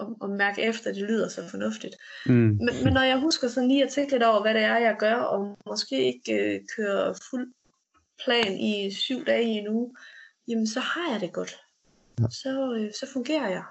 at, 0.00 0.06
at 0.24 0.30
mærke 0.30 0.62
efter, 0.62 0.92
det 0.92 1.02
lyder 1.02 1.28
så 1.28 1.48
fornuftigt, 1.48 1.94
Mm. 2.26 2.32
men, 2.32 2.68
men 2.84 2.92
når 2.92 3.02
jeg 3.02 3.20
husker 3.20 3.48
sådan 3.48 3.68
lige 3.68 3.84
at 3.84 3.92
tænke 3.92 4.12
lidt 4.12 4.22
over, 4.22 4.42
hvad 4.42 4.54
det 4.54 4.62
er, 4.62 4.78
jeg 4.78 4.96
gør, 4.98 5.14
og 5.14 5.58
måske 5.66 6.04
ikke 6.14 6.32
øh, 6.54 6.60
kører 6.76 7.14
fuld 7.30 7.52
plan 8.24 8.58
i 8.58 8.90
syv 8.94 9.24
dage 9.24 9.44
i 9.44 9.46
en 9.62 9.68
uge, 9.68 9.94
jamen 10.48 10.66
så 10.66 10.80
har 10.80 11.12
jeg 11.12 11.20
det 11.20 11.32
godt. 11.32 11.52
Ja. 12.20 12.24
Så, 12.30 12.74
øh, 12.78 12.90
så 13.00 13.06
fungerer 13.12 13.48
jeg. 13.50 13.62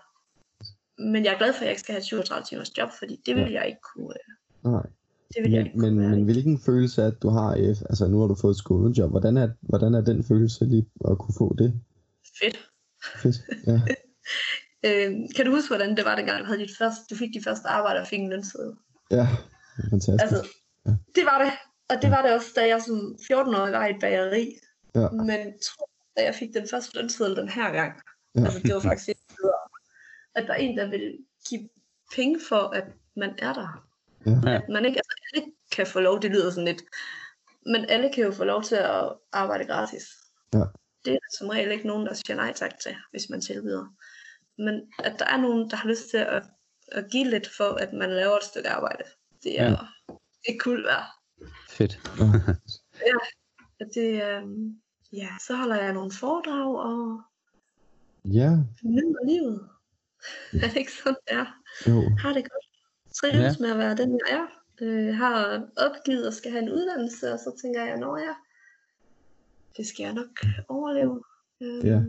Men 0.97 1.25
jeg 1.25 1.33
er 1.33 1.37
glad 1.37 1.53
for, 1.53 1.59
at 1.59 1.65
jeg 1.65 1.69
ikke 1.71 1.81
skal 1.81 1.93
have 1.93 1.99
et 1.99 2.05
37 2.05 2.43
timers 2.45 2.77
job, 2.77 2.89
fordi 2.99 3.21
det 3.25 3.35
vil 3.35 3.43
Ja. 3.51 3.59
jeg 3.59 3.67
ikke 3.67 3.81
kunne. 3.95 4.13
Øh, 4.65 4.71
nej. 4.71 4.81
det 5.35 5.43
vil 5.43 5.51
jeg 5.51 5.59
Men, 5.59 5.65
ikke 5.67 5.79
kunne 5.79 5.91
men, 5.91 5.99
være 6.01 6.09
men 6.09 6.23
hvilken 6.23 6.59
følelse 6.59 7.03
at 7.03 7.13
du 7.21 7.29
har, 7.29 7.49
øh, 7.57 7.75
altså 7.89 8.07
nu 8.07 8.19
har 8.19 8.27
du 8.27 8.35
fået 8.35 8.51
et 8.51 8.57
skolejob, 8.57 9.09
hvordan 9.11 9.37
er, 9.37 9.49
hvordan 9.61 9.93
er 9.93 10.01
den 10.01 10.23
følelse 10.23 10.65
lige 10.65 10.85
at 11.11 11.17
kunne 11.17 11.35
få 11.37 11.55
det? 11.57 11.81
Fedt. 12.41 12.69
Fedt. 13.21 13.37
Ja, 13.67 13.81
Øh, 14.85 15.11
kan 15.35 15.45
du 15.45 15.51
huske, 15.51 15.67
hvordan 15.67 15.97
det 15.97 16.05
var, 16.05 16.15
dengang 16.15 16.39
du, 16.39 16.45
havde 16.45 16.59
dit 16.59 16.77
første, 16.77 17.01
du 17.09 17.15
fik 17.15 17.33
dit 17.33 17.43
første 17.43 17.67
arbejde 17.67 17.99
og 17.99 18.07
fik 18.07 18.19
en 18.19 18.29
lønseddel? 18.29 18.73
ja, 19.11 19.27
fantastisk. 19.89 20.21
Altså, 20.23 20.47
det 21.15 21.25
var 21.25 21.43
det. 21.43 21.51
Og 21.89 22.01
det 22.01 22.11
var 22.11 22.21
det 22.21 22.33
også, 22.33 22.47
da 22.55 22.67
jeg 22.67 22.81
som 22.81 23.15
14-årig 23.31 23.71
var 23.73 23.85
i 23.85 23.89
et 23.89 23.99
bageri. 24.01 24.55
Ja. 24.95 25.09
Men 25.09 25.39
tror, 25.67 25.89
da 26.17 26.23
jeg 26.23 26.35
fik 26.35 26.53
den 26.53 26.67
første 26.71 26.97
lønseddel 26.97 27.35
den 27.35 27.49
her 27.49 27.71
gang, 27.71 28.01
Ja. 28.35 28.43
altså 28.45 28.59
det 28.59 28.73
var 28.73 28.79
faktisk 28.79 29.17
bedre, 29.27 29.59
at 30.35 30.43
der 30.47 30.53
er 30.53 30.57
en, 30.57 30.77
der 30.77 30.89
vil 30.89 31.17
give 31.49 31.69
penge 32.15 32.39
for, 32.49 32.75
at 32.75 32.83
man 33.15 33.29
er 33.37 33.53
der. 33.53 33.87
Ja. 34.25 34.31
Ja. 34.51 34.55
At 34.55 34.69
man 34.69 34.85
ikke, 34.85 34.97
altså 34.97 35.17
alle 35.33 35.51
kan 35.71 35.87
få 35.87 35.99
lov, 35.99 36.21
det 36.21 36.31
lyder 36.31 36.49
sådan 36.51 36.65
lidt, 36.65 36.81
men 37.65 37.85
alle 37.89 38.11
kan 38.13 38.23
jo 38.23 38.31
få 38.31 38.43
lov 38.43 38.63
til 38.63 38.75
at 38.75 39.13
arbejde 39.31 39.65
gratis. 39.65 40.03
Ja. 40.53 40.63
Det 41.05 41.13
er 41.13 41.19
der 41.19 41.37
som 41.37 41.49
regel 41.49 41.71
ikke 41.71 41.87
nogen, 41.87 42.05
der 42.07 42.13
siger 42.13 42.35
nej 42.35 42.53
tak 42.53 42.79
til, 42.83 42.95
hvis 43.11 43.29
man 43.29 43.41
tilbyder. 43.41 43.85
Men 44.59 44.81
at 45.03 45.15
der 45.19 45.25
er 45.25 45.37
nogen, 45.37 45.69
der 45.69 45.75
har 45.77 45.89
lyst 45.89 46.09
til 46.09 46.17
at, 46.17 46.43
at 46.91 47.05
give 47.11 47.29
lidt 47.29 47.49
for, 47.57 47.63
at 47.63 47.93
man 47.93 48.09
laver 48.09 48.37
et 48.37 48.43
stykke 48.43 48.69
arbejde, 48.69 49.03
det 49.43 49.59
er, 49.59 49.63
Ja. 49.63 49.69
ja. 49.69 49.77
det 50.45 50.55
er 50.55 50.59
cool 50.59 50.83
værd. 50.83 51.05
Fedt. 51.69 51.99
At 53.81 53.87
det, 53.95 54.23
øhm, 54.23 54.81
ja, 55.13 55.29
så 55.47 55.55
holder 55.55 55.75
jeg 55.75 55.93
nogle 55.93 56.11
foredrag 56.11 56.75
og 56.79 57.21
Ja, 58.25 58.49
nyder 58.83 59.25
livet. 59.27 59.69
er 60.63 60.67
det 60.67 60.75
ikke 60.77 60.91
sådan, 60.91 61.15
det 61.27 61.35
er? 61.37 61.45
jo. 61.87 62.09
Har 62.17 62.33
det 62.33 62.43
godt. 62.51 62.65
Trives 63.13 63.59
ja. 63.59 63.61
med 63.61 63.69
at 63.71 63.77
være 63.77 63.95
den, 63.97 64.19
jeg 64.27 64.35
er. 64.37 64.47
Øh, 64.81 65.15
har 65.15 65.67
opgivet 65.77 66.27
og 66.27 66.33
skal 66.33 66.51
have 66.51 66.63
en 66.63 66.69
uddannelse, 66.69 67.33
og 67.33 67.39
så 67.39 67.59
tænker 67.61 67.83
jeg, 67.85 67.97
når 67.97 68.17
jeg, 68.17 68.35
det 69.77 69.87
skal 69.87 70.03
jeg 70.03 70.13
nok 70.13 70.39
overleve. 70.67 71.23
Øh, 71.61 71.85
Ja. 71.85 72.01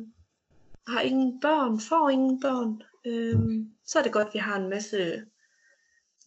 Har 0.92 1.00
ingen 1.00 1.40
børn, 1.40 1.81
får 1.81 2.11
ingen 2.11 2.40
børn. 2.40 2.83
Øh, 3.07 3.66
så 3.87 3.98
er 3.98 4.03
det 4.03 4.12
godt, 4.12 4.29
at 4.29 4.35
vi 4.35 4.38
har 4.38 4.57
en 4.57 4.70
masse 4.70 5.22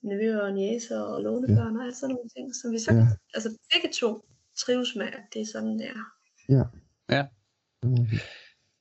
nevøer 0.01 0.41
og 0.41 0.53
næser 0.53 0.99
og 1.01 1.21
lånebørn 1.23 1.77
og 1.77 1.83
alt 1.85 1.95
sådan 1.97 2.15
nogle 2.15 2.29
ting, 2.29 2.55
som 2.55 2.71
vi 2.71 2.79
så, 2.79 2.93
Ja. 2.93 2.99
ja. 2.99 3.07
altså 3.33 3.49
begge 3.73 3.89
to 3.93 4.25
trives 4.57 4.95
med, 4.95 5.05
at 5.05 5.23
det 5.33 5.41
er 5.41 5.45
sådan, 5.45 5.79
det 5.79 5.87
er. 5.89 6.03
Ja. 6.49 6.63
Ja. 7.15 7.25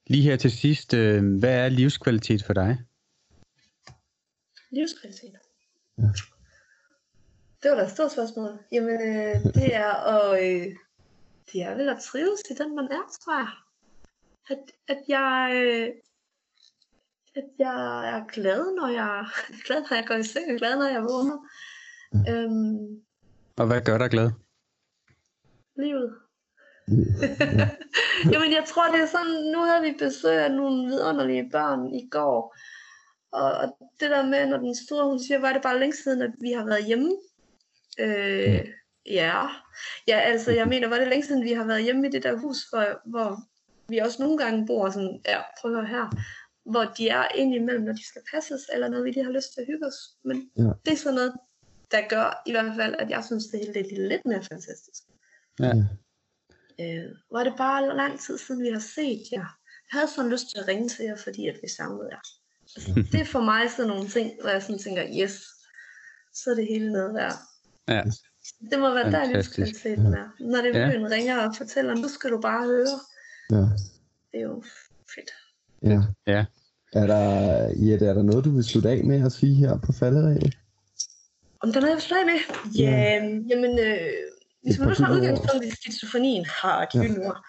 Lige 0.06 0.22
her 0.22 0.36
til 0.36 0.50
sidst, 0.52 0.94
øh, 0.94 1.38
hvad 1.38 1.54
er 1.64 1.68
livskvalitet 1.68 2.44
for 2.44 2.52
dig? 2.52 2.78
Livskvalitet. 4.70 5.32
Ja. 5.98 6.02
Det 7.62 7.70
var 7.70 7.76
da 7.76 7.84
et 7.84 7.90
stort 7.90 8.12
spørgsmål. 8.12 8.58
Jamen, 8.72 9.00
øh, 9.00 9.34
det 9.54 9.74
er 9.74 9.92
at, 10.14 10.42
øh, 10.44 10.76
det 11.52 11.62
er 11.62 11.74
vel 11.74 11.88
at 11.88 11.98
trives 12.02 12.40
i 12.50 12.54
den, 12.62 12.76
man 12.76 12.84
er, 12.84 13.04
tror 13.24 13.38
jeg. 13.38 13.48
At, 14.50 14.58
at 14.88 14.98
jeg, 15.08 15.50
øh, 15.64 15.88
at 17.34 17.44
jeg 17.58 18.08
er 18.16 18.26
glad, 18.26 18.74
når 18.74 18.88
jeg, 18.88 19.26
glad, 19.66 19.80
når 19.80 19.96
jeg 19.96 20.06
går 20.06 20.14
i 20.14 20.22
seng, 20.22 20.58
glad, 20.58 20.76
når 20.76 20.88
jeg 20.88 21.02
vågner. 21.02 21.38
Øhm, 22.28 23.02
Og 23.56 23.66
hvad 23.66 23.80
gør 23.84 23.98
dig 23.98 24.10
glad? 24.10 24.30
livet. 25.76 26.14
Ja. 26.88 27.68
Jamen, 28.32 28.52
jeg 28.52 28.64
tror, 28.66 28.92
det 28.92 29.00
er 29.02 29.06
sådan, 29.06 29.52
nu 29.52 29.58
havde 29.58 29.82
vi 29.82 29.94
besøg 29.98 30.44
af 30.44 30.50
nogle 30.50 30.86
vidunderlige 30.86 31.50
børn 31.50 31.94
i 31.94 32.08
går. 32.10 32.56
Og, 33.32 33.52
og 33.52 33.76
det 34.00 34.10
der 34.10 34.26
med, 34.26 34.46
når 34.46 34.58
den 34.58 34.74
store, 34.74 35.04
hun 35.08 35.20
siger, 35.20 35.38
var 35.38 35.52
det 35.52 35.62
bare 35.62 35.78
længe 35.78 35.96
siden, 35.96 36.22
at 36.22 36.32
vi 36.40 36.52
har 36.52 36.64
været 36.64 36.84
hjemme. 36.84 37.12
Øh, 38.00 38.68
ja. 39.06 39.46
Ja, 40.08 40.18
altså, 40.18 40.52
jeg 40.52 40.68
mener, 40.68 40.88
var 40.88 40.98
det 40.98 41.08
længe 41.08 41.26
siden, 41.26 41.44
vi 41.44 41.52
har 41.52 41.64
været 41.64 41.84
hjemme 41.84 42.08
i 42.08 42.10
det 42.10 42.22
der 42.22 42.36
hus, 42.36 42.56
hvor, 42.70 43.10
hvor 43.10 43.38
vi 43.88 43.98
også 43.98 44.22
nogle 44.22 44.38
gange 44.38 44.66
bor 44.66 44.90
sådan, 44.90 45.20
ja, 45.26 45.40
prøv 45.60 45.70
at 45.76 45.76
høre 45.76 45.86
her, 45.88 46.10
hvor 46.70 46.84
de 46.84 47.08
er 47.08 47.28
indimellem, 47.34 47.84
når 47.84 47.92
de 47.92 48.06
skal 48.08 48.22
passes, 48.34 48.60
eller 48.72 48.88
når 48.88 49.02
vi 49.02 49.10
lige 49.10 49.24
har 49.24 49.32
lyst 49.32 49.52
til 49.54 49.60
at 49.60 49.66
hygge 49.66 49.86
os. 49.86 50.00
Men 50.24 50.50
Ja. 50.56 50.62
det 50.84 50.92
er 50.92 50.96
sådan 50.96 51.14
noget, 51.14 51.32
der 51.90 52.08
gør 52.08 52.42
i 52.46 52.50
hvert 52.50 52.72
fald, 52.76 52.94
at 52.98 53.10
jeg 53.10 53.24
synes, 53.24 53.44
det 53.46 53.60
hele 53.60 54.04
er 54.04 54.08
lidt 54.08 54.24
mere 54.24 54.42
fantastisk. 54.52 55.02
Ja. 55.60 55.72
Øh, 56.80 57.10
var 57.32 57.44
det 57.44 57.54
bare 57.56 57.96
lang 57.96 58.20
tid 58.20 58.38
siden, 58.38 58.62
vi 58.62 58.68
har 58.68 58.84
set 58.96 59.22
jer. 59.32 59.46
Jeg 59.92 59.98
havde 59.98 60.08
sådan 60.16 60.30
lyst 60.30 60.50
til 60.50 60.58
at 60.58 60.68
ringe 60.68 60.88
til 60.88 61.04
jer, 61.04 61.16
fordi 61.16 61.48
at 61.48 61.56
vi 61.62 61.68
savnede 61.68 62.08
jer. 62.10 62.20
Altså, 62.76 62.90
det 63.12 63.20
er 63.20 63.24
for 63.24 63.40
mig 63.40 63.70
sådan 63.70 63.88
nogle 63.88 64.08
ting, 64.08 64.40
hvor 64.40 64.50
jeg 64.50 64.62
sådan 64.62 64.78
tænker, 64.78 65.04
yes, 65.22 65.34
så 66.34 66.50
er 66.50 66.54
det 66.54 66.66
hele 66.66 66.92
noget 66.92 67.14
værd. 67.14 67.34
Ja. 67.88 68.02
Det 68.70 68.78
må 68.78 68.94
være 68.94 69.10
der, 69.10 69.24
Fantastisk. 69.24 69.58
livskvaliteten 69.58 70.14
er. 70.14 70.28
Når 70.40 70.60
det 70.62 70.74
ja. 70.74 70.90
ringer 71.16 71.46
og 71.48 71.56
fortæller, 71.56 71.94
nu 71.94 72.08
skal 72.08 72.30
du 72.30 72.40
bare 72.40 72.64
høre. 72.66 72.86
Ja. 73.52 73.64
Det 74.32 74.38
er 74.40 74.42
jo 74.42 74.62
fedt. 75.14 75.30
ja. 75.82 76.00
Ja. 76.26 76.44
Er 76.94 77.06
der, 77.06 77.24
Jette, 77.76 78.06
er 78.06 78.14
der 78.14 78.22
noget, 78.22 78.44
du 78.44 78.50
vil 78.50 78.64
slutte 78.64 78.88
af 78.90 79.04
med 79.04 79.26
at 79.26 79.32
sige 79.32 79.54
her 79.54 79.78
på 79.86 79.92
falderæbet? 79.92 80.54
Om 81.60 81.72
der 81.72 81.76
er 81.76 81.80
noget, 81.80 81.90
jeg 81.90 81.96
vil 81.96 82.02
slutte 82.02 82.20
af 82.20 82.26
med? 82.26 82.40
Ja, 82.78 83.14
jamen, 83.50 83.78
øh, 83.78 83.98
hvis 84.62 84.74
Et 84.74 84.80
man 84.80 84.88
nu 84.88 84.94
tager 84.94 85.12
udgangspunkt 85.12 85.64
i 85.64 85.70
skizofrenien, 85.70 86.44
har 86.44 86.88
gyldne 86.92 87.26
ord, 87.26 87.44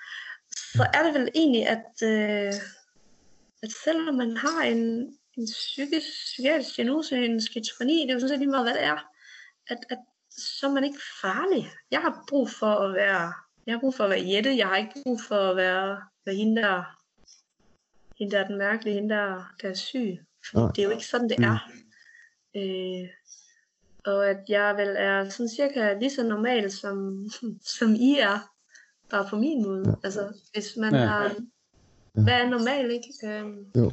så 0.76 0.84
er 0.94 1.04
det 1.04 1.14
vel 1.14 1.30
egentlig, 1.36 1.68
at, 1.68 1.92
øh, 2.04 2.54
at 3.64 3.72
selvom 3.84 4.16
man 4.16 4.38
har 4.38 4.64
en, 4.64 4.82
en 5.38 5.46
psykisk, 5.46 6.08
psykiatrisk 6.26 6.76
diagnose, 6.76 7.26
en 7.26 7.42
skizofreni, 7.42 8.02
det 8.02 8.10
er 8.10 8.14
jo 8.14 8.20
sådan 8.20 8.30
set 8.30 8.40
lige 8.40 8.50
meget, 8.50 8.66
hvad 8.66 8.74
det 8.74 8.84
er, 8.84 9.00
at, 9.68 9.78
at 9.90 9.98
så 10.38 10.68
er 10.68 10.72
man 10.72 10.84
ikke 10.84 11.00
farlig. 11.22 11.72
Jeg 11.92 12.00
har 12.00 12.24
brug 12.30 12.50
for 12.50 12.74
at 12.86 12.94
være, 12.94 13.34
jeg 13.68 13.74
har 13.76 13.80
brug 13.80 13.96
for 13.96 14.04
at 14.04 14.10
være 14.10 14.30
Jette, 14.30 14.58
jeg 14.58 14.68
har 14.68 14.76
ikke 14.78 15.02
brug 15.04 15.22
for 15.28 15.36
at 15.50 15.56
være, 15.56 16.02
være 16.26 16.36
hende 16.36 16.62
der, 16.62 16.84
hende 18.20 18.32
der 18.32 18.40
er 18.44 18.48
den 18.48 18.58
mærkelige, 18.58 18.94
hende 18.94 19.16
der, 19.16 19.54
der 19.62 19.70
er 19.70 19.74
syg. 19.74 20.18
Nej. 20.54 20.72
Det 20.76 20.80
er 20.80 20.84
jo 20.84 20.90
ikke 20.90 21.08
sådan, 21.08 21.30
det 21.30 21.40
Mm. 21.40 21.46
er. 21.46 21.58
Øh, 22.56 23.10
og 24.06 24.30
at 24.30 24.38
jeg 24.50 24.76
vel 24.78 24.96
er 24.98 25.30
sådan 25.30 25.50
cirka 25.50 25.94
lige 25.94 26.12
så 26.12 26.24
normal, 26.24 26.72
som, 26.72 27.26
som 27.80 27.94
I 27.96 28.20
er, 28.20 28.40
bare 29.10 29.28
på 29.30 29.36
min 29.36 29.64
måde. 29.64 29.84
Ja. 29.90 29.94
Altså, 30.04 30.34
hvis 30.54 30.78
man 30.78 30.94
Ja. 30.94 31.00
ja. 31.02 31.08
har... 31.08 31.36
Hvad 32.14 32.34
er 32.34 32.50
normal, 32.50 32.92
ikke? 32.92 33.14
Øhm, 33.28 33.66
Jo. 33.78 33.92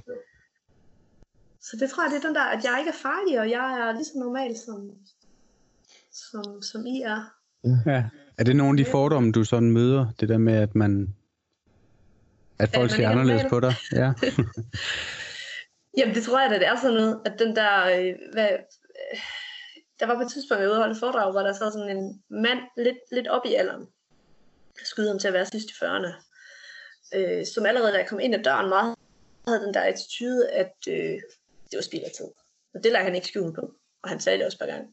så 1.61 1.77
det 1.81 1.91
tror 1.91 2.03
jeg, 2.03 2.11
det 2.13 2.19
er 2.25 2.27
den 2.29 2.35
der, 2.35 2.43
at 2.43 2.65
jeg 2.65 2.77
ikke 2.79 2.89
er 2.89 3.03
farlig, 3.03 3.41
og 3.41 3.51
jeg 3.51 3.81
er 3.81 3.93
lige 3.93 4.05
så 4.05 4.13
normal, 4.19 4.57
som, 4.57 4.91
som, 6.13 6.63
som 6.63 6.87
I 6.87 7.03
er. 7.03 7.35
Ja. 7.87 8.05
Er 8.41 8.45
det 8.45 8.57
nogle 8.57 8.81
af 8.81 8.85
de 8.85 8.91
fordomme, 8.91 9.33
du 9.33 9.45
sådan 9.45 9.71
møder? 9.71 10.07
Det 10.21 10.29
der 10.29 10.39
med, 10.39 10.55
at 10.55 10.75
man... 10.75 11.15
At 12.59 12.71
folk 12.75 12.91
ser 12.91 13.07
er 13.07 13.11
anderledes 13.11 13.45
på 13.51 13.61
dig? 13.61 13.75
Ja. 13.93 14.13
Jamen, 15.99 16.15
det 16.15 16.23
tror 16.25 16.41
jeg 16.41 16.51
da, 16.51 16.59
det 16.59 16.67
er 16.67 16.77
sådan 16.77 16.97
noget, 16.97 17.21
at 17.25 17.39
den 17.39 17.57
der, 17.57 17.85
øh, 17.85 18.15
hvad, 18.33 18.49
øh, 18.53 19.21
der 20.01 20.07
var 20.07 20.15
på 20.15 20.21
et 20.21 20.33
tidspunkt, 20.33 20.63
jeg 20.63 20.71
holde 20.71 21.01
foredrag, 21.01 21.33
hvor 21.33 21.41
der 21.41 21.53
sad 21.53 21.73
sådan 21.73 21.97
en 21.97 22.23
mand 22.31 22.59
lidt, 22.77 22.99
lidt 23.13 23.29
op 23.29 23.43
i 23.47 23.55
alderen, 23.55 23.87
skyde 24.85 25.09
ham 25.09 25.19
til 25.19 25.29
at 25.29 25.35
være 25.35 25.47
sidst 25.47 25.71
i 25.71 25.75
40'erne, 25.85 26.13
øh, 27.15 27.47
som 27.47 27.67
allerede 27.67 27.93
da 27.93 27.99
jeg 27.99 28.09
kom 28.09 28.21
ind 28.21 28.35
ad 28.35 28.43
døren 28.43 28.69
meget, 28.69 28.95
havde 29.49 29.61
den 29.61 29.75
der 29.75 29.81
attitude, 29.81 30.51
at 30.51 30.75
øh, 30.89 31.19
det 31.71 31.75
var 31.75 31.83
spild 31.83 32.05
af 32.05 32.11
tid. 32.17 32.29
Og 32.75 32.85
det 32.85 32.93
lagde 32.93 33.05
han 33.05 33.15
ikke 33.15 33.29
skjul 33.29 33.55
på, 33.55 33.75
og 34.03 34.09
han 34.09 34.21
sagde 34.21 34.39
det 34.39 34.47
også 34.47 34.59
par 34.59 34.67
gange. 34.67 34.89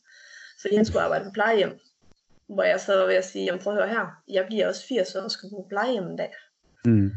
Fordi 0.61 0.75
han 0.75 0.85
skulle 0.85 1.01
arbejde 1.01 1.25
på 1.25 1.31
plejehjem, 1.31 1.79
hvor 2.49 2.63
jeg 2.63 2.79
så 2.79 2.95
var 2.95 3.05
ved 3.05 3.15
at 3.15 3.25
sige, 3.25 3.45
jamen 3.45 3.61
prøv 3.61 3.73
at 3.73 3.79
høre 3.79 3.89
her, 3.89 4.23
jeg 4.27 4.45
bliver 4.45 4.67
også 4.67 4.87
80 4.87 5.15
år 5.15 5.21
og 5.21 5.31
skal 5.31 5.49
på 5.49 5.65
plejehjem 5.69 6.03
en 6.03 6.17
dag. 6.17 6.33
Mm. 6.85 7.11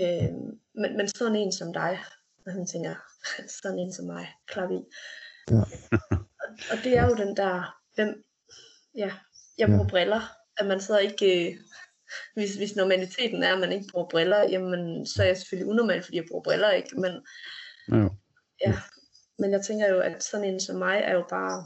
Øh, 0.00 0.32
men, 0.74 0.96
men 0.96 1.08
sådan 1.08 1.36
en 1.36 1.52
som 1.52 1.72
dig, 1.72 1.98
og 2.46 2.52
han 2.52 2.66
tænker, 2.66 2.94
sådan 3.62 3.78
en 3.78 3.92
som 3.92 4.06
mig, 4.06 4.28
klap 4.46 4.70
i. 4.70 4.80
Ja. 5.50 5.56
og, 6.10 6.18
og 6.70 6.76
det 6.84 6.98
er 6.98 7.06
jo 7.08 7.14
den 7.14 7.36
der, 7.36 7.80
hvem, 7.94 8.24
ja, 8.96 9.12
jeg 9.58 9.68
bruger 9.68 9.84
Ja. 9.84 9.88
briller, 9.88 10.20
at 10.56 10.66
man 10.66 10.80
så 10.80 10.98
ikke, 10.98 11.50
øh, 11.50 11.56
hvis, 12.34 12.56
hvis 12.56 12.76
normaliteten 12.76 13.42
er, 13.42 13.52
at 13.54 13.60
man 13.60 13.72
ikke 13.72 13.86
bruger 13.92 14.08
briller, 14.08 14.38
jamen 14.50 15.06
så 15.06 15.22
er 15.22 15.26
jeg 15.26 15.36
selvfølgelig 15.36 15.70
unormal, 15.70 16.02
fordi 16.02 16.16
jeg 16.16 16.24
bruger 16.30 16.42
briller, 16.42 16.70
ikke? 16.70 17.00
Men, 17.00 17.12
Jo. 17.92 18.10
ja, 18.66 18.74
men 19.38 19.50
jeg 19.52 19.62
tænker 19.64 19.88
jo, 19.88 20.00
at 20.00 20.22
sådan 20.22 20.46
en 20.46 20.60
som 20.60 20.76
mig 20.76 20.98
er 21.04 21.14
jo 21.14 21.24
bare, 21.30 21.64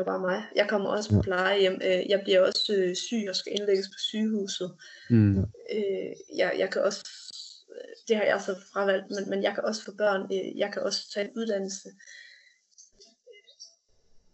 er 0.00 0.04
bare 0.04 0.20
mig. 0.20 0.42
Jeg 0.56 0.68
kommer 0.68 0.90
også 0.90 1.10
på 1.14 1.22
plejehjem, 1.22 1.80
øh, 1.84 2.10
jeg 2.10 2.20
bliver 2.24 2.40
også 2.40 2.74
øh, 2.76 2.96
syg 2.96 3.26
og 3.28 3.36
skal 3.36 3.52
indlægges 3.52 3.86
på 3.88 3.98
sygehuset 3.98 4.74
Mm. 5.10 5.38
øh, 5.38 6.12
jeg, 6.36 6.54
jeg 6.58 6.70
kan 6.72 6.82
også, 6.82 7.04
det 8.08 8.16
har 8.16 8.24
jeg 8.24 8.40
så 8.40 8.54
fravalgt, 8.72 9.10
men, 9.10 9.30
men 9.30 9.42
jeg 9.42 9.54
kan 9.54 9.64
også 9.64 9.84
få 9.84 9.92
børn, 9.98 10.30
jeg 10.56 10.72
kan 10.72 10.82
også 10.82 11.12
tage 11.14 11.26
en 11.26 11.32
uddannelse. 11.36 11.88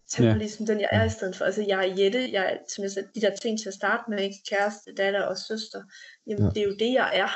Tag 0.09 0.25
ja. 0.25 0.35
ligesom 0.37 0.67
den, 0.67 0.81
jeg 0.81 0.89
er 0.93 1.05
i 1.05 1.11
stedet 1.11 1.37
for. 1.37 1.45
Altså, 1.45 1.65
jeg 1.69 1.89
er 1.89 1.95
Jette, 2.03 2.33
jeg, 2.33 2.53
er, 2.53 2.57
som 2.75 2.83
jeg 2.85 2.91
sagde, 2.91 3.09
de 3.15 3.21
der 3.21 3.37
ting 3.37 3.61
til 3.61 3.69
at 3.69 3.75
starte 3.75 4.03
med, 4.11 4.19
ikke? 4.21 4.37
kæreste, 4.51 4.95
datter 4.95 5.23
og 5.23 5.39
søster, 5.39 5.83
jamen, 6.27 6.39
Ja. 6.43 6.45
ja. 6.45 6.51
det 6.51 6.61
er 6.63 6.65
jo 6.65 6.77
det, 6.79 6.93
jeg 6.93 7.11
er. 7.15 7.29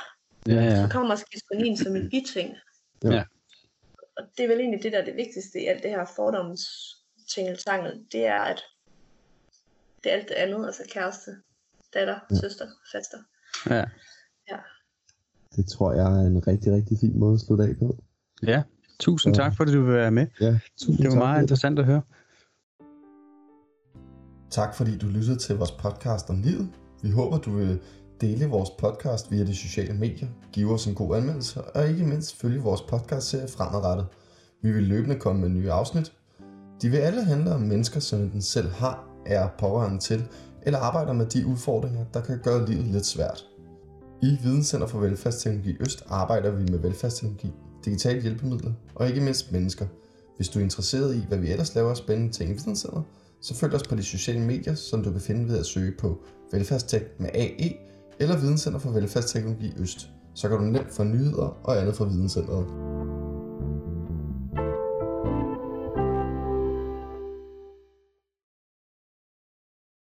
Ja, 0.47 0.63
ja. 0.65 0.77
Så 0.83 0.89
kommer 0.93 1.17
skizofrenien 1.17 1.77
som 1.77 1.97
en 1.97 2.11
biting. 2.11 2.57
Ja. 3.05 3.23
Og 4.17 4.25
det 4.37 4.45
er 4.45 4.49
vel 4.49 4.61
egentlig 4.61 4.83
det, 4.83 4.93
der 4.93 4.99
er 4.99 5.05
det 5.05 5.17
vigtigste 5.17 5.61
i 5.61 5.67
alt 5.67 5.83
det 5.83 5.91
her 5.91 6.07
fordoms 6.17 6.61
tingeltangel, 7.29 8.05
det 8.13 8.27
er, 8.27 8.41
at 8.41 8.61
det 10.05 10.13
er 10.13 10.17
alt 10.17 10.29
det 10.29 10.35
andet, 10.35 10.67
altså 10.67 10.83
kæreste, 10.93 11.31
datter, 11.95 12.19
Ja. 12.31 12.37
søster, 12.37 12.67
faster. 12.93 13.19
Ja. 13.71 13.85
Det 15.57 15.67
tror 15.69 15.93
jeg 15.93 16.05
er 16.23 16.27
en 16.27 16.47
rigtig, 16.47 16.73
rigtig 16.73 16.99
fin 17.01 17.19
måde 17.19 17.35
at 17.35 17.41
slutte 17.41 17.65
af 17.65 17.75
på. 17.79 17.97
ja. 18.43 18.63
Tusind 19.01 19.37
Ja. 19.37 19.43
tak, 19.43 19.57
fordi 19.57 19.73
du 19.73 19.83
vil 19.85 19.95
være 19.95 20.11
med. 20.11 20.27
Ja, 20.41 20.59
tusind 20.81 20.99
Det 20.99 21.05
var 21.05 21.11
tak, 21.11 21.19
meget 21.19 21.43
interessant 21.43 21.79
at 21.79 21.85
høre. 21.85 22.03
Tak 24.51 24.75
fordi 24.75 24.99
du 24.99 25.07
lyttede 25.07 25.39
til 25.39 25.57
vores 25.57 25.71
podcast 25.71 26.31
om 26.31 26.43
livet. 26.43 26.69
Vi 27.03 27.11
håber, 27.11 27.39
du 27.39 27.51
vil 27.57 27.81
dele 28.21 28.47
vores 28.47 28.71
podcast 28.79 29.31
via 29.31 29.45
de 29.45 29.57
sociale 29.57 29.95
medier, 29.95 30.29
give 30.53 30.73
os 30.75 30.87
en 30.87 30.95
god 30.95 31.17
anmeldelse 31.17 31.65
og 31.65 31.89
ikke 31.89 32.05
mindst 32.05 32.37
følge 32.37 32.61
vores 32.61 32.83
podcastserie 32.83 33.49
fremadrettet. 33.49 34.07
Vi 34.63 34.73
vil 34.73 34.83
løbende 34.83 35.21
komme 35.21 35.41
med 35.41 35.49
nye 35.49 35.71
afsnit. 35.73 36.13
De 36.83 36.89
vil 36.89 36.99
alle 36.99 37.25
handle 37.25 37.55
om 37.55 37.61
mennesker, 37.61 38.01
som 38.01 38.31
den 38.31 38.43
selv 38.43 38.71
har, 38.71 39.09
er 39.27 39.49
pårørende 39.59 39.99
til, 39.99 40.25
eller 40.63 40.79
arbejder 40.79 41.13
med 41.13 41.27
de 41.27 41.47
udfordringer, 41.47 42.05
der 42.15 42.21
kan 42.21 42.39
gøre 42.45 42.67
livet 42.67 42.85
lidt 42.85 43.07
svært. 43.07 43.45
I 44.23 44.39
Videnscenter 44.43 44.87
for 44.87 44.99
Velfærdsteknologi 44.99 45.77
Øst 45.81 46.05
arbejder 46.09 46.51
vi 46.51 46.63
med 46.71 46.79
velfærdsteknologi, 46.79 47.53
digitale 47.85 48.23
hjælpemidler 48.23 48.73
og 48.95 49.09
ikke 49.09 49.21
mindst 49.21 49.53
mennesker. 49.53 49.87
Hvis 50.37 50.49
du 50.49 50.59
er 50.59 50.63
interesseret 50.63 51.17
i, 51.17 51.25
hvad 51.29 51.39
vi 51.39 51.51
ellers 51.51 51.75
laver 51.75 51.91
af 51.91 51.97
spændende 51.97 52.33
ting 52.33 52.51
i 52.51 52.53
Videnscenter, 52.53 53.03
så 53.41 53.55
følg 53.55 53.75
os 53.75 53.89
på 53.89 53.95
de 53.95 54.03
sociale 54.03 54.41
medier, 54.41 54.75
som 54.75 55.03
du 55.03 55.11
kan 55.11 55.21
finde 55.21 55.49
ved 55.49 55.59
at 55.59 55.67
søge 55.67 55.93
på 55.99 56.19
Velfærdstek 56.53 57.03
med 57.19 57.29
AE 57.35 57.77
eller 58.19 58.39
Videnscenter 58.39 58.81
for 58.81 58.91
Velfærdsteknologi 58.91 59.73
Øst. 59.79 60.11
Så 60.35 60.49
kan 60.49 60.59
du 60.59 60.65
nemt 60.65 60.93
få 60.93 61.05
nyheder 61.05 61.57
og 61.65 61.81
andet 61.81 61.97
fra 61.97 62.05
Videnscenteret. 62.05 62.67